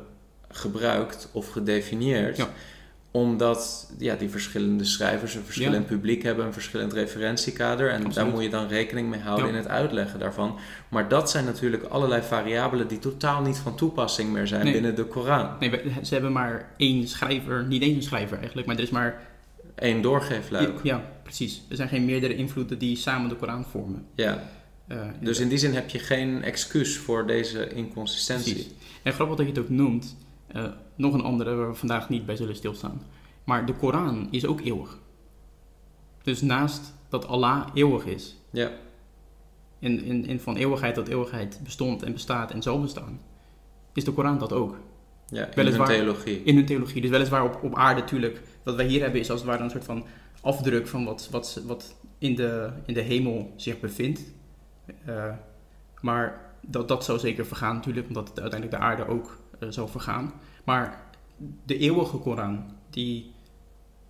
gebruikt 0.48 1.28
of 1.32 1.48
gedefinieerd. 1.48 2.46
Omdat 3.12 3.90
ja, 3.98 4.14
die 4.14 4.28
verschillende 4.30 4.84
schrijvers 4.84 5.34
een 5.34 5.42
verschillend 5.44 5.86
publiek 5.86 6.22
hebben, 6.22 6.46
een 6.46 6.52
verschillend 6.52 6.92
referentiekader. 6.92 7.90
En 7.90 8.10
daar 8.12 8.26
moet 8.26 8.42
je 8.42 8.48
dan 8.48 8.68
rekening 8.68 9.08
mee 9.10 9.20
houden 9.20 9.46
Ja. 9.46 9.52
in 9.52 9.58
het 9.58 9.68
uitleggen 9.68 10.18
daarvan. 10.18 10.58
Maar 10.88 11.08
dat 11.08 11.30
zijn 11.30 11.44
natuurlijk 11.44 11.82
allerlei 11.82 12.22
variabelen 12.22 12.88
die 12.88 12.98
totaal 12.98 13.42
niet 13.42 13.56
van 13.56 13.74
toepassing 13.76 14.32
meer 14.32 14.46
zijn 14.46 14.64
Nee. 14.64 14.72
binnen 14.72 14.94
de 14.94 15.04
Koran. 15.04 15.48
Nee, 15.60 15.70
ze 16.02 16.12
hebben 16.14 16.32
maar 16.32 16.72
één 16.76 17.08
schrijver, 17.08 17.64
niet 17.66 17.82
eens 17.82 17.96
een 17.96 18.02
schrijver 18.02 18.38
eigenlijk, 18.38 18.66
maar 18.66 18.76
er 18.76 18.82
is 18.82 18.90
maar... 18.90 19.20
Eén 19.74 20.00
doorgeefluik. 20.02 20.78
Ja, 20.82 21.04
precies. 21.22 21.62
Er 21.68 21.76
zijn 21.76 21.88
geen 21.88 22.04
meerdere 22.04 22.34
invloeden 22.34 22.78
die 22.78 22.96
samen 22.96 23.28
de 23.28 23.36
Koran 23.36 23.64
vormen. 23.70 24.04
Ja, 24.14 24.42
Eh, 24.86 24.98
dus 25.20 25.38
in 25.38 25.48
die 25.48 25.58
zin 25.58 25.74
heb 25.74 25.88
je 25.90 25.98
geen 25.98 26.42
excuus 26.42 26.96
voor 26.96 27.26
deze 27.26 27.68
inconsistentie. 27.68 28.52
Precies. 28.54 28.72
En 29.02 29.12
grappig 29.12 29.36
dat 29.36 29.46
je 29.46 29.52
het 29.52 29.60
ook 29.62 29.68
noemt. 29.68 30.16
Eh, 30.52 30.64
nog 30.94 31.14
een 31.14 31.22
andere 31.22 31.54
waar 31.54 31.68
we 31.68 31.74
vandaag 31.74 32.08
niet 32.08 32.26
bij 32.26 32.36
zullen 32.36 32.56
stilstaan. 32.56 33.02
Maar 33.44 33.66
de 33.66 33.74
Koran 33.74 34.28
is 34.30 34.46
ook 34.46 34.60
eeuwig. 34.60 34.98
Dus 36.22 36.40
naast 36.40 36.94
dat 37.08 37.26
Allah 37.26 37.66
eeuwig 37.74 38.04
is, 38.06 38.36
Ja, 38.50 38.70
en, 39.78 40.04
en, 40.04 40.26
en 40.26 40.40
van 40.40 40.56
eeuwigheid 40.56 40.94
tot 40.94 41.08
eeuwigheid 41.08 41.60
bestond 41.62 42.02
en 42.02 42.12
bestaat 42.12 42.50
en 42.50 42.62
zal 42.62 42.80
bestaan, 42.80 43.20
is 43.92 44.04
de 44.04 44.12
Koran 44.12 44.38
dat 44.38 44.52
ook. 44.52 44.76
ja 45.28 45.46
in 45.46 45.52
Weliswaar- 45.54 45.86
hun 45.88 45.96
theologie. 45.96 46.42
In 46.42 46.54
hun 46.54 46.66
theologie. 46.66 47.00
Dus 47.00 47.10
weliswaar 47.10 47.44
op, 47.44 47.58
op 47.62 47.74
aarde 47.74 48.00
natuurlijk. 48.00 48.40
Wat 48.62 48.74
wij 48.74 48.86
hier 48.86 49.02
hebben 49.02 49.20
is 49.20 49.30
als 49.30 49.40
het 49.40 49.48
ware 49.48 49.62
een 49.62 49.70
soort 49.70 49.84
van 49.84 50.04
afdruk 50.40 50.86
van 50.86 51.04
wat, 51.04 51.28
wat, 51.30 51.62
wat 51.66 51.94
in, 52.18 52.34
de, 52.34 52.70
in 52.86 52.94
de 52.94 53.00
hemel 53.00 53.52
zich 53.56 53.80
bevindt. 53.80 54.20
Eh, 55.04 55.24
maar 56.00 56.54
dat, 56.60 56.88
dat 56.88 57.04
zou 57.04 57.18
zeker 57.18 57.46
vergaan 57.46 57.74
natuurlijk, 57.74 58.08
omdat 58.08 58.28
het 58.28 58.40
uiteindelijk 58.40 58.80
de 58.80 58.86
aarde 58.88 59.06
ook 59.06 59.39
zal 59.68 59.88
vergaan. 59.88 60.32
Maar 60.64 61.02
de 61.64 61.78
eeuwige 61.78 62.16
Koran, 62.16 62.64
die 62.90 63.32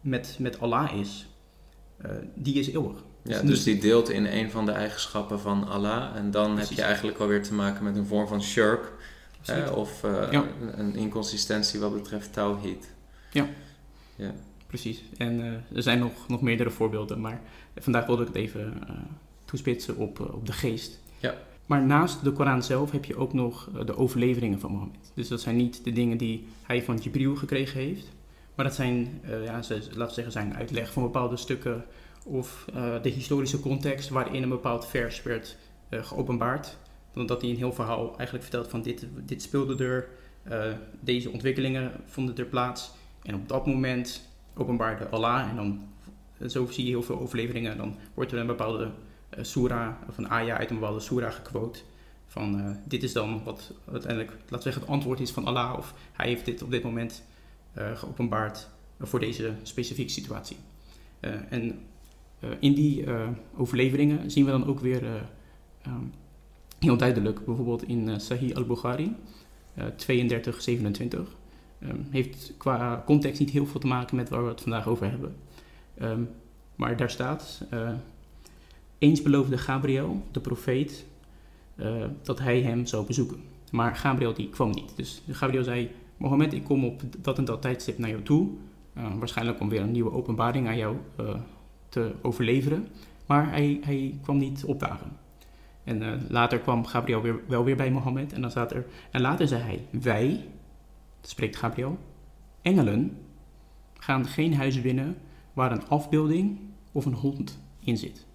met, 0.00 0.36
met 0.38 0.60
Allah 0.60 0.92
is, 0.94 1.26
eh, 1.96 2.10
die 2.34 2.54
is 2.54 2.68
eeuwig. 2.68 2.96
Ja, 3.22 3.42
dus 3.42 3.62
die 3.62 3.78
deelt 3.78 4.08
in 4.08 4.26
een 4.26 4.50
van 4.50 4.66
de 4.66 4.72
eigenschappen 4.72 5.40
van 5.40 5.68
Allah. 5.68 6.16
En 6.16 6.30
dan 6.30 6.58
heb 6.58 6.68
je 6.68 6.82
eigenlijk 6.82 7.18
alweer 7.18 7.42
te 7.42 7.54
maken 7.54 7.84
met 7.84 7.96
een 7.96 8.06
vorm 8.06 8.26
van 8.26 8.42
shirk. 8.42 8.92
Of 9.74 10.04
eh, 10.04 10.32
Ja. 10.32 10.44
een, 10.76 10.94
inconsistentie 10.94 11.80
wat 11.80 11.94
betreft 11.94 12.32
tawhid. 12.32 12.88
Precies. 14.70 15.02
En 15.16 15.40
eh, 15.40 15.76
er 15.76 15.82
zijn 15.82 15.98
nog, 15.98 16.28
nog 16.28 16.40
meerdere 16.40 16.70
voorbeelden, 16.70 17.20
maar 17.20 17.40
vandaag 17.76 18.06
wilde 18.06 18.22
ik 18.22 18.28
het 18.28 18.36
even 18.36 18.74
eh, 18.88 18.94
toespitsen 19.44 19.96
op, 19.96 20.20
eh, 20.20 20.34
op 20.34 20.46
de 20.46 20.52
geest. 20.52 20.98
Ja. 21.18 21.34
Maar 21.70 21.86
naast 21.86 22.24
de 22.24 22.32
Koran 22.32 22.62
zelf 22.62 22.90
heb 22.90 23.04
je 23.04 23.16
ook 23.16 23.32
nog 23.32 23.70
eh, 23.74 23.86
de 23.86 23.96
overleveringen 23.96 24.60
van 24.60 24.70
Mohammed. 24.70 25.12
Dus 25.14 25.28
dat 25.28 25.40
zijn 25.40 25.56
niet 25.56 25.84
de 25.84 25.92
dingen 25.92 26.16
die 26.16 26.46
hij 26.62 26.82
van 26.82 26.96
Jibril 26.96 27.36
gekregen 27.36 27.80
heeft, 27.80 28.12
maar 28.54 28.64
dat 28.64 28.74
zijn, 28.74 29.20
eh, 29.22 29.44
ja, 29.44 29.62
zeggen, 29.62 30.32
zijn 30.32 30.54
uitleg 30.54 30.92
van 30.92 31.02
bepaalde 31.02 31.36
stukken 31.36 31.84
of 32.24 32.66
eh, 32.74 33.02
de 33.02 33.08
historische 33.08 33.60
context 33.60 34.08
waarin 34.08 34.42
een 34.42 34.48
bepaald 34.48 34.86
vers 34.86 35.22
werd 35.22 35.56
geopenbaard. 35.90 36.76
Dan 37.12 37.26
dat 37.26 37.40
hij 37.40 37.50
een 37.50 37.56
heel 37.56 37.72
verhaal 37.72 38.06
eigenlijk 38.06 38.42
vertelt 38.42 38.68
van 38.68 38.82
dit, 38.82 39.06
dit 39.24 39.42
speelde 39.42 39.84
er, 39.84 40.08
deze 41.00 41.30
ontwikkelingen 41.30 41.92
vonden 42.04 42.36
er 42.36 42.44
plaats. 42.44 42.90
En 43.22 43.34
op 43.34 43.48
dat 43.48 43.66
moment 43.66 44.28
openbaarde 44.54 45.08
Allah, 45.08 45.48
en 45.48 45.56
dan 45.56 45.80
zo 46.48 46.66
zie 46.66 46.84
je 46.84 46.90
heel 46.90 47.02
veel 47.02 47.20
overleveringen, 47.20 47.76
dan 47.76 47.96
wordt 48.14 48.32
er 48.32 48.38
een 48.38 48.46
bepaalde 48.46 48.90
uh, 49.40 49.46
surah 49.46 49.92
of 50.08 50.18
een 50.18 50.30
ayah 50.30 50.58
uit 50.58 50.70
een 50.70 50.78
bepaalde 50.78 51.00
surah 51.00 51.32
gequote. 51.32 51.78
Van 52.26 52.58
uh, 52.58 52.70
dit 52.84 53.02
is 53.02 53.12
dan 53.12 53.42
wat 53.44 53.72
uiteindelijk, 53.92 54.30
laten 54.30 54.56
we 54.56 54.62
zeggen, 54.62 54.82
het 54.82 54.90
antwoord 54.90 55.20
is 55.20 55.30
van 55.30 55.44
Allah, 55.44 55.78
of 55.78 55.94
hij 56.12 56.28
heeft 56.28 56.44
dit 56.44 56.62
op 56.62 56.70
dit 56.70 56.82
moment 56.82 57.24
uh, 57.78 57.96
geopenbaard 57.96 58.68
voor 59.00 59.20
deze 59.20 59.52
specifieke 59.62 60.12
situatie. 60.12 60.56
en 61.48 61.78
in 62.58 62.74
die 62.74 63.04
overleveringen 63.56 64.30
zien 64.30 64.44
we 64.44 64.50
dan 64.50 64.66
ook 64.66 64.80
weer 64.80 65.02
um, 65.86 66.12
heel 66.78 66.96
duidelijk, 66.96 67.44
bijvoorbeeld 67.44 67.82
in 67.82 68.20
Sahih 68.20 68.56
al-Bukhari 68.56 69.16
3227. 69.96 71.36
Um, 71.82 72.06
heeft 72.10 72.54
qua 72.56 73.02
context 73.06 73.40
niet 73.40 73.50
heel 73.50 73.66
veel 73.66 73.80
te 73.80 73.86
maken 73.86 74.16
met 74.16 74.28
waar 74.28 74.42
we 74.42 74.48
het 74.48 74.60
vandaag 74.60 74.88
over 74.88 75.10
hebben. 75.10 75.36
Um, 76.02 76.28
maar 76.80 76.96
daar 76.96 77.10
staat: 77.10 77.62
Eens 79.00 79.22
beloofde 79.22 79.58
Gabriel, 79.58 80.22
de 80.30 80.40
profeet, 80.40 81.06
uh, 81.76 82.04
dat 82.22 82.38
hij 82.38 82.62
hem 82.62 82.86
zou 82.86 83.06
bezoeken. 83.06 83.42
Maar 83.70 83.96
Gabriel 83.96 84.34
die 84.34 84.48
kwam 84.48 84.70
niet. 84.70 84.96
Dus 84.96 85.22
Gabriel 85.30 85.64
zei: 85.64 85.90
Mohammed, 86.16 86.52
ik 86.52 86.64
kom 86.64 86.84
op 86.84 87.02
dat 87.18 87.38
en 87.38 87.44
dat 87.44 87.62
tijdstip 87.62 87.98
naar 87.98 88.10
jou 88.10 88.22
toe. 88.22 88.48
Uh, 88.96 89.14
waarschijnlijk 89.18 89.60
om 89.60 89.68
weer 89.68 89.80
een 89.80 89.90
nieuwe 89.90 90.12
openbaring 90.12 90.66
aan 90.68 90.76
jou 90.76 90.96
te 91.88 92.12
overleveren. 92.22 92.88
Maar 93.26 93.50
hij, 93.50 93.80
hij 93.84 94.18
kwam 94.22 94.38
niet 94.38 94.64
opdagen. 94.64 95.16
En 95.84 96.26
later 96.28 96.58
kwam 96.58 96.86
Gabriel 96.86 97.22
weer, 97.22 97.40
wel 97.46 97.64
weer 97.64 97.76
bij 97.76 97.90
Mohammed. 97.90 98.32
En 98.32 98.40
dan 98.40 98.50
staat 98.50 98.72
er. 98.72 98.86
En 99.10 99.20
later 99.20 99.48
zei 99.48 99.62
hij: 99.62 99.86
Wij, 99.90 100.44
spreekt 101.20 101.56
Gabriel, 101.56 101.98
engelen 102.62 103.16
gaan 103.98 104.26
geen 104.26 104.54
huis 104.54 104.80
binnen 104.80 105.16
waar 105.52 105.72
een 105.72 105.88
afbeelding 105.88 106.58
of 106.92 107.04
een 107.04 107.14
hond 107.14 107.60
in 107.84 107.96
zit. 107.96 108.26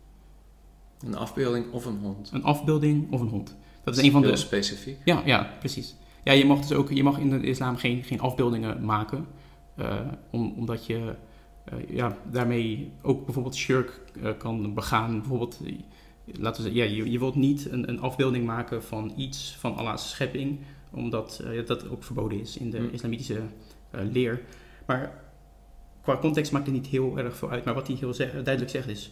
Een 1.06 1.16
afbeelding 1.16 1.72
of 1.72 1.86
een 1.86 1.98
hond? 1.98 2.30
Een 2.34 2.44
afbeelding 2.44 3.12
of 3.12 3.22
een 3.22 3.28
hond. 3.28 3.56
Dat 3.84 3.98
is 3.98 4.04
een 4.04 4.12
van 4.12 4.22
Heel 4.22 4.32
de. 4.32 4.38
specifiek. 4.38 4.98
Ja, 5.06 5.22
ja, 5.26 5.54
precies. 5.60 5.96
Ja, 6.24 6.34
je 6.34 6.46
mag 6.46 6.60
dus 6.60 6.72
ook, 6.72 6.92
je 6.92 7.04
mag 7.04 7.18
in 7.18 7.30
de 7.30 7.40
islam 7.40 7.76
geen, 7.76 8.04
geen 8.04 8.20
afbeeldingen 8.20 8.86
maken, 8.86 9.28
uh, 9.80 10.00
om, 10.30 10.54
omdat 10.58 10.86
je 10.86 11.16
uh, 11.74 11.96
ja, 11.96 12.18
daarmee 12.32 12.92
ook 13.02 13.26
bijvoorbeeld 13.26 13.56
shirk 13.56 14.02
uh, 14.14 14.30
kan 14.38 14.74
begaan. 14.74 15.20
Bijvoorbeeld, 15.20 15.60
laten 16.26 16.64
we 16.64 16.70
zeggen, 16.70 16.74
ja, 16.74 16.96
je, 16.96 17.12
je 17.12 17.20
wilt 17.20 17.36
niet 17.36 17.72
een, 17.72 17.90
een 17.90 18.00
afbeelding 18.00 18.46
maken 18.46 18.84
van 18.84 19.14
iets 19.16 19.56
van 19.60 19.76
Allah's 19.76 20.10
schepping, 20.10 20.60
omdat 20.92 21.44
dat 21.66 21.90
ook 21.90 22.04
verboden 22.04 22.40
is 22.40 22.58
in 22.58 22.70
de 22.70 22.78
hm. 22.78 22.94
islamitische 22.94 23.42
leer. 23.92 24.42
Maar 24.86 25.24
qua 26.02 26.18
context 26.18 26.52
maakt 26.52 26.66
het 26.66 26.76
niet 26.76 26.88
heel 26.88 27.18
erg 27.18 27.38
veel 27.38 27.50
uit. 27.50 27.66
Maar 27.66 27.74
wat 27.74 27.88
hij 27.88 27.96
heel 27.96 28.14
zeg, 28.14 28.32
duidelijk 28.32 28.70
zegt 28.70 28.88
is... 28.88 29.12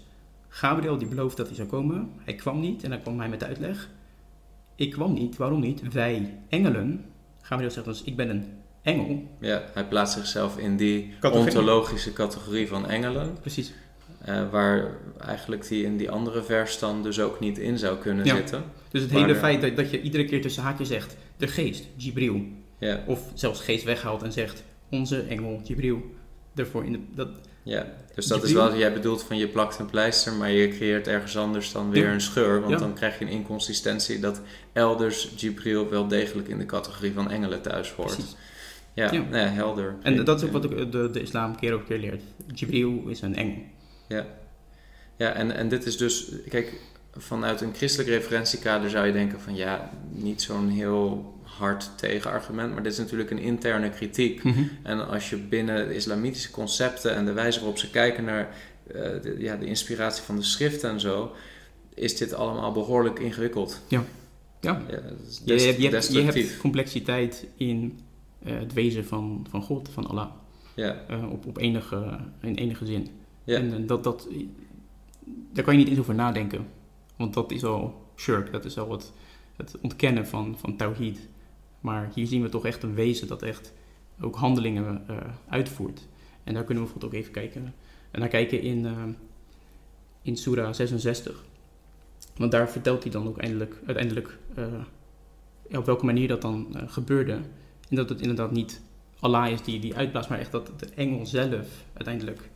Gabriel 0.56 0.98
die 0.98 1.08
belooft 1.08 1.38
dat 1.38 1.48
hij 1.48 1.56
zou 1.56 1.68
komen. 1.68 2.12
Hij 2.24 2.36
kwam 2.36 2.60
niet 2.60 2.84
en 2.84 2.90
dan 2.90 3.02
kwam 3.02 3.20
hij 3.20 3.30
met 3.30 3.40
de 3.40 3.46
uitleg. 3.46 3.90
Ik 4.76 4.92
kwam 4.92 5.14
niet, 5.14 5.38
waarom 5.38 5.60
niet? 5.60 5.94
Wij 5.94 6.40
engelen... 6.50 7.06
Gabriel 7.42 7.72
zegt 7.72 7.86
dus, 7.86 8.04
ik 8.04 8.16
ben 8.16 8.30
een 8.30 8.46
engel. 8.82 9.28
Ja, 9.40 9.64
hij 9.74 9.88
plaatst 9.88 10.14
zichzelf 10.14 10.58
in 10.58 10.78
die 10.78 11.14
categorie. 11.20 11.56
ontologische 11.56 12.14
categorie 12.14 12.68
van 12.68 12.90
engelen. 12.90 13.38
Precies. 13.42 13.74
Uh, 14.28 14.50
waar 14.50 14.98
eigenlijk 15.20 15.68
die 15.68 15.84
in 15.84 15.98
die 15.98 16.12
andere 16.12 16.44
vers 16.44 16.80
dan 16.80 17.04
dus 17.04 17.20
ook 17.20 17.40
niet 17.40 17.58
in 17.58 17.78
zou 17.78 17.98
kunnen 17.98 18.26
ja. 18.26 18.36
zitten. 18.36 18.64
Dus 18.90 19.02
het 19.02 19.12
hele 19.12 19.36
feit 19.36 19.62
dat, 19.62 19.76
dat 19.76 19.90
je 19.90 20.02
iedere 20.02 20.26
keer 20.26 20.42
tussen 20.42 20.64
haakjes 20.64 20.88
zegt... 20.88 21.18
de 21.38 21.48
geest, 21.48 21.88
Jibril. 21.96 22.46
Ja. 22.78 23.04
Of 23.08 23.32
zelfs 23.34 23.62
geest 23.62 23.84
weghaalt 23.84 24.24
en 24.24 24.32
zegt... 24.32 24.64
onze 24.90 25.22
engel, 25.22 25.62
Jibril 25.64 26.02
ervoor 26.56 26.86
in 26.86 26.92
de, 26.92 27.00
dat, 27.16 27.30
ja, 27.64 27.88
dus 28.16 28.26
dat 28.28 28.44
is 28.44 28.52
wel, 28.52 28.78
jij 28.78 28.94
bedoelt 28.94 29.24
van 29.24 29.38
je 29.38 29.48
plakt 29.48 29.80
een 29.80 29.90
pleister, 29.90 30.34
maar 30.34 30.52
je 30.52 30.68
creëert 30.68 31.08
ergens 31.08 31.38
anders 31.38 31.72
dan 31.72 31.90
weer 31.90 32.08
een 32.08 32.22
scheur. 32.22 32.62
Want 32.62 32.80
dan 32.80 32.94
krijg 32.94 33.20
je 33.20 33.26
een 33.26 33.32
inconsistentie 33.32 34.20
dat 34.20 34.42
elders 34.74 35.34
Jibril 35.36 35.90
wel 35.90 36.08
degelijk 36.08 36.48
in 36.48 36.58
de 36.58 36.66
categorie 36.66 37.14
van 37.14 37.32
engelen 37.32 37.62
thuis 37.62 37.92
hoort. 37.92 38.14
Precies. 38.14 38.36
Ja, 38.94 39.12
ja. 39.12 39.22
Nee, 39.22 39.46
helder. 39.46 39.96
En 40.02 40.24
dat 40.24 40.42
is 40.42 40.46
ook 40.46 40.52
wat 40.52 40.92
de, 40.92 41.10
de 41.10 41.22
islam 41.22 41.56
keer 41.56 41.76
op 41.76 41.86
keer 41.86 41.98
leert. 41.98 42.22
Jibril 42.54 43.04
is 43.08 43.22
een 43.22 43.36
engel. 43.36 43.58
Ja, 44.08 44.26
ja 45.18 45.32
en, 45.32 45.52
en 45.52 45.70
dit 45.70 45.86
is 45.86 45.98
dus, 45.98 46.32
kijk, 46.50 46.74
vanuit 47.18 47.62
een 47.62 47.76
christelijk 47.76 48.10
referentiekader 48.10 48.90
zou 48.90 49.06
je 49.06 49.14
denken 49.14 49.42
van 49.42 49.56
ja, 49.56 49.90
niet 50.10 50.42
zo'n 50.42 50.70
heel 50.70 51.33
hard 51.58 51.98
tegenargument, 51.98 52.74
maar 52.74 52.84
dit 52.84 52.92
is 52.92 52.98
natuurlijk 52.98 53.32
een 53.32 53.40
interne 53.40 53.90
kritiek. 53.90 54.44
Mhm. 54.44 54.64
En 54.84 55.08
als 55.08 55.30
je 55.30 55.38
binnen 55.38 55.88
de 55.88 55.96
islamitische 55.96 56.52
concepten 56.52 57.16
en 57.16 57.26
de 57.26 57.34
wijze 57.34 57.60
waarop 57.60 57.78
ze 57.78 57.90
kijken 57.90 58.24
naar 58.24 58.56
uh, 58.88 58.94
de, 58.96 59.36
ja, 59.38 59.56
de 59.56 59.66
inspiratie 59.66 60.24
van 60.24 60.36
de 60.36 60.44
schriften 60.44 60.90
en 60.90 61.00
zo, 61.00 61.32
is 61.94 62.18
dit 62.18 62.34
allemaal 62.34 62.72
behoorlijk 62.72 63.20
ingewikkeld. 63.20 63.82
Ja. 63.88 64.04
Ja. 64.60 64.82
ja 64.90 65.00
je, 65.46 65.62
hebt, 65.62 66.12
je, 66.12 66.22
hebt, 66.22 66.58
complexiteit 66.58 67.48
in 67.56 68.00
uh, 68.46 68.60
het 68.60 68.74
wezen 68.74 69.06
van, 69.06 69.48
van 69.50 69.62
God, 69.62 69.90
van 69.90 70.08
Allah. 70.08 70.30
Ja. 70.76 71.06
Uh, 71.10 71.32
op, 71.32 71.46
op 71.46 71.58
enige, 71.58 72.20
in 72.42 72.56
enige 72.56 72.86
zin. 72.86 73.08
Ja. 73.44 73.58
En 73.58 73.88
dat, 73.88 74.04
dat, 74.04 74.28
daar 75.54 75.64
kan 75.64 75.74
je 75.74 75.80
niet 75.80 75.90
eens 75.90 76.00
over 76.00 76.16
nadenken. 76.16 76.68
Want 77.16 77.34
dat 77.34 77.52
is 77.52 77.64
al 77.64 78.02
shirk, 78.16 78.52
dat 78.52 78.66
is 78.66 78.78
al 78.78 78.92
het, 78.92 79.12
het 79.56 79.78
ontkennen 79.82 80.28
van, 80.28 80.56
van 80.60 80.78
tawhid. 80.78 81.20
Maar 81.84 82.10
hier 82.14 82.28
zien 82.28 82.42
we 82.42 82.50
toch 82.50 82.66
echt 82.66 82.84
een 82.84 82.94
wezen 82.94 83.28
dat 83.28 83.42
echt 83.42 83.74
ook 84.22 84.36
handelingen 84.36 85.04
uh, 85.10 85.18
uitvoert. 85.48 86.08
En 86.44 86.54
daar 86.54 86.64
kunnen 86.64 86.84
we 86.84 86.90
bijvoorbeeld 86.90 87.14
ook 87.14 87.20
even 87.20 87.34
kijken. 87.34 87.74
En 88.12 88.20
naar 88.20 88.30
kijken 88.30 88.62
in, 88.62 88.86
uh, 88.86 89.04
in 90.22 90.38
Surah 90.38 90.74
66. 90.74 91.44
Want 92.36 92.52
daar 92.52 92.70
vertelt 92.70 93.04
hij 93.04 93.12
dan 93.12 93.28
ook 93.28 93.38
eindelijk, 93.38 93.76
uiteindelijk 93.86 94.38
op 95.72 95.86
welke 95.86 96.06
manier 96.06 96.28
dat 96.28 96.42
dan 96.42 96.76
gebeurde. 96.88 97.34
En 97.90 97.96
dat 97.96 98.10
het 98.10 98.22
inderdaad 98.22 98.52
niet 98.52 98.82
Allah 99.20 99.52
is 99.52 99.62
die, 99.62 99.80
die 99.80 99.96
uitblaast, 99.96 100.30
maar 100.30 100.40
echt 100.40 100.52
dat 100.52 100.80
de 100.80 100.88
engel 100.96 101.26
zelf 101.26 101.68
uiteindelijk 101.94 102.50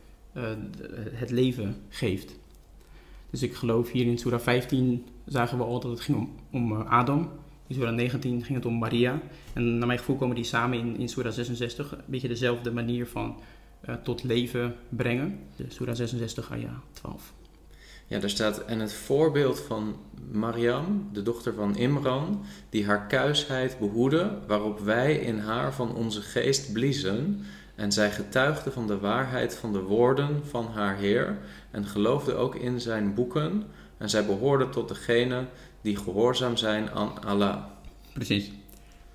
het 1.12 1.30
leven 1.30 1.76
geeft. 1.88 2.36
Dus 3.30 3.42
ik 3.42 3.54
geloof 3.54 3.90
hier 3.90 4.06
in 4.06 4.18
Surah 4.18 4.40
15 4.40 5.06
zagen 5.26 5.58
we 5.58 5.64
al 5.64 5.80
dat 5.80 5.90
het 5.90 6.00
ging 6.00 6.18
om, 6.18 6.34
om 6.50 6.72
Adam. 6.72 7.30
In 7.68 7.74
Surah 7.74 7.94
19 7.94 8.44
ging 8.44 8.58
het 8.58 8.66
om 8.66 8.78
Maria. 8.78 9.20
En 9.52 9.78
naar 9.78 9.86
mijn 9.86 9.98
gevoel 9.98 10.16
komen 10.16 10.36
die 10.36 10.44
samen 10.44 10.78
in, 10.78 10.96
in 10.98 11.08
Surah 11.08 11.32
66. 11.32 11.92
Een 11.92 11.98
beetje 12.06 12.28
dezelfde 12.28 12.72
manier 12.72 13.06
van 13.06 13.40
uh, 13.88 13.94
tot 13.94 14.22
leven 14.22 14.74
brengen. 14.88 15.38
Surah 15.68 15.94
66, 15.94 16.50
ja 16.60 16.80
12. 16.92 17.32
Ja, 18.06 18.18
daar 18.18 18.30
staat, 18.30 18.64
en 18.64 18.78
het 18.78 18.92
voorbeeld 18.92 19.60
van 19.60 19.96
Mariam, 20.30 21.08
de 21.12 21.22
dochter 21.22 21.54
van 21.54 21.76
Imran, 21.76 22.44
die 22.70 22.86
haar 22.86 23.06
kuisheid 23.06 23.78
behoedde, 23.78 24.38
waarop 24.46 24.80
wij 24.80 25.14
in 25.14 25.38
haar 25.38 25.74
van 25.74 25.94
onze 25.94 26.20
geest 26.20 26.72
bliezen, 26.72 27.44
en 27.74 27.92
zij 27.92 28.10
getuigde 28.10 28.70
van 28.70 28.86
de 28.86 28.98
waarheid 28.98 29.54
van 29.54 29.72
de 29.72 29.82
woorden 29.82 30.46
van 30.46 30.66
haar 30.66 30.96
Heer, 30.96 31.38
en 31.70 31.84
geloofde 31.84 32.34
ook 32.34 32.54
in 32.54 32.80
zijn 32.80 33.14
boeken, 33.14 33.64
en 33.98 34.10
zij 34.10 34.26
behoorde 34.26 34.68
tot 34.68 34.88
degene 34.88 35.44
die 35.88 35.96
gehoorzaam 35.96 36.56
zijn 36.56 36.90
aan 36.90 37.24
Allah. 37.24 37.64
Precies. 38.12 38.50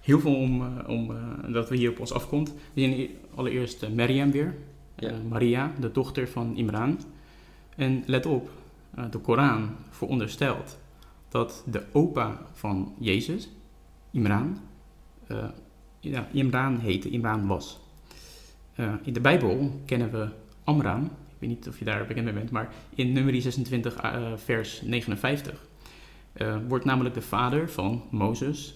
Heel 0.01 0.19
veel 0.19 0.36
om, 0.36 0.61
eh, 0.61 0.89
om 0.89 1.11
uh, 1.11 1.53
dat 1.53 1.69
we 1.69 1.76
hier 1.76 1.89
op 1.89 1.99
ons 1.99 2.13
afkomt. 2.13 2.53
We 2.74 2.82
zien 2.82 3.09
allereerst 3.36 3.84
uh, 3.84 3.89
Maryam 3.89 4.32
weer. 4.32 4.55
Ja. 4.95 5.11
Maria, 5.30 5.71
de 5.80 5.91
dochter 5.91 6.28
van 6.28 6.55
Imran. 6.55 6.99
En 7.76 8.03
let 8.05 8.26
op, 8.26 8.49
de 9.11 9.17
Koran 9.17 9.76
veronderstelt 9.89 10.78
dat 11.30 11.63
de 11.65 11.84
opa 11.91 12.41
van 12.51 12.95
Jezus, 12.99 13.49
Imran, 14.11 14.57
ja, 15.99 16.28
Imran 16.32 16.78
heette, 16.78 17.09
Imran 17.09 17.47
was. 17.47 17.80
in 19.03 19.13
de 19.13 19.19
Bijbel 19.19 19.82
kennen 19.86 20.11
we 20.11 20.28
Amram, 20.63 21.03
ik 21.03 21.36
weet 21.39 21.49
niet 21.49 21.67
of 21.67 21.80
je 21.80 21.86
daar 21.86 22.05
bekend 22.07 22.26
mee 22.26 22.34
bent, 22.34 22.51
maar 22.51 22.74
in 22.95 23.11
nummer 23.11 23.41
26, 23.41 23.95
vers 24.36 24.82
59 24.82 25.67
uh, 26.34 26.57
wordt 26.67 26.86
namelijk 26.86 27.15
de 27.15 27.21
vader 27.21 27.69
van 27.69 28.03
Mozes, 28.09 28.73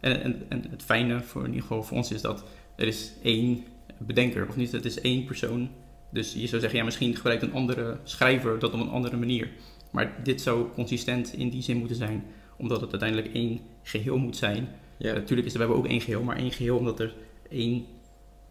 en, 0.00 0.22
en, 0.22 0.42
en 0.48 0.64
het 0.70 0.82
fijne 0.82 1.20
voor, 1.20 1.40
in 1.40 1.46
ieder 1.46 1.62
geval 1.62 1.82
voor 1.82 1.96
ons 1.96 2.12
is 2.12 2.20
dat 2.20 2.44
er 2.76 2.86
is 2.86 3.12
één 3.22 3.64
bedenker, 3.98 4.48
of 4.48 4.56
niet, 4.56 4.72
het 4.72 4.84
is 4.84 5.00
één 5.00 5.24
persoon. 5.24 5.70
Dus 6.10 6.32
je 6.32 6.46
zou 6.46 6.60
zeggen, 6.60 6.78
ja, 6.78 6.84
misschien 6.84 7.14
gebruikt 7.14 7.42
een 7.42 7.52
andere 7.52 7.98
schrijver 8.02 8.58
dat 8.58 8.72
op 8.72 8.80
een 8.80 8.88
andere 8.88 9.16
manier. 9.16 9.50
Maar 9.90 10.14
dit 10.22 10.40
zou 10.40 10.66
consistent 10.74 11.32
in 11.32 11.48
die 11.48 11.62
zin 11.62 11.76
moeten 11.76 11.96
zijn, 11.96 12.24
omdat 12.56 12.80
het 12.80 12.90
uiteindelijk 12.90 13.34
één 13.34 13.60
geheel 13.82 14.18
moet 14.18 14.36
zijn. 14.36 14.68
Ja. 14.96 15.12
natuurlijk 15.12 15.46
is 15.48 15.52
er, 15.52 15.58
we 15.58 15.64
hebben 15.64 15.84
ook 15.84 15.90
één 15.90 16.00
geheel, 16.00 16.22
maar 16.22 16.36
één 16.36 16.52
geheel 16.52 16.76
omdat 16.76 17.00
er 17.00 17.14
één 17.52 17.84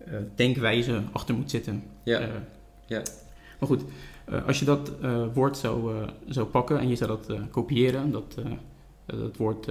eh, 0.05 0.13
denkwijze 0.35 1.01
achter 1.11 1.35
moet 1.35 1.49
zitten. 1.49 1.83
Ja. 2.03 2.19
Eh, 2.19 2.27
Ja. 2.85 3.01
Maar 3.59 3.69
goed, 3.69 3.83
eh, 4.25 4.47
als 4.47 4.59
je 4.59 4.65
dat 4.65 4.91
woord 5.33 5.57
zou, 5.57 5.93
zou 6.27 6.47
pakken 6.47 6.79
en 6.79 6.87
je 6.87 6.95
zou 6.95 7.09
dat 7.09 7.39
kopiëren, 7.51 8.11
dat, 8.11 8.35
dat 9.05 9.37
woord 9.37 9.67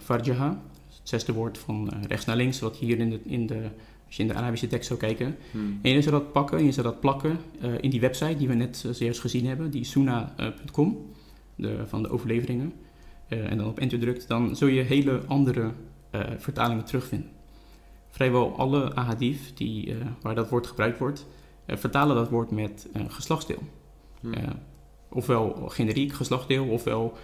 farjaha, 0.00 0.62
het 0.86 1.00
zesde 1.02 1.32
woord 1.32 1.58
van 1.58 1.90
rechts 2.08 2.24
naar 2.24 2.36
links, 2.36 2.60
wat 2.60 2.76
hier 2.76 2.98
in 2.98 3.10
de, 3.10 3.20
in 3.24 3.46
de, 3.46 3.68
als 4.06 4.16
je 4.16 4.22
in 4.22 4.28
de 4.28 4.34
Arabische 4.34 4.66
tekst 4.66 4.86
zou 4.88 4.98
kijken, 4.98 5.36
Hm. 5.50 5.58
en 5.82 5.90
je 5.90 6.02
zou 6.02 6.14
dat 6.14 6.32
pakken 6.32 6.58
en 6.58 6.64
je 6.64 6.72
zou 6.72 6.86
dat 6.86 7.00
plakken 7.00 7.38
in 7.80 7.90
die 7.90 8.00
website 8.00 8.36
die 8.36 8.48
we 8.48 8.54
net 8.54 8.76
zojuist 8.92 9.20
gezien 9.20 9.46
hebben, 9.46 9.70
die 9.70 9.84
suna.com, 9.84 11.06
de, 11.54 11.82
van 11.86 12.02
de 12.02 12.08
overleveringen, 12.10 12.72
en 13.28 13.56
dan 13.56 13.66
op 13.66 13.78
enter 13.78 13.98
drukt, 13.98 14.28
dan 14.28 14.56
zul 14.56 14.68
je 14.68 14.82
hele 14.82 15.20
andere 15.26 15.70
vertalingen 16.38 16.84
terugvinden. 16.84 17.30
Vrijwel 18.10 18.56
alle 18.56 18.94
ahadith 18.94 19.56
die, 19.56 19.94
eh, 19.94 20.06
waar 20.20 20.34
dat 20.34 20.48
woord 20.48 20.66
gebruikt 20.66 20.98
wordt, 20.98 21.26
eh, 21.68 21.76
vertalen 21.76 22.16
dat 22.16 22.28
woord 22.28 22.50
met 22.50 22.88
eh, 22.92 23.02
geslachtsdeel. 23.08 23.62
Hm. 24.20 24.32
Eh, 24.32 24.42
ofwel 25.08 25.68
generiek 25.68 26.12
geslachtsdeel, 26.12 26.66
ofwel 26.66 27.16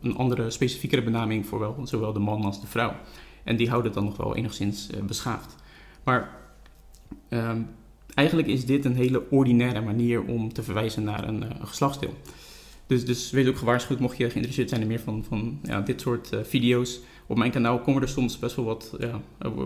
een 0.00 0.16
andere 0.16 0.50
specifiekere 0.50 1.02
benaming 1.02 1.46
voor 1.46 1.58
wel, 1.58 1.76
zowel 1.84 2.12
de 2.12 2.18
man 2.18 2.44
als 2.44 2.60
de 2.60 2.66
vrouw. 2.66 2.94
En 3.42 3.56
die 3.56 3.68
houden 3.68 3.92
het 3.92 4.00
dan 4.00 4.08
nog 4.08 4.16
wel 4.16 4.36
enigszins 4.36 4.90
beschaafd. 5.06 5.56
Maar 6.04 6.36
ehm, 7.28 7.62
eigenlijk 8.14 8.48
is 8.48 8.66
dit 8.66 8.84
een 8.84 8.94
hele 8.94 9.30
ordinaire 9.30 9.80
manier 9.80 10.22
om 10.22 10.52
te 10.52 10.62
verwijzen 10.62 11.04
naar 11.04 11.28
een, 11.28 11.42
een 11.42 11.66
geslachtsdeel. 11.66 12.14
Dus, 12.86 13.04
dus 13.04 13.30
wees 13.30 13.48
ook 13.48 13.56
gewaarschuwd 13.56 14.00
mocht 14.00 14.16
je 14.16 14.30
geïnteresseerd 14.30 14.68
zijn 14.68 14.80
in 14.80 14.86
meer 14.86 15.00
van, 15.00 15.24
van 15.28 15.58
ja, 15.62 15.80
dit 15.80 16.00
soort 16.00 16.30
video's. 16.42 17.00
Op 17.26 17.36
mijn 17.36 17.50
kanaal 17.50 17.80
komen 17.80 18.02
er 18.02 18.08
soms 18.08 18.38
best 18.38 18.56
wel 18.56 18.64
wat, 18.64 18.96
ja, 18.98 19.20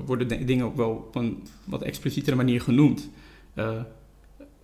worden 0.05 0.29
de- 0.29 0.45
dingen 0.45 0.65
ook 0.65 0.77
wel 0.77 0.91
op 0.91 1.15
een 1.15 1.43
wat 1.65 1.83
explicietere 1.83 2.37
manier 2.37 2.61
genoemd. 2.61 3.09
Eh, 3.55 3.81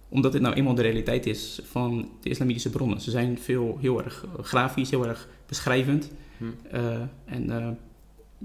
omdat 0.09 0.33
dit 0.33 0.41
nou 0.41 0.55
eenmaal 0.55 0.75
de 0.75 0.83
realiteit 0.83 1.27
is 1.27 1.61
van 1.65 2.09
de 2.21 2.29
islamitische 2.29 2.71
bronnen. 2.71 3.01
Ze 3.01 3.11
zijn 3.11 3.39
veel, 3.39 3.79
heel 3.81 4.05
erg 4.05 4.25
eh, 4.25 4.45
grafisch, 4.45 4.91
heel 4.91 5.07
erg 5.07 5.29
beschrijvend. 5.47 6.11
Hm. 6.39 6.45
Eh, 6.71 7.01
en 7.25 7.79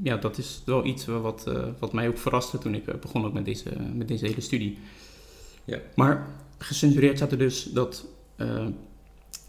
ja, 0.04 0.18
dat 0.18 0.38
is 0.38 0.62
wel 0.66 0.86
iets 0.86 1.06
wat, 1.06 1.52
wat 1.80 1.93
mij 1.93 2.08
ook 2.08 2.18
verraste 2.18 2.58
toen 2.58 2.76
ik 2.76 3.00
begon 3.02 3.26
ook 3.26 3.34
met 3.34 3.45
deze, 3.45 3.70
met 3.93 4.08
deze 4.08 4.26
hele 4.26 4.41
studie. 4.41 4.78
Ja. 5.66 5.80
Maar 5.95 6.28
gecensureerd 6.58 7.18
staat 7.18 7.32
er 7.32 7.38
dus 7.38 7.64
dat 7.64 8.06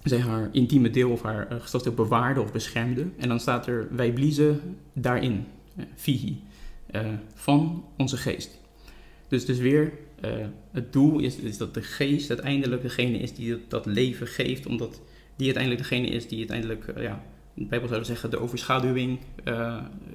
zij 0.02 0.18
haar 0.18 0.48
intieme 0.52 0.90
deel 0.90 1.10
of 1.10 1.22
haar 1.22 1.52
uh, 1.52 1.60
geslachtsdeel 1.60 2.04
bewaarde 2.04 2.40
of 2.40 2.52
beschermde. 2.52 3.06
En 3.16 3.28
dan 3.28 3.40
staat 3.40 3.66
er, 3.66 3.88
wij 3.90 4.12
bliezen 4.12 4.76
daarin, 4.92 5.46
fihi, 5.94 6.42
eh, 6.86 7.06
van 7.34 7.84
onze 7.96 8.16
geest. 8.16 8.58
Dus, 9.28 9.44
dus 9.44 9.58
weer, 9.58 9.92
het 10.70 10.92
doel 10.92 11.18
is, 11.18 11.36
is 11.36 11.56
dat 11.56 11.74
de 11.74 11.82
geest 11.82 12.30
uiteindelijk 12.30 12.82
degene 12.82 13.18
is 13.18 13.34
die 13.34 13.50
dat, 13.50 13.60
dat 13.68 13.86
leven 13.86 14.26
geeft, 14.26 14.66
omdat 14.66 15.00
die 15.36 15.46
uiteindelijk 15.46 15.88
degene 15.88 16.06
is 16.06 16.28
die 16.28 16.38
uiteindelijk, 16.38 16.92
ja, 16.96 17.22
in 17.54 17.62
de 17.62 17.68
Bijbel 17.68 17.88
zouden 17.88 18.08
zeggen, 18.08 18.30
de 18.30 18.40
overschaduwing 18.40 19.18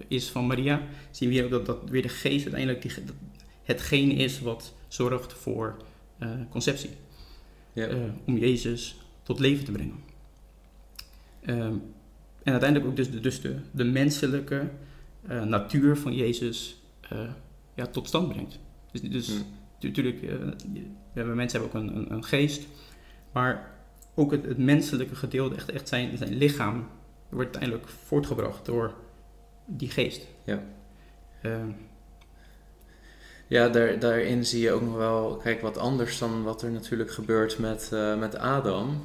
is 0.08 0.30
van 0.30 0.48
Maria. 0.48 0.82
Zien 1.12 1.30
we 1.30 1.36
hier 1.36 1.44
ook 1.44 1.50
dat, 1.50 1.66
dat 1.66 1.90
weer 1.90 2.02
de 2.02 2.10
geest 2.10 2.44
uiteindelijk 2.44 2.82
die, 2.82 2.92
dat 3.06 3.16
hetgeen 3.64 4.12
is 4.12 4.40
wat 4.40 4.74
zorgt 4.88 5.34
voor 5.34 5.78
conceptie. 6.50 6.90
Ja. 7.74 7.90
Om 8.26 8.38
Jezus 8.38 9.05
tot 9.26 9.40
leven 9.40 9.66
te 9.66 9.72
brengen. 9.72 10.04
Ehm, 11.42 11.74
en 12.44 12.52
uiteindelijk 12.52 12.90
ook 12.90 12.96
dus 12.96 13.12
de, 13.12 13.20
dus 13.20 13.42
de, 13.42 13.56
de 13.72 13.84
menselijke 13.84 14.70
eh, 15.28 15.44
natuur 15.44 15.98
van 15.98 16.16
Jezus 16.16 16.82
eh, 17.10 17.30
ja, 17.74 17.86
tot 17.86 18.08
stand 18.08 18.30
brengt. 18.30 18.60
Dus, 18.92 19.02
dus 19.02 19.32
natuurlijk, 19.80 20.22
eh, 20.22 20.30
we 21.14 21.14
hebben, 21.14 21.36
mensen 21.36 21.62
hebben 21.62 21.82
ook 21.82 21.88
een, 21.88 21.96
een, 21.98 22.12
een 22.12 22.24
geest, 22.24 22.68
maar 23.32 23.72
ook 24.16 24.32
het, 24.32 24.46
het 24.46 24.58
menselijke 24.58 25.16
gedeelte, 25.16 25.56
echt, 25.56 25.72
echt 25.72 25.88
zijn, 25.88 26.18
zijn 26.18 26.36
lichaam, 26.38 26.88
wordt 27.30 27.56
uiteindelijk 27.56 27.88
voortgebracht 27.88 28.66
door 28.66 28.94
die 29.66 29.90
geest. 29.90 30.28
Ja. 30.46 30.64
Ehm, 31.42 31.70
Ja, 33.48 33.70
daar, 33.70 34.00
daarin 34.00 34.46
zie 34.46 34.62
je 34.62 34.72
ook 34.72 34.82
nog 34.82 34.96
wel, 34.96 35.36
kijk, 35.44 35.62
wat 35.62 35.78
anders 35.78 36.18
dan 36.20 36.44
wat 36.44 36.62
er 36.62 36.72
natuurlijk 36.72 37.12
gebeurt 37.12 37.60
met, 37.60 37.90
eh, 37.94 38.20
met 38.20 38.38
Adam. 38.38 39.04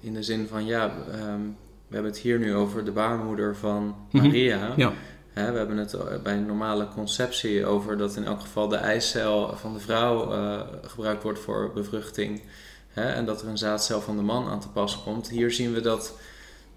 In 0.00 0.14
de 0.14 0.22
zin 0.22 0.46
van, 0.46 0.66
ja, 0.66 0.92
ehm, 1.12 1.40
we 1.88 1.94
hebben 1.94 2.10
het 2.12 2.20
hier 2.20 2.38
nu 2.38 2.54
over 2.54 2.84
de 2.84 2.92
baarmoeder 2.92 3.56
van 3.56 3.94
Mhm. 4.10 4.24
Maria. 4.26 4.72
Ja. 4.76 4.92
Hè, 5.32 5.52
we 5.52 5.58
hebben 5.58 5.76
het 5.76 5.92
eh, 5.94 6.22
bij 6.22 6.34
een 6.36 6.46
normale 6.46 6.88
conceptie 6.88 7.66
over 7.66 7.96
dat 7.96 8.16
in 8.16 8.24
elk 8.24 8.40
geval 8.40 8.68
de 8.68 8.76
eicel 8.76 9.56
van 9.56 9.72
de 9.72 9.80
vrouw 9.80 10.32
eh, 10.32 10.60
gebruikt 10.82 11.22
wordt 11.22 11.38
voor 11.38 11.70
bevruchting. 11.74 12.42
Hè, 12.88 13.02
en 13.12 13.24
dat 13.24 13.42
er 13.42 13.48
een 13.48 13.58
zaadcel 13.58 14.00
van 14.00 14.16
de 14.16 14.22
man 14.22 14.48
aan 14.48 14.60
te 14.60 14.68
pas 14.68 15.02
komt. 15.02 15.28
Hier 15.28 15.50
zien 15.52 15.72
we 15.72 15.80
dat 15.80 16.18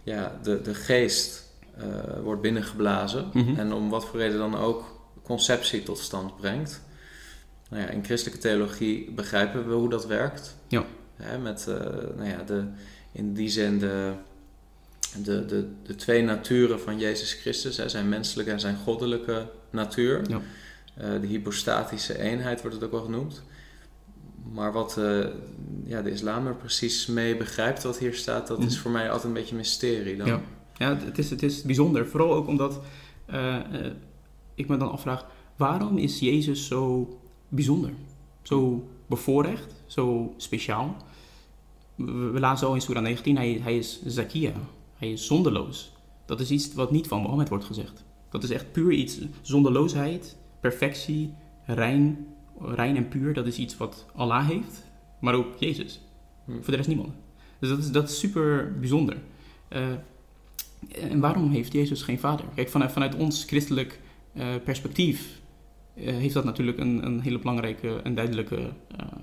ja, 0.03 0.39
de, 0.43 0.61
de 0.61 0.73
geest 0.73 1.49
eh, 1.77 1.85
wordt 2.23 2.41
binnengeblazen. 2.41 3.29
Mhm. 3.33 3.59
En 3.59 3.73
om 3.73 3.89
wat 3.89 4.05
voor 4.05 4.19
reden 4.19 4.37
dan 4.37 4.57
ook 4.57 4.83
conceptie 5.23 5.83
tot 5.83 5.97
stand 5.99 6.35
brengt. 6.37 6.81
Nou 7.69 7.83
ja, 7.83 7.89
in 7.89 8.03
christelijke 8.03 8.41
theologie 8.41 9.11
begrijpen 9.11 9.67
we 9.67 9.73
hoe 9.73 9.89
dat 9.89 10.05
werkt. 10.05 10.55
Ja. 10.67 10.83
Hè, 11.15 11.37
met 11.37 11.65
nou 12.17 12.29
ja, 12.29 12.43
de, 12.43 12.63
in 13.11 13.33
die 13.33 13.49
zin 13.49 13.79
de, 13.79 14.13
de, 15.23 15.45
de, 15.45 15.67
de 15.83 15.95
twee 15.95 16.23
naturen 16.23 16.79
van 16.79 16.99
Jezus 16.99 17.33
Christus, 17.33 17.77
hè, 17.77 17.89
zijn 17.89 18.09
menselijke 18.09 18.51
en 18.51 18.59
zijn 18.59 18.75
goddelijke 18.77 19.49
natuur. 19.69 20.21
Ja. 20.29 20.41
Eh, 20.95 21.21
de 21.21 21.27
hypostatische 21.27 22.19
eenheid 22.19 22.61
wordt 22.61 22.75
het 22.75 22.85
ook 22.85 22.91
wel 22.91 23.03
genoemd. 23.03 23.41
Maar 24.53 24.71
wat 24.71 24.97
eh, 24.97 25.25
ja, 25.85 26.01
de 26.01 26.11
islam 26.11 26.47
er 26.47 26.55
precies 26.55 27.05
mee 27.05 27.37
begrijpt, 27.37 27.83
wat 27.83 27.97
hier 27.97 28.13
staat, 28.13 28.47
dat 28.47 28.59
is 28.59 28.73
Mhm. 28.73 28.81
voor 28.81 28.91
mij 28.91 29.05
altijd 29.07 29.23
een 29.27 29.33
beetje 29.33 29.51
een 29.51 29.57
mysterie 29.57 30.17
dan. 30.17 30.27
Ja. 30.27 30.41
Ja, 30.77 30.97
het 30.97 31.17
is, 31.17 31.29
het 31.29 31.43
is 31.43 31.61
bijzonder. 31.61 32.07
Vooral 32.07 32.33
ook 32.33 32.47
omdat 32.47 32.79
eh, 33.25 33.57
ik 34.55 34.67
me 34.67 34.77
dan 34.77 34.91
afvraag, 34.91 35.25
waarom 35.55 35.97
is 35.97 36.19
Jezus 36.19 36.67
zo 36.67 37.09
bijzonder? 37.49 37.91
Zo 38.41 38.87
bevoorrecht, 39.07 39.73
zo 39.85 40.33
speciaal? 40.37 40.95
We, 42.05 42.39
lazen 42.39 42.67
al 42.67 42.73
in 42.73 42.81
Surah 42.81 43.03
19, 43.03 43.35
hij, 43.35 43.59
hij 43.63 43.77
is 43.77 44.01
Zakia. 44.05 44.53
Hij 44.97 45.11
is 45.11 45.25
zonderloos. 45.25 45.91
Dat 46.25 46.39
is 46.39 46.51
iets 46.51 46.73
wat 46.73 46.91
niet 46.91 47.07
van 47.07 47.21
Mohammed 47.21 47.49
wordt 47.49 47.65
gezegd. 47.65 48.03
Dat 48.29 48.43
is 48.43 48.49
echt 48.49 48.71
puur 48.71 48.91
iets, 48.91 49.19
zonderloosheid, 49.41 50.37
perfectie, 50.59 51.33
rein, 51.65 52.27
rein 52.59 52.95
en 52.95 53.07
puur. 53.07 53.33
Dat 53.33 53.47
is 53.47 53.57
iets 53.57 53.77
wat 53.77 54.05
Allah 54.15 54.47
heeft, 54.47 54.83
maar 55.19 55.33
ook 55.33 55.55
Jezus. 55.59 56.01
Hm. 56.45 56.51
Voor 56.51 56.71
de 56.71 56.75
rest 56.75 56.87
niemand. 56.87 57.13
Dus 57.59 57.69
dat 57.69 57.77
is, 57.77 57.91
dat 57.91 58.09
is 58.09 58.19
super 58.19 58.75
bijzonder. 58.79 59.17
Eh, 59.67 59.87
en 60.91 61.19
waarom 61.19 61.51
heeft 61.51 61.73
Jezus 61.73 62.01
geen 62.01 62.19
vader? 62.19 62.45
Kijk, 62.55 62.69
vanuit, 62.69 62.91
vanuit 62.91 63.15
ons 63.15 63.43
christelijk 63.43 63.99
eh, 64.33 64.47
perspectief 64.63 65.41
eh, 65.93 66.15
heeft 66.15 66.33
dat 66.33 66.43
natuurlijk 66.43 66.77
een, 66.77 67.05
een 67.05 67.21
hele 67.21 67.39
belangrijke 67.39 68.01
en 68.03 68.15
duidelijke 68.15 68.69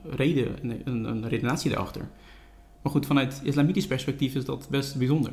reden, 0.04 0.56
een, 0.62 0.80
een, 0.84 1.04
een 1.04 1.28
redenatie 1.28 1.70
daarachter. 1.70 2.08
Maar 2.82 2.92
goed, 2.92 3.06
vanuit 3.06 3.40
islamitisch 3.44 3.86
perspectief 3.86 4.34
is 4.34 4.44
dat 4.44 4.66
best 4.70 4.96
bijzonder. 4.96 5.32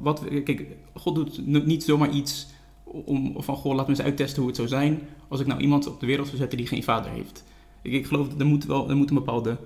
Wat, 0.00 0.22
kijk, 0.44 0.66
God 0.94 1.14
doet 1.14 1.46
niet 1.66 1.84
zomaar 1.84 2.10
iets 2.10 2.46
om 2.84 3.42
van, 3.42 3.56
goh, 3.56 3.74
laten 3.74 3.92
we 3.92 3.98
eens 3.98 4.08
uittesten 4.08 4.38
hoe 4.38 4.46
het 4.46 4.56
zou 4.56 4.68
zijn 4.68 5.00
als 5.28 5.40
ik 5.40 5.46
nou 5.46 5.60
iemand 5.60 5.86
op 5.86 6.00
de 6.00 6.06
wereld 6.06 6.26
zou 6.26 6.38
zetten 6.38 6.58
die 6.58 6.66
geen 6.66 6.82
vader 6.82 7.10
heeft. 7.10 7.44
Ik, 7.82 7.92
ik 7.92 8.06
geloof 8.06 8.28
dat 8.28 8.40
er 8.40 8.46
moet 8.46 8.64
wel 8.64 8.88
er 8.88 8.96
moet 8.96 9.08
een 9.08 9.14
bepaalde 9.14 9.58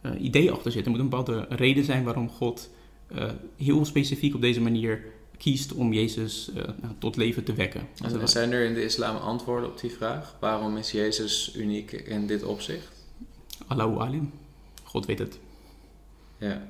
eh, 0.00 0.22
idee 0.22 0.50
achter 0.50 0.72
zitten. 0.72 0.92
Er 0.92 0.98
moet 0.98 1.12
een 1.12 1.18
bepaalde 1.18 1.46
reden 1.48 1.84
zijn 1.84 2.04
waarom 2.04 2.28
God 2.28 2.70
eh, 3.06 3.30
heel 3.56 3.84
specifiek 3.84 4.34
op 4.34 4.40
deze 4.40 4.60
manier 4.60 5.04
kiest 5.36 5.72
om 5.72 5.92
Jezus 5.92 6.50
eh, 6.52 6.62
nou, 6.80 6.94
tot 6.98 7.16
leven 7.16 7.44
te 7.44 7.52
wekken. 7.52 7.88
En 8.02 8.28
zijn 8.28 8.52
er 8.52 8.64
in 8.64 8.74
de 8.74 8.84
islam 8.84 9.16
antwoorden 9.16 9.68
op 9.68 9.80
die 9.80 9.90
vraag? 9.90 10.36
Waarom 10.40 10.76
is 10.76 10.90
Jezus 10.90 11.54
uniek 11.56 11.92
in 11.92 12.26
dit 12.26 12.42
opzicht? 12.42 12.88
Allahu 13.66 13.98
alim. 13.98 14.30
God 14.82 15.06
weet 15.06 15.18
het. 15.18 15.38
Ja. 16.40 16.62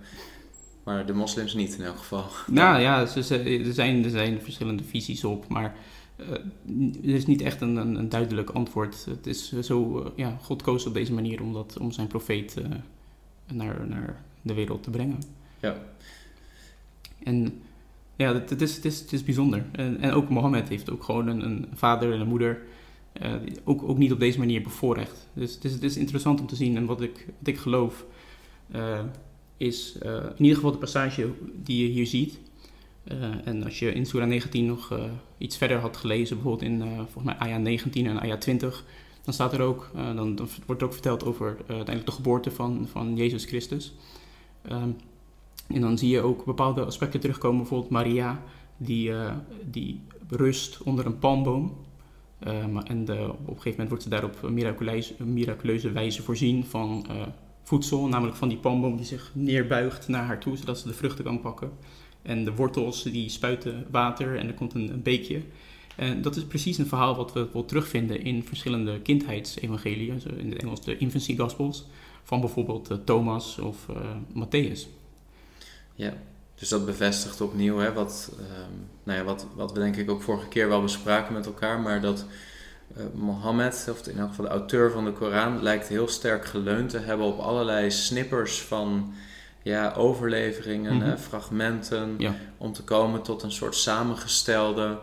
Maar 0.85 1.07
de 1.07 1.13
moslims 1.13 1.55
niet 1.55 1.79
in 1.79 1.85
elk 1.85 1.99
geval. 1.99 2.25
Nou 2.47 2.81
ja, 2.81 3.01
er, 3.01 3.23
zijn, 3.73 4.05
er 4.05 4.11
zijn 4.11 4.41
verschillende 4.41 4.85
visies 4.85 5.25
op, 5.25 5.49
maar 5.49 5.75
eh, 6.17 6.29
er 7.03 7.15
is 7.15 7.27
niet 7.27 7.41
echt 7.41 7.61
een, 7.61 7.77
een, 7.77 7.95
een 7.95 8.09
duidelijk 8.09 8.51
antwoord. 8.51 9.05
Het 9.05 9.27
is 9.27 9.53
zo, 9.61 10.03
eh, 10.03 10.11
ja, 10.17 10.39
God 10.43 10.63
koos 10.63 10.87
op 10.87 10.95
deze 10.95 11.13
manier 11.13 11.43
om, 11.43 11.53
dat, 11.53 11.79
om 11.79 11.93
zijn 11.93 12.07
profeet 12.07 12.57
eh, 12.57 12.65
naar, 13.53 13.87
naar 13.87 14.23
de 14.43 14.55
wereld 14.55 14.83
te 14.83 14.91
brengen. 14.91 15.19
Ja. 15.61 15.77
En 17.23 17.63
ja, 18.17 18.35
het, 18.35 18.51
het 18.51 18.61
is, 18.61 18.77
het, 18.77 18.85
is, 18.85 19.01
het 19.01 19.13
is 19.13 19.25
bijzonder. 19.25 19.65
En, 19.73 20.01
en 20.01 20.13
ook 20.13 20.29
Mohammed 20.29 20.69
heeft 20.69 20.91
ook 20.91 21.05
gewoon 21.05 21.27
een, 21.27 21.45
een 21.45 21.69
vader 21.75 22.13
en 22.13 22.21
een 22.21 22.29
moeder. 22.29 22.63
ook, 23.65 23.83
ook 23.83 23.99
niet 23.99 24.13
op 24.13 24.21
deze 24.21 24.39
manier 24.39 24.63
bevoorrecht. 24.63 25.29
Dus 25.33 25.55
het 25.55 25.65
is, 25.65 25.73
het 25.73 25.83
is 25.83 25.97
interessant 25.97 26.41
om 26.41 26.47
te 26.47 26.57
zien. 26.57 26.77
En 26.77 26.87
wat 26.87 27.01
ik, 27.01 27.27
wat 27.39 27.49
ik 27.49 27.59
geloof 27.59 28.05
is 29.61 29.99
eh, 29.99 30.13
in 30.13 30.43
ieder 30.43 30.55
geval 30.55 30.73
de 30.73 30.79
passage 30.79 31.33
die 31.55 31.83
je 31.83 31.93
hier 31.93 32.07
ziet. 32.07 32.39
Eh, 33.05 33.47
en 33.47 33.65
als 33.65 33.79
je 33.79 33.93
in 33.93 34.07
Surah 34.07 34.29
19 34.29 34.67
nog 34.67 34.93
eh, 34.93 35.05
iets 35.39 35.57
verder 35.57 35.79
had 35.79 35.97
gelezen, 35.97 36.37
bijvoorbeeld 36.37 36.71
in 36.71 36.83
volgens 36.97 37.25
mij 37.25 37.37
Aya 37.37 37.59
19 37.59 38.07
en 38.07 38.21
Aya 38.21 38.37
20, 38.37 38.85
dan 39.25 39.35
staat 39.35 39.53
er 39.53 39.61
ook, 39.61 39.91
dan, 39.95 40.35
dan 40.35 40.49
wordt 40.67 40.81
er 40.81 40.87
ook 40.87 40.93
verteld 40.93 41.25
over 41.25 41.47
uiteindelijk 41.57 42.07
de 42.07 42.13
geboorte 42.13 42.51
van, 42.51 42.89
van 42.91 43.17
Jezus 43.17 43.45
Christus. 43.45 43.95
Ehm, 44.63 44.91
en 45.67 45.81
dan 45.81 45.99
zie 45.99 46.09
je 46.09 46.21
ook 46.21 46.45
bepaalde 46.45 46.85
aspecten 46.85 47.21
terugkomen, 47.21 47.59
bijvoorbeeld 47.59 47.91
Maria, 47.91 48.43
die, 48.77 49.13
die 49.71 50.01
rust 50.29 50.83
onder 50.83 51.07
een 51.07 51.19
palmboom. 51.19 51.77
Eh, 52.39 52.67
maar- 52.67 52.85
en 52.85 53.01
op 53.01 53.09
een 53.09 53.47
gegeven 53.47 53.71
moment 53.71 53.89
wordt 53.89 54.03
ze 54.03 54.09
daar 54.09 54.25
op 54.25 54.51
miraculeuze, 54.51 55.25
miraculeuze 55.25 55.93
wijze 55.93 56.23
voorzien 56.23 56.65
van 56.65 57.07
voedsel, 57.71 58.09
namelijk 58.09 58.37
van 58.37 58.49
die 58.49 58.59
palmboom 58.59 58.97
die 58.97 59.07
zich 59.07 59.31
neerbuigt 59.33 60.09
naar 60.09 60.25
haar 60.25 60.41
toe, 60.41 60.57
zodat 60.57 60.79
ze 60.79 60.87
de 60.87 60.95
vruchten 60.95 61.25
kan 61.25 61.41
pakken. 61.41 61.73
En 62.23 62.45
de 62.45 62.55
wortels 62.55 63.03
die 63.03 63.29
spuiten 63.29 63.87
water 63.91 64.39
en 64.39 64.47
er 64.47 64.55
komt 64.55 64.75
een, 64.75 65.03
beekje. 65.03 65.43
En 65.97 66.23
dat 66.23 66.37
is 66.37 66.45
precies 66.45 66.79
een 66.79 66.87
verhaal 66.87 67.17
wat 67.17 67.33
we 67.33 67.49
wel 67.53 67.65
terugvinden 67.65 68.25
in 68.25 68.45
verschillende 68.45 69.01
kindheidsevangelieën, 69.01 70.21
zo 70.21 70.29
in 70.29 70.51
het 70.51 70.63
Engels 70.63 70.85
de 70.85 70.97
infancy 70.97 71.37
gospels, 71.37 71.87
van 72.23 72.41
bijvoorbeeld 72.41 72.91
eh, 72.91 72.97
Thomas 73.05 73.59
of 73.59 73.89
eh 73.89 73.97
Matthäus. 74.35 74.89
Ja, 75.95 76.15
dus 76.55 76.69
dat 76.69 76.87
bevestigt 76.87 77.41
opnieuw 77.41 77.79
hè, 77.79 77.93
wat, 77.93 78.33
ehm, 78.39 78.77
nou 79.03 79.19
ja, 79.19 79.25
wat, 79.25 79.47
wat 79.55 79.73
we 79.73 79.79
denk 79.79 79.97
ik 79.97 80.11
ook 80.11 80.23
vorige 80.23 80.49
keer 80.49 80.69
wel 80.69 80.83
bespraken 80.83 81.33
met 81.33 81.47
elkaar, 81.47 81.81
maar 81.81 82.01
dat 82.01 82.25
eh, 82.97 83.03
Mohammed, 83.15 83.87
of 83.91 84.07
in 84.07 84.19
elk 84.19 84.29
geval 84.29 84.45
de 84.45 84.51
auteur 84.51 84.91
van 84.91 85.05
de 85.05 85.13
Koran, 85.13 85.63
lijkt 85.63 85.89
heel 85.89 86.09
sterk 86.09 86.45
geleund 86.45 86.91
te 86.91 86.99
hebben 86.99 87.27
op 87.27 87.39
allerlei 87.39 87.91
snippers 87.91 88.61
van 88.63 89.13
ja, 89.63 89.93
overleveringen, 89.97 91.03
eh, 91.13 91.19
fragmenten, 91.19 92.15
Ja. 92.19 92.35
om 92.57 92.73
te 92.73 92.83
komen 92.83 93.23
tot 93.23 93.43
een 93.43 93.53
soort 93.53 93.75
samengestelde 93.77 94.99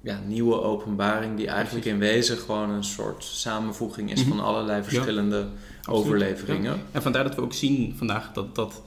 ja, 0.00 0.20
nieuwe 0.26 0.60
openbaring 0.62 1.36
die 1.36 1.46
eigenlijk 1.48 1.86
in 1.86 1.98
wezen 1.98 2.36
gewoon 2.38 2.70
een 2.70 2.84
soort 2.84 3.24
samenvoeging 3.24 4.12
is 4.12 4.20
Mhm. 4.24 4.28
van 4.28 4.40
allerlei 4.40 4.82
verschillende 4.82 5.46
overleveringen. 5.88 6.80
En 6.92 7.02
vandaar 7.02 7.24
dat 7.24 7.34
we 7.34 7.40
ook 7.42 7.52
zien 7.52 7.94
vandaag 7.96 8.32
dat, 8.32 8.54
dat 8.54 8.82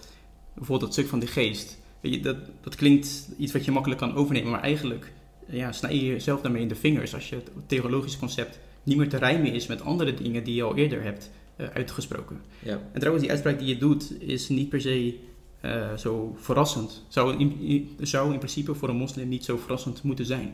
bijvoorbeeld 0.53 0.81
dat 0.81 0.93
stuk 0.93 1.07
van 1.07 1.19
de 1.19 1.27
geest, 1.27 1.77
weet 2.01 2.13
je, 2.13 2.19
dat, 2.19 2.37
dat 2.61 2.75
klinkt 2.75 3.29
iets 3.37 3.53
wat 3.53 3.65
je 3.65 3.71
makkelijk 3.71 3.99
kan 4.01 4.15
overnemen, 4.15 4.51
maar 4.51 4.61
eigenlijk 4.61 5.11
ja, 5.51 5.71
snij 5.71 5.95
je 5.95 6.05
jezelf 6.05 6.41
daarmee 6.41 6.61
in 6.61 6.67
de 6.67 6.75
vingers 6.75 7.13
als 7.13 7.29
je 7.29 7.35
het 7.35 7.51
theologisch 7.65 8.19
concept 8.19 8.59
niet 8.83 8.97
meer 8.97 9.09
te 9.09 9.17
rijmen 9.17 9.53
is 9.53 9.67
met 9.67 9.81
andere 9.81 10.13
dingen 10.13 10.43
die 10.43 10.55
je 10.55 10.63
al 10.63 10.75
eerder 10.75 11.03
hebt 11.03 11.31
eh, 11.55 11.67
uitgesproken. 11.73 12.41
Ja. 12.59 12.79
En 12.91 12.99
trouwens, 12.99 13.21
die 13.21 13.29
uitspraak 13.31 13.59
die 13.59 13.67
je 13.67 13.77
doet 13.77 14.21
is 14.21 14.49
niet 14.49 14.69
per 14.69 14.81
se 14.81 15.19
eh, 15.61 15.97
zo 15.97 16.35
verrassend. 16.39 17.05
Zou 17.07 17.37
in, 17.37 17.89
zou 17.99 18.33
in 18.33 18.37
principe 18.37 18.73
voor 18.73 18.89
een 18.89 18.95
moslim 18.95 19.27
niet 19.27 19.45
zo 19.45 19.57
verrassend 19.57 20.03
moeten 20.03 20.25
zijn. 20.25 20.53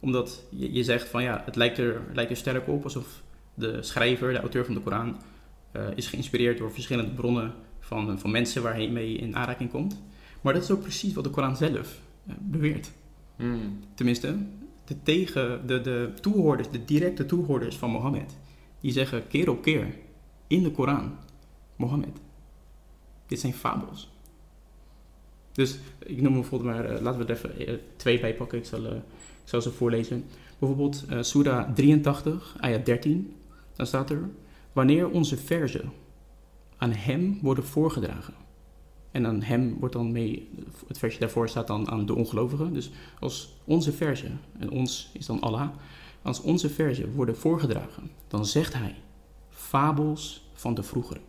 Omdat 0.00 0.44
je, 0.50 0.72
je 0.72 0.84
zegt 0.84 1.08
van 1.08 1.22
ja, 1.22 1.42
het 1.44 1.56
lijkt 1.56 1.78
er, 1.78 2.02
lijkt 2.12 2.30
er 2.30 2.36
sterk 2.36 2.68
op 2.68 2.84
alsof 2.84 3.22
de 3.54 3.82
schrijver, 3.82 4.32
de 4.32 4.40
auteur 4.40 4.64
van 4.64 4.74
de 4.74 4.80
Koran, 4.80 5.16
eh, 5.72 5.82
is 5.94 6.06
geïnspireerd 6.06 6.58
door 6.58 6.72
verschillende 6.72 7.10
bronnen 7.10 7.54
van, 7.80 8.18
van 8.18 8.30
mensen 8.30 8.62
waar 8.62 8.74
hij 8.74 8.88
mee 8.88 9.16
in 9.16 9.36
aanraking 9.36 9.70
komt. 9.70 10.00
Maar 10.40 10.52
dat 10.52 10.62
is 10.62 10.70
ook 10.70 10.82
precies 10.82 11.14
wat 11.14 11.24
de 11.24 11.30
Koran 11.30 11.56
zelf 11.56 12.00
beweert. 12.38 12.90
Hmm. 13.38 13.80
Tenminste, 13.94 14.36
de, 14.84 15.02
tegen, 15.02 15.66
de, 15.66 15.80
de 15.80 16.12
toehoorders, 16.20 16.70
de 16.70 16.84
directe 16.84 17.26
toehoorders 17.26 17.76
van 17.76 17.90
Mohammed, 17.90 18.36
die 18.80 18.92
zeggen 18.92 19.26
keer 19.26 19.50
op 19.50 19.62
keer 19.62 19.94
in 20.46 20.62
de 20.62 20.70
Koran, 20.70 21.16
Mohammed, 21.76 22.20
dit 23.26 23.40
zijn 23.40 23.54
fabels. 23.54 24.10
Dus 25.52 25.78
ik 25.98 26.20
noem 26.20 26.32
bijvoorbeeld 26.32 26.74
maar, 26.74 26.84
eh, 26.84 27.00
laten 27.00 27.20
we 27.20 27.26
er 27.26 27.36
even 27.36 27.66
eh, 27.66 27.74
twee 27.96 28.20
bij 28.20 28.34
pakken, 28.34 28.58
ik 28.58 28.64
zal, 28.64 28.86
eh, 28.86 28.94
ik 28.94 29.02
zal 29.44 29.62
ze 29.62 29.70
voorlezen. 29.70 30.24
Bijvoorbeeld 30.58 31.04
eh 31.08 31.22
Surah 31.22 31.74
83, 31.74 32.56
ayat 32.60 32.86
13, 32.86 33.34
dan 33.76 33.86
staat 33.86 34.10
er, 34.10 34.30
wanneer 34.72 35.10
onze 35.10 35.36
verzen 35.36 35.92
aan 36.76 36.92
hem 36.92 37.38
worden 37.42 37.64
voorgedragen. 37.64 38.34
En 39.10 39.26
aan 39.26 39.42
hem 39.42 39.76
wordt 39.78 39.94
dan 39.94 40.12
mee, 40.12 40.50
het 40.86 40.98
versje 40.98 41.18
daarvoor 41.18 41.48
staat 41.48 41.66
dan 41.66 41.88
aan 41.88 42.06
de 42.06 42.14
ongelovigen. 42.14 42.72
Dus 42.72 42.90
als 43.20 43.56
onze 43.64 43.92
verzen, 43.92 44.40
en 44.58 44.70
ons 44.70 45.10
is 45.12 45.26
dan 45.26 45.40
Allah, 45.40 45.68
als 46.22 46.40
onze 46.40 46.70
verzen 46.70 47.12
worden 47.14 47.36
voorgedragen, 47.36 48.10
dan 48.28 48.46
zegt 48.46 48.74
hij 48.74 48.94
fabels 49.48 50.48
van 50.52 50.74
de 50.74 50.82
vroegere. 50.82 51.20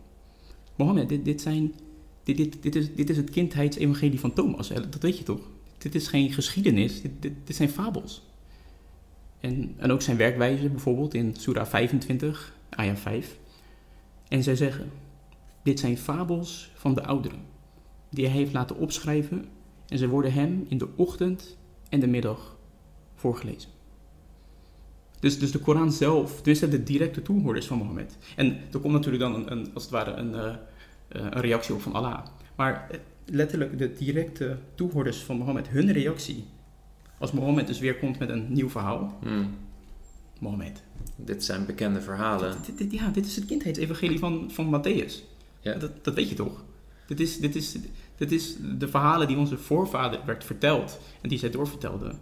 Mohammed, 0.76 1.08
dit, 1.08 1.24
dit, 1.24 1.40
zijn, 1.40 1.74
dit, 2.22 2.36
dit, 2.36 2.62
dit, 2.62 2.76
is, 2.76 2.94
dit 2.94 3.10
is 3.10 3.16
het 3.16 3.30
kindheidsevangelie 3.30 4.20
van 4.20 4.32
Thomas, 4.32 4.68
dat 4.68 5.02
weet 5.02 5.18
je 5.18 5.24
toch? 5.24 5.40
Dit 5.78 5.94
is 5.94 6.08
geen 6.08 6.32
geschiedenis, 6.32 7.02
dit, 7.02 7.12
dit, 7.20 7.32
dit 7.44 7.56
zijn 7.56 7.68
fabels. 7.68 8.22
En, 9.40 9.74
en 9.76 9.90
ook 9.90 10.02
zijn 10.02 10.16
werkwijze 10.16 10.68
bijvoorbeeld 10.68 11.14
in 11.14 11.34
Surah 11.36 11.66
25, 11.66 12.56
ayah 12.70 12.96
5. 12.96 13.38
En 14.28 14.42
zij 14.42 14.56
zeggen, 14.56 14.90
dit 15.62 15.80
zijn 15.80 15.98
fabels 15.98 16.70
van 16.74 16.94
de 16.94 17.04
ouderen, 17.04 17.40
die 18.10 18.26
hij 18.26 18.34
heeft 18.34 18.52
laten 18.52 18.76
opschrijven 18.76 19.44
en 19.88 19.98
ze 19.98 20.08
worden 20.08 20.32
hem 20.32 20.66
in 20.68 20.78
de 20.78 20.88
ochtend 20.96 21.56
en 21.88 22.00
de 22.00 22.06
middag 22.06 22.56
voorgelezen. 23.14 23.70
Dus, 25.20 25.38
dus 25.38 25.52
de 25.52 25.58
Koran 25.58 25.92
zelf, 25.92 26.42
dus 26.42 26.58
de 26.58 26.82
directe 26.82 27.22
toehoorders 27.22 27.66
van 27.66 27.78
Mohammed. 27.78 28.16
En 28.36 28.58
er 28.72 28.78
komt 28.78 28.92
natuurlijk 28.92 29.22
dan 29.22 29.34
een, 29.34 29.52
een, 29.52 29.70
als 29.74 29.82
het 29.82 29.92
ware 29.92 30.12
een, 30.12 30.34
eh, 30.34 30.48
eh, 30.48 30.56
een 31.08 31.40
reactie 31.40 31.74
op 31.74 31.80
van 31.80 31.92
Allah. 31.92 32.24
Maar 32.56 32.88
eh, 32.90 32.98
letterlijk 33.24 33.78
de 33.78 33.92
directe 33.92 34.58
toehoorders 34.74 35.18
van 35.18 35.36
Mohammed, 35.36 35.68
hun 35.68 35.92
reactie. 35.92 36.44
Als 37.18 37.32
Mohammed 37.32 37.66
dus 37.66 37.78
weer 37.78 37.96
komt 37.96 38.18
met 38.18 38.28
een 38.28 38.52
nieuw 38.52 38.68
verhaal. 38.68 39.18
Hmm. 39.22 39.54
Mohammed. 40.38 40.82
Dit 41.16 41.44
zijn 41.44 41.66
bekende 41.66 42.00
verhalen. 42.00 42.56
Dit, 42.66 42.78
dit- 42.78 42.92
ja, 42.92 43.08
dit 43.08 43.26
is 43.26 43.36
het 43.36 43.46
kindheidsevangelie 43.46 44.18
van, 44.18 44.50
van 44.50 44.80
Matthäus. 44.80 45.12
Ja. 45.60 45.74
Dat, 45.74 46.04
dat 46.04 46.14
weet 46.14 46.28
je 46.28 46.34
toch? 46.34 46.64
Dit 47.10 47.20
is, 47.20 47.38
dit, 47.38 47.54
is, 47.56 47.76
dit 48.16 48.32
is 48.32 48.56
de 48.78 48.88
verhalen 48.88 49.26
die 49.28 49.36
onze 49.36 49.58
voorvader 49.58 50.20
werd 50.26 50.44
verteld 50.44 51.00
en 51.20 51.28
die 51.28 51.38
zij 51.38 51.50
doorvertelden. 51.50 52.20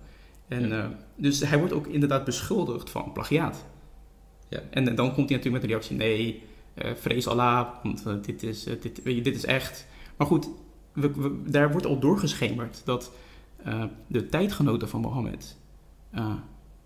En, 0.48 0.68
Ja. 0.68 0.82
eh, 0.84 0.90
dus 1.16 1.40
hij 1.40 1.58
wordt 1.58 1.72
ook 1.72 1.86
inderdaad 1.86 2.24
beschuldigd 2.24 2.90
van 2.90 3.12
plagiaat. 3.12 3.64
Ja. 4.48 4.60
En 4.70 4.88
eh, 4.88 4.96
dan 4.96 5.14
komt 5.14 5.28
hij 5.28 5.36
natuurlijk 5.38 5.52
met 5.52 5.62
de 5.62 5.68
reactie: 5.68 5.96
nee, 5.96 6.42
eh, 6.74 6.94
vrees 6.94 7.26
Allah, 7.26 7.68
want 7.82 8.24
dit, 8.24 8.42
is, 8.42 8.64
dit, 8.64 9.04
dit 9.04 9.26
is 9.36 9.44
echt. 9.44 9.86
Maar 10.16 10.26
goed, 10.26 10.48
we, 10.92 11.12
we- 11.12 11.42
daar 11.50 11.70
wordt 11.70 11.86
al 11.86 11.98
doorgeschemerd 11.98 12.82
dat 12.84 13.12
de 14.06 14.26
tijdgenoten 14.26 14.88
van 14.88 15.00
Mohammed 15.00 15.56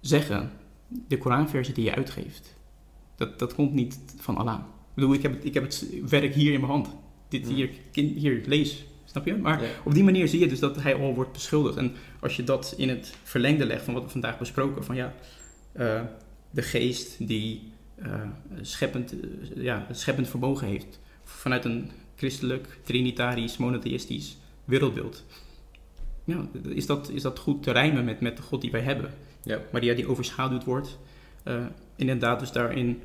zeggen: 0.00 0.50
de 1.08 1.18
Koranversie 1.18 1.74
die 1.74 1.84
je 1.84 1.94
uitgeeft, 1.94 2.56
dat, 3.16 3.38
dat 3.38 3.54
komt 3.54 3.72
niet 3.72 3.98
van 4.20 4.36
Allah. 4.36 4.58
Ik 4.58 4.94
bedoel, 4.94 5.14
ik 5.14 5.22
heb, 5.22 5.32
het, 5.34 5.44
ik 5.44 5.54
heb 5.54 5.62
het 5.62 5.86
werk 6.08 6.34
hier 6.34 6.52
in 6.52 6.60
mijn 6.60 6.72
hand. 6.72 6.88
Dit 7.32 7.46
Hmm. 7.46 7.54
hier, 7.54 7.70
kind- 7.92 8.18
hier, 8.18 8.42
lees. 8.46 8.84
Snap 9.04 9.26
je? 9.26 9.36
Maar 9.36 9.62
Ja. 9.62 9.68
op 9.84 9.94
die 9.94 10.04
manier 10.04 10.28
zie 10.28 10.40
je 10.40 10.46
dus 10.48 10.58
dat 10.58 10.82
hij 10.82 10.94
al 10.94 11.14
wordt 11.14 11.32
beschuldigd. 11.32 11.76
En 11.76 11.92
als 12.20 12.36
je 12.36 12.44
dat 12.44 12.74
in 12.76 12.88
het 12.88 13.14
verlengde 13.22 13.66
legt 13.66 13.84
van 13.84 13.94
wat 13.94 14.02
we 14.02 14.08
vandaag 14.08 14.38
besproken, 14.38 14.84
van 14.84 14.96
ja, 14.96 15.14
eh, 15.72 16.00
de 16.50 16.62
geest 16.62 17.26
die 17.26 17.70
eh, 17.94 18.20
scheppend, 18.60 19.12
eh, 19.20 19.62
ja, 19.62 19.86
scheppend 19.90 20.28
vermogen 20.28 20.66
heeft 20.66 21.00
vanuit 21.24 21.64
een 21.64 21.90
christelijk, 22.16 22.78
trinitarisch, 22.82 23.56
monotheïstisch 23.56 24.36
wereldbeeld. 24.64 25.24
Ja, 26.24 26.46
is 26.68 26.86
dat, 26.86 27.08
is 27.10 27.22
dat 27.22 27.38
goed 27.38 27.62
te 27.62 27.70
rijmen 27.70 28.04
met, 28.04 28.20
met 28.20 28.36
de 28.36 28.42
God 28.42 28.60
die 28.60 28.70
wij 28.70 28.80
hebben? 28.80 29.10
Ja. 29.44 29.60
Maar 29.72 29.80
die, 29.80 29.90
ja, 29.90 29.96
die 29.96 30.06
overschaduwd 30.08 30.64
wordt. 30.64 30.98
Inderdaad, 31.96 32.40
dus 32.40 32.52
daarin 32.52 33.02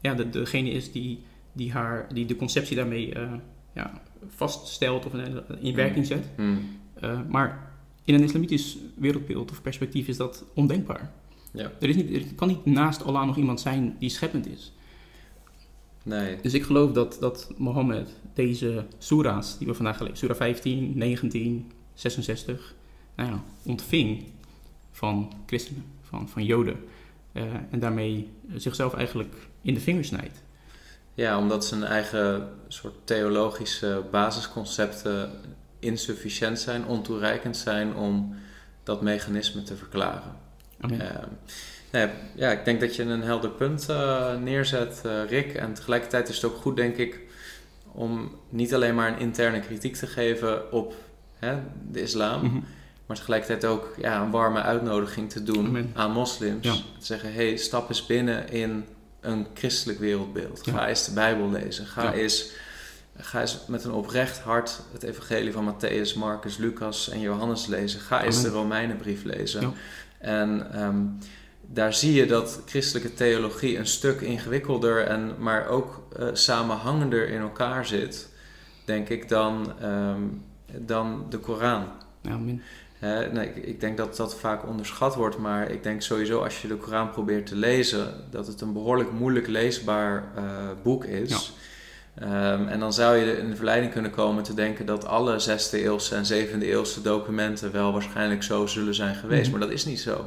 ja, 0.00 0.14
de, 0.14 0.30
degene 0.30 0.70
is 0.70 0.92
die, 0.92 1.22
die, 1.54 1.72
haar, 1.72 2.14
die 2.14 2.26
de 2.26 2.36
conceptie 2.36 2.76
daarmee 2.76 3.14
eh, 3.14 3.32
ja, 3.74 4.02
vaststelt 4.26 5.06
of 5.06 5.14
in, 5.14 5.42
in 5.60 5.74
werking 5.74 6.06
zet. 6.06 6.26
Hmm. 6.36 6.58
Eh, 6.94 7.20
maar 7.28 7.72
in 8.04 8.14
een 8.14 8.22
islamitisch 8.22 8.78
wereldbeeld 8.94 9.50
of 9.50 9.62
perspectief 9.62 10.08
is 10.08 10.16
dat 10.16 10.44
ondenkbaar. 10.54 11.12
Ja. 11.52 11.72
Er, 11.80 11.88
is 11.88 11.96
niet, 11.96 12.14
er 12.14 12.34
kan 12.34 12.48
niet 12.48 12.64
naast 12.64 13.04
Allah 13.04 13.26
nog 13.26 13.36
iemand 13.36 13.60
zijn 13.60 13.96
die 13.98 14.10
scheppend 14.10 14.46
is. 14.46 14.72
Nee. 16.02 16.40
Dus 16.40 16.54
ik 16.54 16.62
geloof 16.62 16.92
dat, 16.92 17.16
dat 17.20 17.52
Mohammed 17.56 18.20
deze 18.34 18.86
soera's 18.98 19.58
die 19.58 19.66
we 19.66 19.74
vandaag 19.74 19.96
gelezen, 19.96 20.18
Surah 20.18 20.36
15, 20.36 20.92
19, 20.94 21.70
66, 21.94 22.74
nou 23.16 23.30
ja, 23.30 23.42
ontving 23.62 24.24
van 24.90 25.32
christenen, 25.46 25.84
van, 26.02 26.28
van 26.28 26.44
joden. 26.44 26.76
Eh, 27.32 27.42
en 27.70 27.78
daarmee 27.78 28.28
zichzelf 28.54 28.94
eigenlijk 28.94 29.34
in 29.62 29.74
de 29.74 29.80
vingers 29.80 30.08
snijdt. 30.08 30.42
Ja, 31.14 31.38
omdat 31.38 31.64
zijn 31.64 31.84
eigen 31.84 32.48
soort 32.68 32.94
theologische 33.04 34.02
basisconcepten 34.10 35.30
insufficiënt 35.78 36.58
zijn, 36.60 36.86
ontoereikend 36.86 37.56
zijn 37.56 37.94
om 37.94 38.34
dat 38.82 39.02
mechanisme 39.02 39.62
te 39.62 39.76
verklaren. 39.76 40.36
Ehm, 40.80 41.26
nou 41.92 42.08
ja, 42.36 42.50
ik 42.50 42.64
denk 42.64 42.80
dat 42.80 42.96
je 42.96 43.02
een 43.02 43.22
helder 43.22 43.50
punt 43.50 43.88
eh, 43.88 44.36
neerzet, 44.36 45.00
eh, 45.04 45.24
Rick. 45.28 45.54
En 45.54 45.74
tegelijkertijd 45.74 46.28
is 46.28 46.34
het 46.34 46.44
ook 46.44 46.56
goed, 46.56 46.76
denk 46.76 46.96
ik, 46.96 47.20
om 47.92 48.34
niet 48.48 48.74
alleen 48.74 48.94
maar 48.94 49.08
een 49.12 49.18
interne 49.18 49.60
kritiek 49.60 49.96
te 49.96 50.06
geven 50.06 50.72
op 50.72 50.94
hè, 51.38 51.56
de 51.90 52.00
islam, 52.00 52.42
Mhm. 52.44 52.58
maar 53.06 53.16
tegelijkertijd 53.16 53.64
ook 53.64 53.94
ja, 54.00 54.22
een 54.22 54.30
warme 54.30 54.62
uitnodiging 54.62 55.30
te 55.30 55.42
doen 55.42 55.66
Amen. 55.66 55.90
aan 55.94 56.12
moslims. 56.12 56.64
Ja. 56.66 56.72
Te 56.72 57.06
zeggen, 57.06 57.34
hey, 57.34 57.56
stap 57.56 57.88
eens 57.88 58.06
binnen 58.06 58.48
in 58.48 58.84
een 59.24 59.46
christelijk 59.54 59.98
wereldbeeld. 59.98 60.60
Ja. 60.64 60.72
Ga 60.72 60.88
eens 60.88 61.04
de 61.04 61.12
Bijbel 61.12 61.50
lezen. 61.50 61.86
Ga, 61.86 62.02
Ja. 62.02 62.12
eens, 62.12 62.50
ga 63.18 63.40
eens 63.40 63.58
met 63.68 63.84
een 63.84 63.92
oprecht 63.92 64.38
hart 64.38 64.80
het 64.92 65.02
evangelie 65.02 65.52
van 65.52 65.74
Matthäus, 65.74 66.18
Marcus, 66.18 66.56
Lucas 66.56 67.08
en 67.10 67.20
Johannes 67.20 67.66
lezen. 67.66 68.00
Ga 68.00 68.22
eens 68.22 68.42
de 68.42 68.48
Romeinenbrief 68.48 69.22
lezen. 69.24 69.60
Ja. 69.60 69.72
En 70.18 70.72
ehm, 70.72 70.96
daar 71.60 71.94
zie 71.94 72.12
je 72.12 72.26
dat 72.26 72.62
christelijke 72.66 73.14
theologie 73.14 73.78
een 73.78 73.86
stuk 73.86 74.20
ingewikkelder 74.20 75.06
en 75.06 75.34
maar 75.38 75.66
ook 75.66 76.02
eh, 76.16 76.28
samenhangender 76.32 77.28
in 77.28 77.40
elkaar 77.40 77.86
zit, 77.86 78.28
denk 78.84 79.08
ik, 79.08 79.28
dan, 79.28 79.72
ehm, 79.80 80.22
dan 80.78 81.26
de 81.30 81.38
Koran. 81.38 81.86
Amen. 82.28 82.62
Nee, 83.32 83.46
ik, 83.48 83.56
ik 83.56 83.80
denk 83.80 83.96
dat 83.96 84.16
dat 84.16 84.34
vaak 84.36 84.66
onderschat 84.66 85.14
wordt, 85.14 85.38
maar 85.38 85.70
ik 85.70 85.82
denk 85.82 86.02
sowieso 86.02 86.42
als 86.42 86.62
je 86.62 86.68
de 86.68 86.76
Koran 86.76 87.10
probeert 87.10 87.46
te 87.46 87.56
lezen, 87.56 88.14
dat 88.30 88.46
het 88.46 88.60
een 88.60 88.72
behoorlijk 88.72 89.12
moeilijk 89.12 89.46
leesbaar 89.46 90.24
eh, 90.36 90.42
boek 90.82 91.04
is. 91.04 91.52
Ehm, 92.14 92.66
en 92.68 92.80
dan 92.80 92.92
zou 92.92 93.16
je 93.16 93.38
in 93.38 93.50
de 93.50 93.56
verleiding 93.56 93.92
kunnen 93.92 94.10
komen 94.10 94.42
te 94.42 94.54
denken 94.54 94.86
dat 94.86 95.06
alle 95.06 95.38
6e 95.38 95.78
eeuwse 95.82 96.14
en 96.14 96.24
7e 96.26 96.62
eeuwse 96.66 97.02
documenten 97.02 97.72
wel 97.72 97.92
waarschijnlijk 97.92 98.42
zo 98.42 98.66
zullen 98.66 98.94
zijn 98.94 99.14
geweest, 99.14 99.42
Mhm. 99.42 99.58
maar 99.58 99.60
dat 99.68 99.76
is 99.76 99.84
niet 99.84 100.00
zo. 100.00 100.26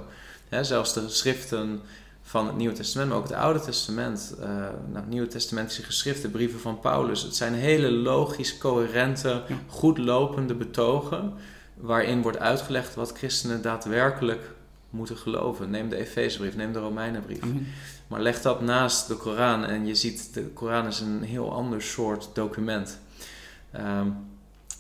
Hè, 0.50 0.64
zelfs 0.64 0.94
de 0.94 1.02
geschriften 1.02 1.82
van 2.22 2.48
het 2.48 2.56
Nieuwe 2.58 2.74
Testament, 2.76 3.10
maar 3.10 3.18
ook 3.20 3.28
het 3.28 3.38
Oude 3.38 3.60
Testament, 3.60 4.36
eh 4.42 4.48
nou, 4.94 5.06
Nieuwe 5.08 5.28
Testamentische 5.28 5.84
geschriften, 5.84 6.32
brieven 6.32 6.60
van 6.60 6.80
Paulus, 6.80 7.22
het 7.22 7.36
zijn 7.36 7.54
hele 7.54 7.92
logisch, 7.92 8.58
coherente, 8.58 9.28
Ja. 9.30 9.56
goed 9.68 9.98
lopende 9.98 10.54
betogen 10.56 11.34
waarin 11.80 12.22
wordt 12.22 12.40
uitgelegd 12.40 12.96
wat 12.96 13.18
christenen 13.18 13.62
daadwerkelijk 13.62 14.52
moeten 14.90 15.18
geloven. 15.18 15.70
Neem 15.70 15.90
de 15.90 15.96
Efezebrief, 15.96 16.56
neem 16.56 16.74
de 16.74 16.80
Romeinenbrief. 16.80 17.44
Amen. 17.44 17.68
Maar 18.08 18.22
leg 18.22 18.42
dat 18.42 18.62
naast 18.62 19.08
de 19.08 19.16
Koran 19.16 19.66
en 19.66 19.86
je 19.86 19.96
ziet, 19.96 20.34
de 20.34 20.42
Koran 20.42 20.88
is 20.88 21.00
een 21.00 21.24
heel 21.24 21.54
ander 21.54 21.82
soort 21.82 22.30
document. 22.34 23.00
Ehm, 23.72 24.08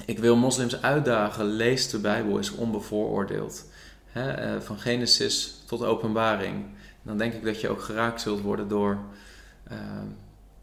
ik 0.05 0.19
wil 0.19 0.35
moslims 0.35 0.81
uitdagen, 0.81 1.45
lees 1.45 1.89
de 1.89 1.99
Bijbel, 1.99 2.37
is 2.37 2.51
onbevooroordeeld. 2.51 3.65
Eh, 4.13 4.59
van 4.59 4.79
Genesis 4.79 5.63
tot 5.65 5.83
openbaring. 5.83 6.65
Dan 7.01 7.17
denk 7.17 7.33
ik 7.33 7.43
dat 7.43 7.61
je 7.61 7.69
ook 7.69 7.81
geraakt 7.81 8.21
zult 8.21 8.41
worden 8.41 8.67
door 8.67 8.97
ehm, 9.63 10.05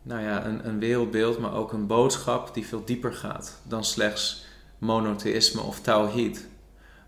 nou 0.02 0.22
ja, 0.22 0.44
een, 0.44 0.68
een 0.68 0.78
wereldbeeld, 0.78 1.38
maar 1.38 1.54
ook 1.54 1.72
een 1.72 1.86
boodschap 1.86 2.54
die 2.54 2.66
veel 2.66 2.84
dieper 2.84 3.12
gaat 3.12 3.60
dan 3.62 3.84
slechts 3.84 4.43
monotheïsme 4.84 5.60
of 5.60 5.80
tawhid. 5.80 6.46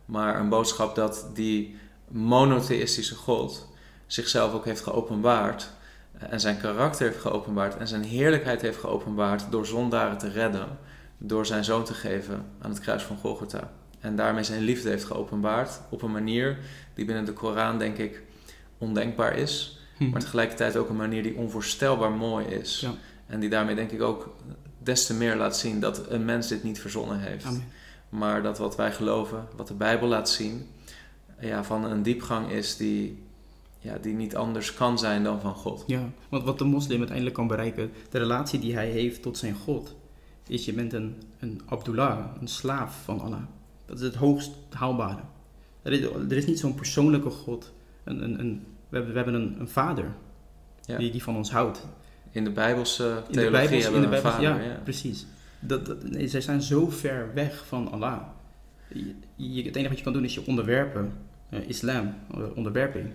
Maar 0.04 0.40
een 0.40 0.48
boodschap 0.48 0.94
dat 0.94 1.26
die 1.34 1.76
monotheïstische 2.08 3.14
God 3.14 3.68
zichzelf 4.06 4.52
ook 4.54 4.64
heeft 4.64 4.82
geopenbaard 4.82 5.70
en 6.18 6.40
zijn 6.40 6.58
karakter 6.60 7.06
heeft 7.06 7.20
geopenbaard 7.20 7.76
en 7.76 7.88
zijn 7.88 8.02
heerlijkheid 8.02 8.60
heeft 8.60 8.78
geopenbaard 8.78 9.44
door 9.50 9.66
zondaren 9.66 10.18
te 10.18 10.28
redden, 10.30 10.78
door 11.18 11.46
zijn 11.46 11.64
zoon 11.64 11.84
te 11.84 11.94
geven 11.94 12.44
aan 12.60 12.70
het 12.70 12.80
kruis 12.80 13.02
van 13.02 13.16
Golgotha. 13.16 13.70
En 14.00 14.16
daarmee 14.16 14.42
zijn 14.42 14.62
liefde 14.62 14.88
heeft 14.88 15.04
geopenbaard 15.04 15.80
op 15.90 16.02
een 16.02 16.12
manier 16.12 16.58
die 16.94 17.04
binnen 17.04 17.24
de 17.24 17.32
Koran 17.32 17.78
denk 17.78 17.96
ik 17.98 18.22
ondenkbaar 18.78 19.36
is, 19.36 19.80
Mhm. 19.98 20.10
maar 20.10 20.20
tegelijkertijd 20.20 20.76
ook 20.76 20.88
een 20.88 20.96
manier 20.96 21.22
die 21.22 21.36
onvoorstelbaar 21.36 22.10
mooi 22.10 22.46
is. 22.46 22.80
Ja. 22.80 22.92
En 23.26 23.40
die 23.40 23.48
daarmee 23.50 23.74
denk 23.74 23.90
ik 23.90 24.02
ook 24.02 24.34
des 24.86 25.06
te 25.06 25.14
meer 25.14 25.36
laat 25.36 25.56
zien 25.56 25.80
dat 25.80 26.10
een 26.10 26.24
mens 26.24 26.48
dit 26.48 26.62
niet 26.62 26.80
verzonnen 26.80 27.20
heeft. 27.20 27.44
Amen. 27.44 27.64
Maar 28.08 28.42
dat 28.42 28.58
wat 28.58 28.76
wij 28.76 28.92
geloven, 28.92 29.48
wat 29.56 29.68
de 29.68 29.74
Bijbel 29.74 30.08
laat 30.08 30.30
zien, 30.30 30.66
ja, 31.40 31.64
van 31.64 31.84
een 31.84 32.02
diepgang 32.02 32.50
is 32.50 32.76
die, 32.76 33.22
ja, 33.78 33.98
die 33.98 34.14
niet 34.14 34.36
anders 34.36 34.74
kan 34.74 34.98
zijn 34.98 35.22
dan 35.22 35.40
van 35.40 35.54
God. 35.54 35.84
Ja, 35.86 36.10
want 36.28 36.44
wat 36.44 36.58
de 36.58 36.64
moslim 36.64 36.96
uiteindelijk 36.98 37.36
kan 37.36 37.46
bereiken, 37.46 37.90
de 38.10 38.18
relatie 38.18 38.58
die 38.58 38.74
hij 38.74 38.88
heeft 38.88 39.22
tot 39.22 39.38
zijn 39.38 39.54
God, 39.54 39.94
is 40.46 40.64
je 40.64 40.72
bent 40.72 40.92
een, 40.92 41.22
een 41.38 41.60
Abdullah, 41.66 42.26
een 42.40 42.48
slaaf 42.48 43.02
van 43.04 43.20
Allah. 43.20 43.42
Dat 43.86 43.96
is 43.98 44.04
het 44.04 44.14
hoogst 44.14 44.50
haalbare. 44.70 45.22
Er 45.82 45.92
is, 45.92 46.00
er 46.02 46.36
is 46.36 46.46
niet 46.46 46.58
zo'n 46.58 46.74
persoonlijke 46.74 47.30
God. 47.30 47.72
Een, 48.04 48.22
een, 48.22 48.40
een, 48.40 48.66
we 48.88 48.96
hebben, 48.96 49.12
we 49.14 49.16
hebben 49.16 49.34
een, 49.34 49.60
een 49.60 49.68
vader 49.68 50.14
Ja. 50.80 50.98
die, 50.98 51.10
die 51.10 51.22
van 51.22 51.36
ons 51.36 51.50
houdt. 51.50 51.86
In 52.36 52.44
de 52.44 52.50
Bijbelse 52.50 53.04
In 53.04 53.14
de 53.14 53.22
theologie 53.32 53.50
Bijbels, 53.50 53.82
hebben 53.82 54.02
in 54.02 54.08
we 54.10 54.10
de 54.10 54.16
een 54.16 54.22
Bijbels, 54.22 54.44
vader. 54.46 54.64
ja, 54.64 54.72
Ja, 54.72 54.80
precies. 54.82 55.26
Dat, 55.60 55.86
dat, 55.86 56.02
nee, 56.10 56.28
zij 56.28 56.40
zijn 56.40 56.62
zo 56.62 56.88
ver 56.90 57.30
weg 57.34 57.64
van 57.66 57.90
Allah. 57.92 58.20
Je, 58.88 59.14
je- 59.36 59.62
het 59.62 59.74
enige 59.76 59.88
wat 59.88 59.98
je 59.98 60.04
kan 60.04 60.12
doen 60.12 60.24
is 60.24 60.34
je 60.34 60.46
onderwerpen, 60.46 61.12
eh, 61.48 61.68
islam, 61.68 62.14
eh, 62.34 62.40
onderwerping 62.54 63.06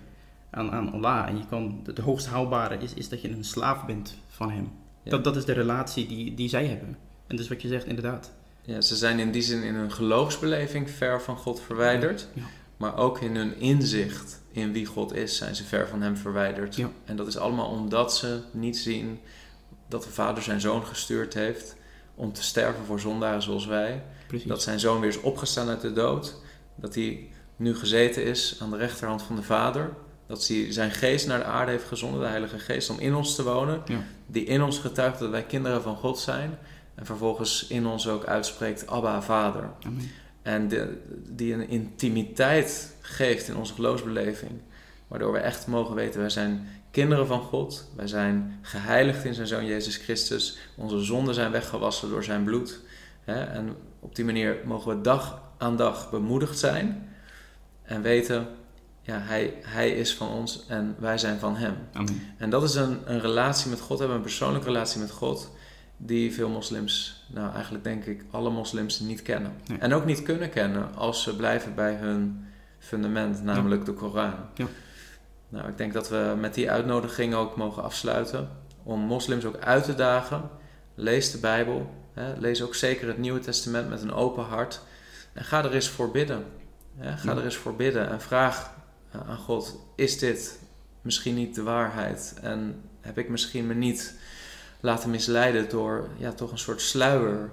aan, 0.50 0.70
aan 0.70 0.92
Allah. 0.92 1.28
En 1.28 1.36
je 1.36 1.44
kan, 1.48 1.80
het 1.84 1.98
hoogst 1.98 2.26
haalbare 2.26 2.76
is, 2.78 2.94
is 2.94 3.08
dat 3.08 3.20
je 3.22 3.30
een 3.30 3.44
slaaf 3.44 3.86
bent 3.86 4.16
van 4.28 4.50
hem. 4.50 4.68
Ja. 5.02 5.10
Dat, 5.10 5.24
dat 5.24 5.36
is 5.36 5.44
de 5.44 5.52
relatie 5.52 6.06
die, 6.06 6.34
die 6.34 6.48
zij 6.48 6.66
hebben. 6.66 6.96
En 7.26 7.36
dus 7.36 7.48
wat 7.48 7.62
je 7.62 7.68
zegt, 7.68 7.86
inderdaad. 7.86 8.32
Ja, 8.62 8.80
ze 8.80 8.96
zijn 8.96 9.18
in 9.18 9.30
die 9.32 9.42
zin 9.42 9.62
in 9.62 9.74
hun 9.74 9.92
geloofsbeleving 9.92 10.90
ver 10.90 11.22
van 11.22 11.36
God 11.36 11.60
verwijderd. 11.60 12.28
Ja. 12.34 12.42
Maar 12.82 12.96
ook 12.96 13.20
in 13.20 13.36
hun 13.36 13.56
inzicht 13.58 14.40
in 14.50 14.72
wie 14.72 14.86
God 14.86 15.14
is, 15.14 15.36
zijn 15.36 15.54
ze 15.54 15.64
ver 15.64 15.88
van 15.88 16.02
hem 16.02 16.16
verwijderd. 16.16 16.76
Ja. 16.76 16.90
En 17.04 17.16
dat 17.16 17.26
is 17.26 17.36
allemaal 17.36 17.68
omdat 17.68 18.16
ze 18.16 18.40
niet 18.50 18.78
zien 18.78 19.20
dat 19.88 20.02
de 20.02 20.10
Vader 20.10 20.42
zijn 20.42 20.60
zoon 20.60 20.86
gestuurd 20.86 21.34
heeft 21.34 21.76
om 22.14 22.32
te 22.32 22.42
sterven 22.42 22.84
voor 22.84 23.00
zondaren 23.00 23.42
zoals 23.42 23.66
wij. 23.66 24.02
Precies. 24.26 24.48
Dat 24.48 24.62
zijn 24.62 24.80
zoon 24.80 25.00
weer 25.00 25.08
is 25.08 25.20
opgestaan 25.20 25.68
uit 25.68 25.80
de 25.80 25.92
dood. 25.92 26.36
Dat 26.74 26.94
hij 26.94 27.28
nu 27.56 27.74
gezeten 27.74 28.24
is 28.24 28.56
aan 28.60 28.70
de 28.70 28.76
rechterhand 28.76 29.22
van 29.22 29.36
de 29.36 29.42
Vader. 29.42 29.90
Dat 30.26 30.46
hij 30.46 30.72
zijn 30.72 30.90
geest 30.90 31.26
naar 31.26 31.38
de 31.38 31.44
aarde 31.44 31.70
heeft 31.70 31.88
gezonden, 31.88 32.20
de 32.20 32.26
Heilige 32.26 32.58
Geest, 32.58 32.90
om 32.90 32.98
in 32.98 33.14
ons 33.14 33.34
te 33.34 33.42
wonen. 33.42 33.82
Ja. 33.86 34.02
Die 34.26 34.44
in 34.44 34.62
ons 34.62 34.78
getuigt 34.78 35.18
dat 35.18 35.30
wij 35.30 35.44
kinderen 35.44 35.82
van 35.82 35.96
God 35.96 36.18
zijn. 36.18 36.58
En 36.94 37.06
vervolgens 37.06 37.66
in 37.66 37.86
ons 37.86 38.08
ook 38.08 38.24
uitspreekt, 38.24 38.86
Abba, 38.86 39.22
Vader. 39.22 39.70
Amen. 39.82 40.10
En 40.42 40.68
de, 40.68 40.98
die 41.28 41.54
een 41.54 41.68
intimiteit 41.68 42.96
geeft 43.00 43.48
in 43.48 43.56
onze 43.56 43.74
geloofsbeleving. 43.74 44.52
Waardoor 45.08 45.32
we 45.32 45.38
echt 45.38 45.66
mogen 45.66 45.94
weten, 45.94 46.20
wij 46.20 46.30
zijn 46.30 46.68
kinderen 46.90 47.26
van 47.26 47.40
God. 47.40 47.88
Wij 47.96 48.06
zijn 48.06 48.58
geheiligd 48.62 49.24
in 49.24 49.34
zijn 49.34 49.46
Zoon 49.46 49.66
Jezus 49.66 49.96
Christus. 49.96 50.58
Onze 50.76 51.00
zonden 51.00 51.34
zijn 51.34 51.50
weggewassen 51.50 52.08
door 52.08 52.24
zijn 52.24 52.44
bloed. 52.44 52.80
En 53.24 53.76
op 54.00 54.14
die 54.14 54.24
manier 54.24 54.56
mogen 54.64 54.96
we 54.96 55.00
dag 55.00 55.42
aan 55.58 55.76
dag 55.76 56.10
bemoedigd 56.10 56.58
zijn. 56.58 57.08
En 57.82 58.02
weten, 58.02 58.46
ja, 59.02 59.18
hij, 59.18 59.54
hij 59.62 59.90
is 59.90 60.14
van 60.14 60.28
ons 60.28 60.64
en 60.68 60.96
wij 60.98 61.18
zijn 61.18 61.38
van 61.38 61.56
hem. 61.56 61.76
Amen. 61.92 62.22
En 62.36 62.50
dat 62.50 62.62
is 62.62 62.74
een, 62.74 62.98
een 63.04 63.20
relatie 63.20 63.70
met 63.70 63.80
God, 63.80 63.98
hebben 63.98 64.16
een 64.16 64.22
persoonlijke 64.22 64.66
relatie 64.66 65.00
met 65.00 65.10
God, 65.10 65.50
die 66.04 66.32
veel 66.32 66.48
moslims, 66.48 67.24
nou 67.28 67.52
eigenlijk 67.52 67.84
denk 67.84 68.04
ik 68.04 68.24
alle 68.30 68.50
moslims 68.50 69.00
niet 69.00 69.22
kennen. 69.22 69.52
Nee. 69.66 69.78
En 69.78 69.92
ook 69.94 70.04
niet 70.04 70.22
kunnen 70.22 70.50
kennen 70.50 70.94
als 70.94 71.22
ze 71.22 71.36
blijven 71.36 71.74
bij 71.74 71.94
hun 71.94 72.44
fundament, 72.78 73.42
namelijk 73.42 73.84
de 73.84 73.92
Koran. 73.92 74.34
Ja. 74.54 74.66
Nou, 75.48 75.68
ik 75.68 75.76
denk 75.78 75.92
dat 75.92 76.08
we 76.08 76.34
met 76.38 76.54
die 76.54 76.70
uitnodiging 76.70 77.34
ook 77.34 77.56
mogen 77.56 77.82
afsluiten 77.82 78.48
om 78.82 79.00
moslims 79.00 79.44
ook 79.44 79.56
uit 79.58 79.84
te 79.84 79.94
dagen. 79.94 80.50
Lees 80.94 81.30
de 81.30 81.38
Bijbel, 81.38 81.90
hè, 82.12 82.32
lees 82.38 82.62
ook 82.62 82.74
zeker 82.74 83.08
het 83.08 83.18
Nieuwe 83.18 83.38
Testament 83.40 83.88
met 83.88 84.02
een 84.02 84.12
open 84.12 84.44
hart 84.44 84.80
en 85.32 85.44
ga 85.44 85.64
er 85.64 85.74
eens 85.74 85.88
voor 85.88 86.10
bidden. 86.10 86.44
Hè, 86.96 87.16
ga 87.16 87.30
Ja. 87.32 87.36
er 87.38 87.44
eens 87.44 87.56
voor 87.56 87.76
bidden 87.76 88.08
en 88.10 88.20
vraag 88.20 88.74
eh, 89.10 89.20
aan 89.28 89.36
God: 89.38 89.78
is 89.96 90.18
dit 90.18 90.58
misschien 91.02 91.34
niet 91.34 91.54
de 91.54 91.62
waarheid? 91.62 92.34
En 92.42 92.80
heb 93.00 93.18
ik 93.18 93.28
misschien 93.28 93.66
me 93.66 93.74
niet 93.74 94.14
laten 94.82 95.10
misleiden 95.10 95.68
door 95.68 96.08
ja, 96.16 96.32
toch 96.32 96.50
een 96.50 96.58
soort 96.58 96.80
sluier 96.80 97.50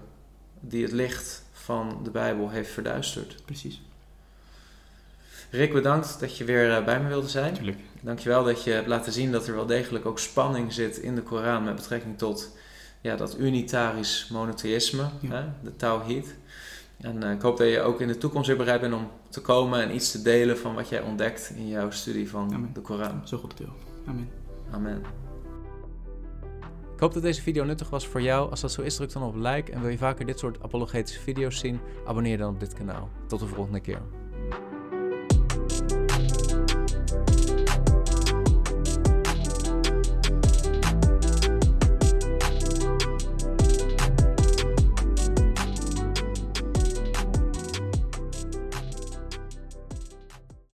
die 0.59 0.83
het 0.83 0.91
licht 0.91 1.43
van 1.51 1.99
de 2.03 2.11
Bijbel 2.11 2.49
heeft 2.49 2.71
verduisterd? 2.71 3.35
Precies. 3.45 3.81
Rick, 5.51 5.73
bedankt 5.73 6.19
dat 6.19 6.37
je 6.37 6.43
weer 6.43 6.71
eh, 6.75 6.85
bij 6.85 6.99
me 6.99 7.07
wilde 7.07 7.27
zijn. 7.27 7.51
Natuurlijk. 7.51 7.79
Dankjewel 8.01 8.43
dat 8.43 8.63
je 8.63 8.71
hebt 8.71 8.87
laten 8.87 9.11
zien 9.11 9.31
dat 9.31 9.47
er 9.47 9.55
wel 9.55 9.65
degelijk 9.65 10.05
ook 10.05 10.19
spanning 10.19 10.73
zit 10.73 10.97
in 10.97 11.15
de 11.15 11.21
Koran 11.21 11.63
met 11.63 11.75
betrekking 11.75 12.17
tot 12.17 12.57
ja, 13.01 13.15
dat 13.15 13.37
unitarisch 13.39 14.27
monotheïsme, 14.31 15.09
Ja. 15.19 15.29
hè, 15.31 15.43
de 15.63 15.75
Tawhid. 15.75 16.35
En 16.97 17.23
eh, 17.23 17.31
ik 17.31 17.41
hoop 17.41 17.57
dat 17.57 17.67
je 17.67 17.81
ook 17.81 18.01
in 18.01 18.07
de 18.07 18.17
toekomst 18.17 18.47
weer 18.47 18.57
bereid 18.57 18.81
bent 18.81 18.93
om 18.93 19.09
te 19.29 19.41
komen 19.41 19.81
en 19.81 19.95
iets 19.95 20.11
te 20.11 20.21
delen 20.21 20.57
van 20.57 20.73
wat 20.75 20.89
jij 20.89 21.01
ontdekt 21.01 21.51
in 21.55 21.67
jouw 21.67 21.91
studie 21.91 22.29
van 22.29 22.53
Amen. 22.53 22.69
de 22.73 22.81
Koran. 22.81 23.21
Zo 23.27 23.37
goed 23.37 23.57
deel. 23.57 23.73
Amen. 24.07 24.29
Amen. 24.71 25.28
Ik 26.99 27.05
hoop 27.05 27.13
dat 27.13 27.23
deze 27.23 27.41
video 27.41 27.63
nuttig 27.63 27.89
was 27.89 28.07
voor 28.07 28.21
jou. 28.21 28.49
Als 28.49 28.61
dat 28.61 28.71
zo 28.71 28.81
is, 28.81 28.95
druk 28.95 29.11
dan 29.11 29.23
op 29.23 29.35
like 29.35 29.71
en 29.71 29.81
wil 29.81 29.89
je 29.89 29.97
vaker 29.97 30.25
dit 30.25 30.39
soort 30.39 30.63
apologetische 30.63 31.19
video's 31.19 31.59
zien, 31.59 31.79
abonneer 32.05 32.37
dan 32.37 32.53
op 32.53 32.59
dit 32.59 32.73
kanaal. 32.73 33.09
Tot 33.27 33.39
de 33.39 33.47
volgende 33.47 33.79
keer. 33.79 34.01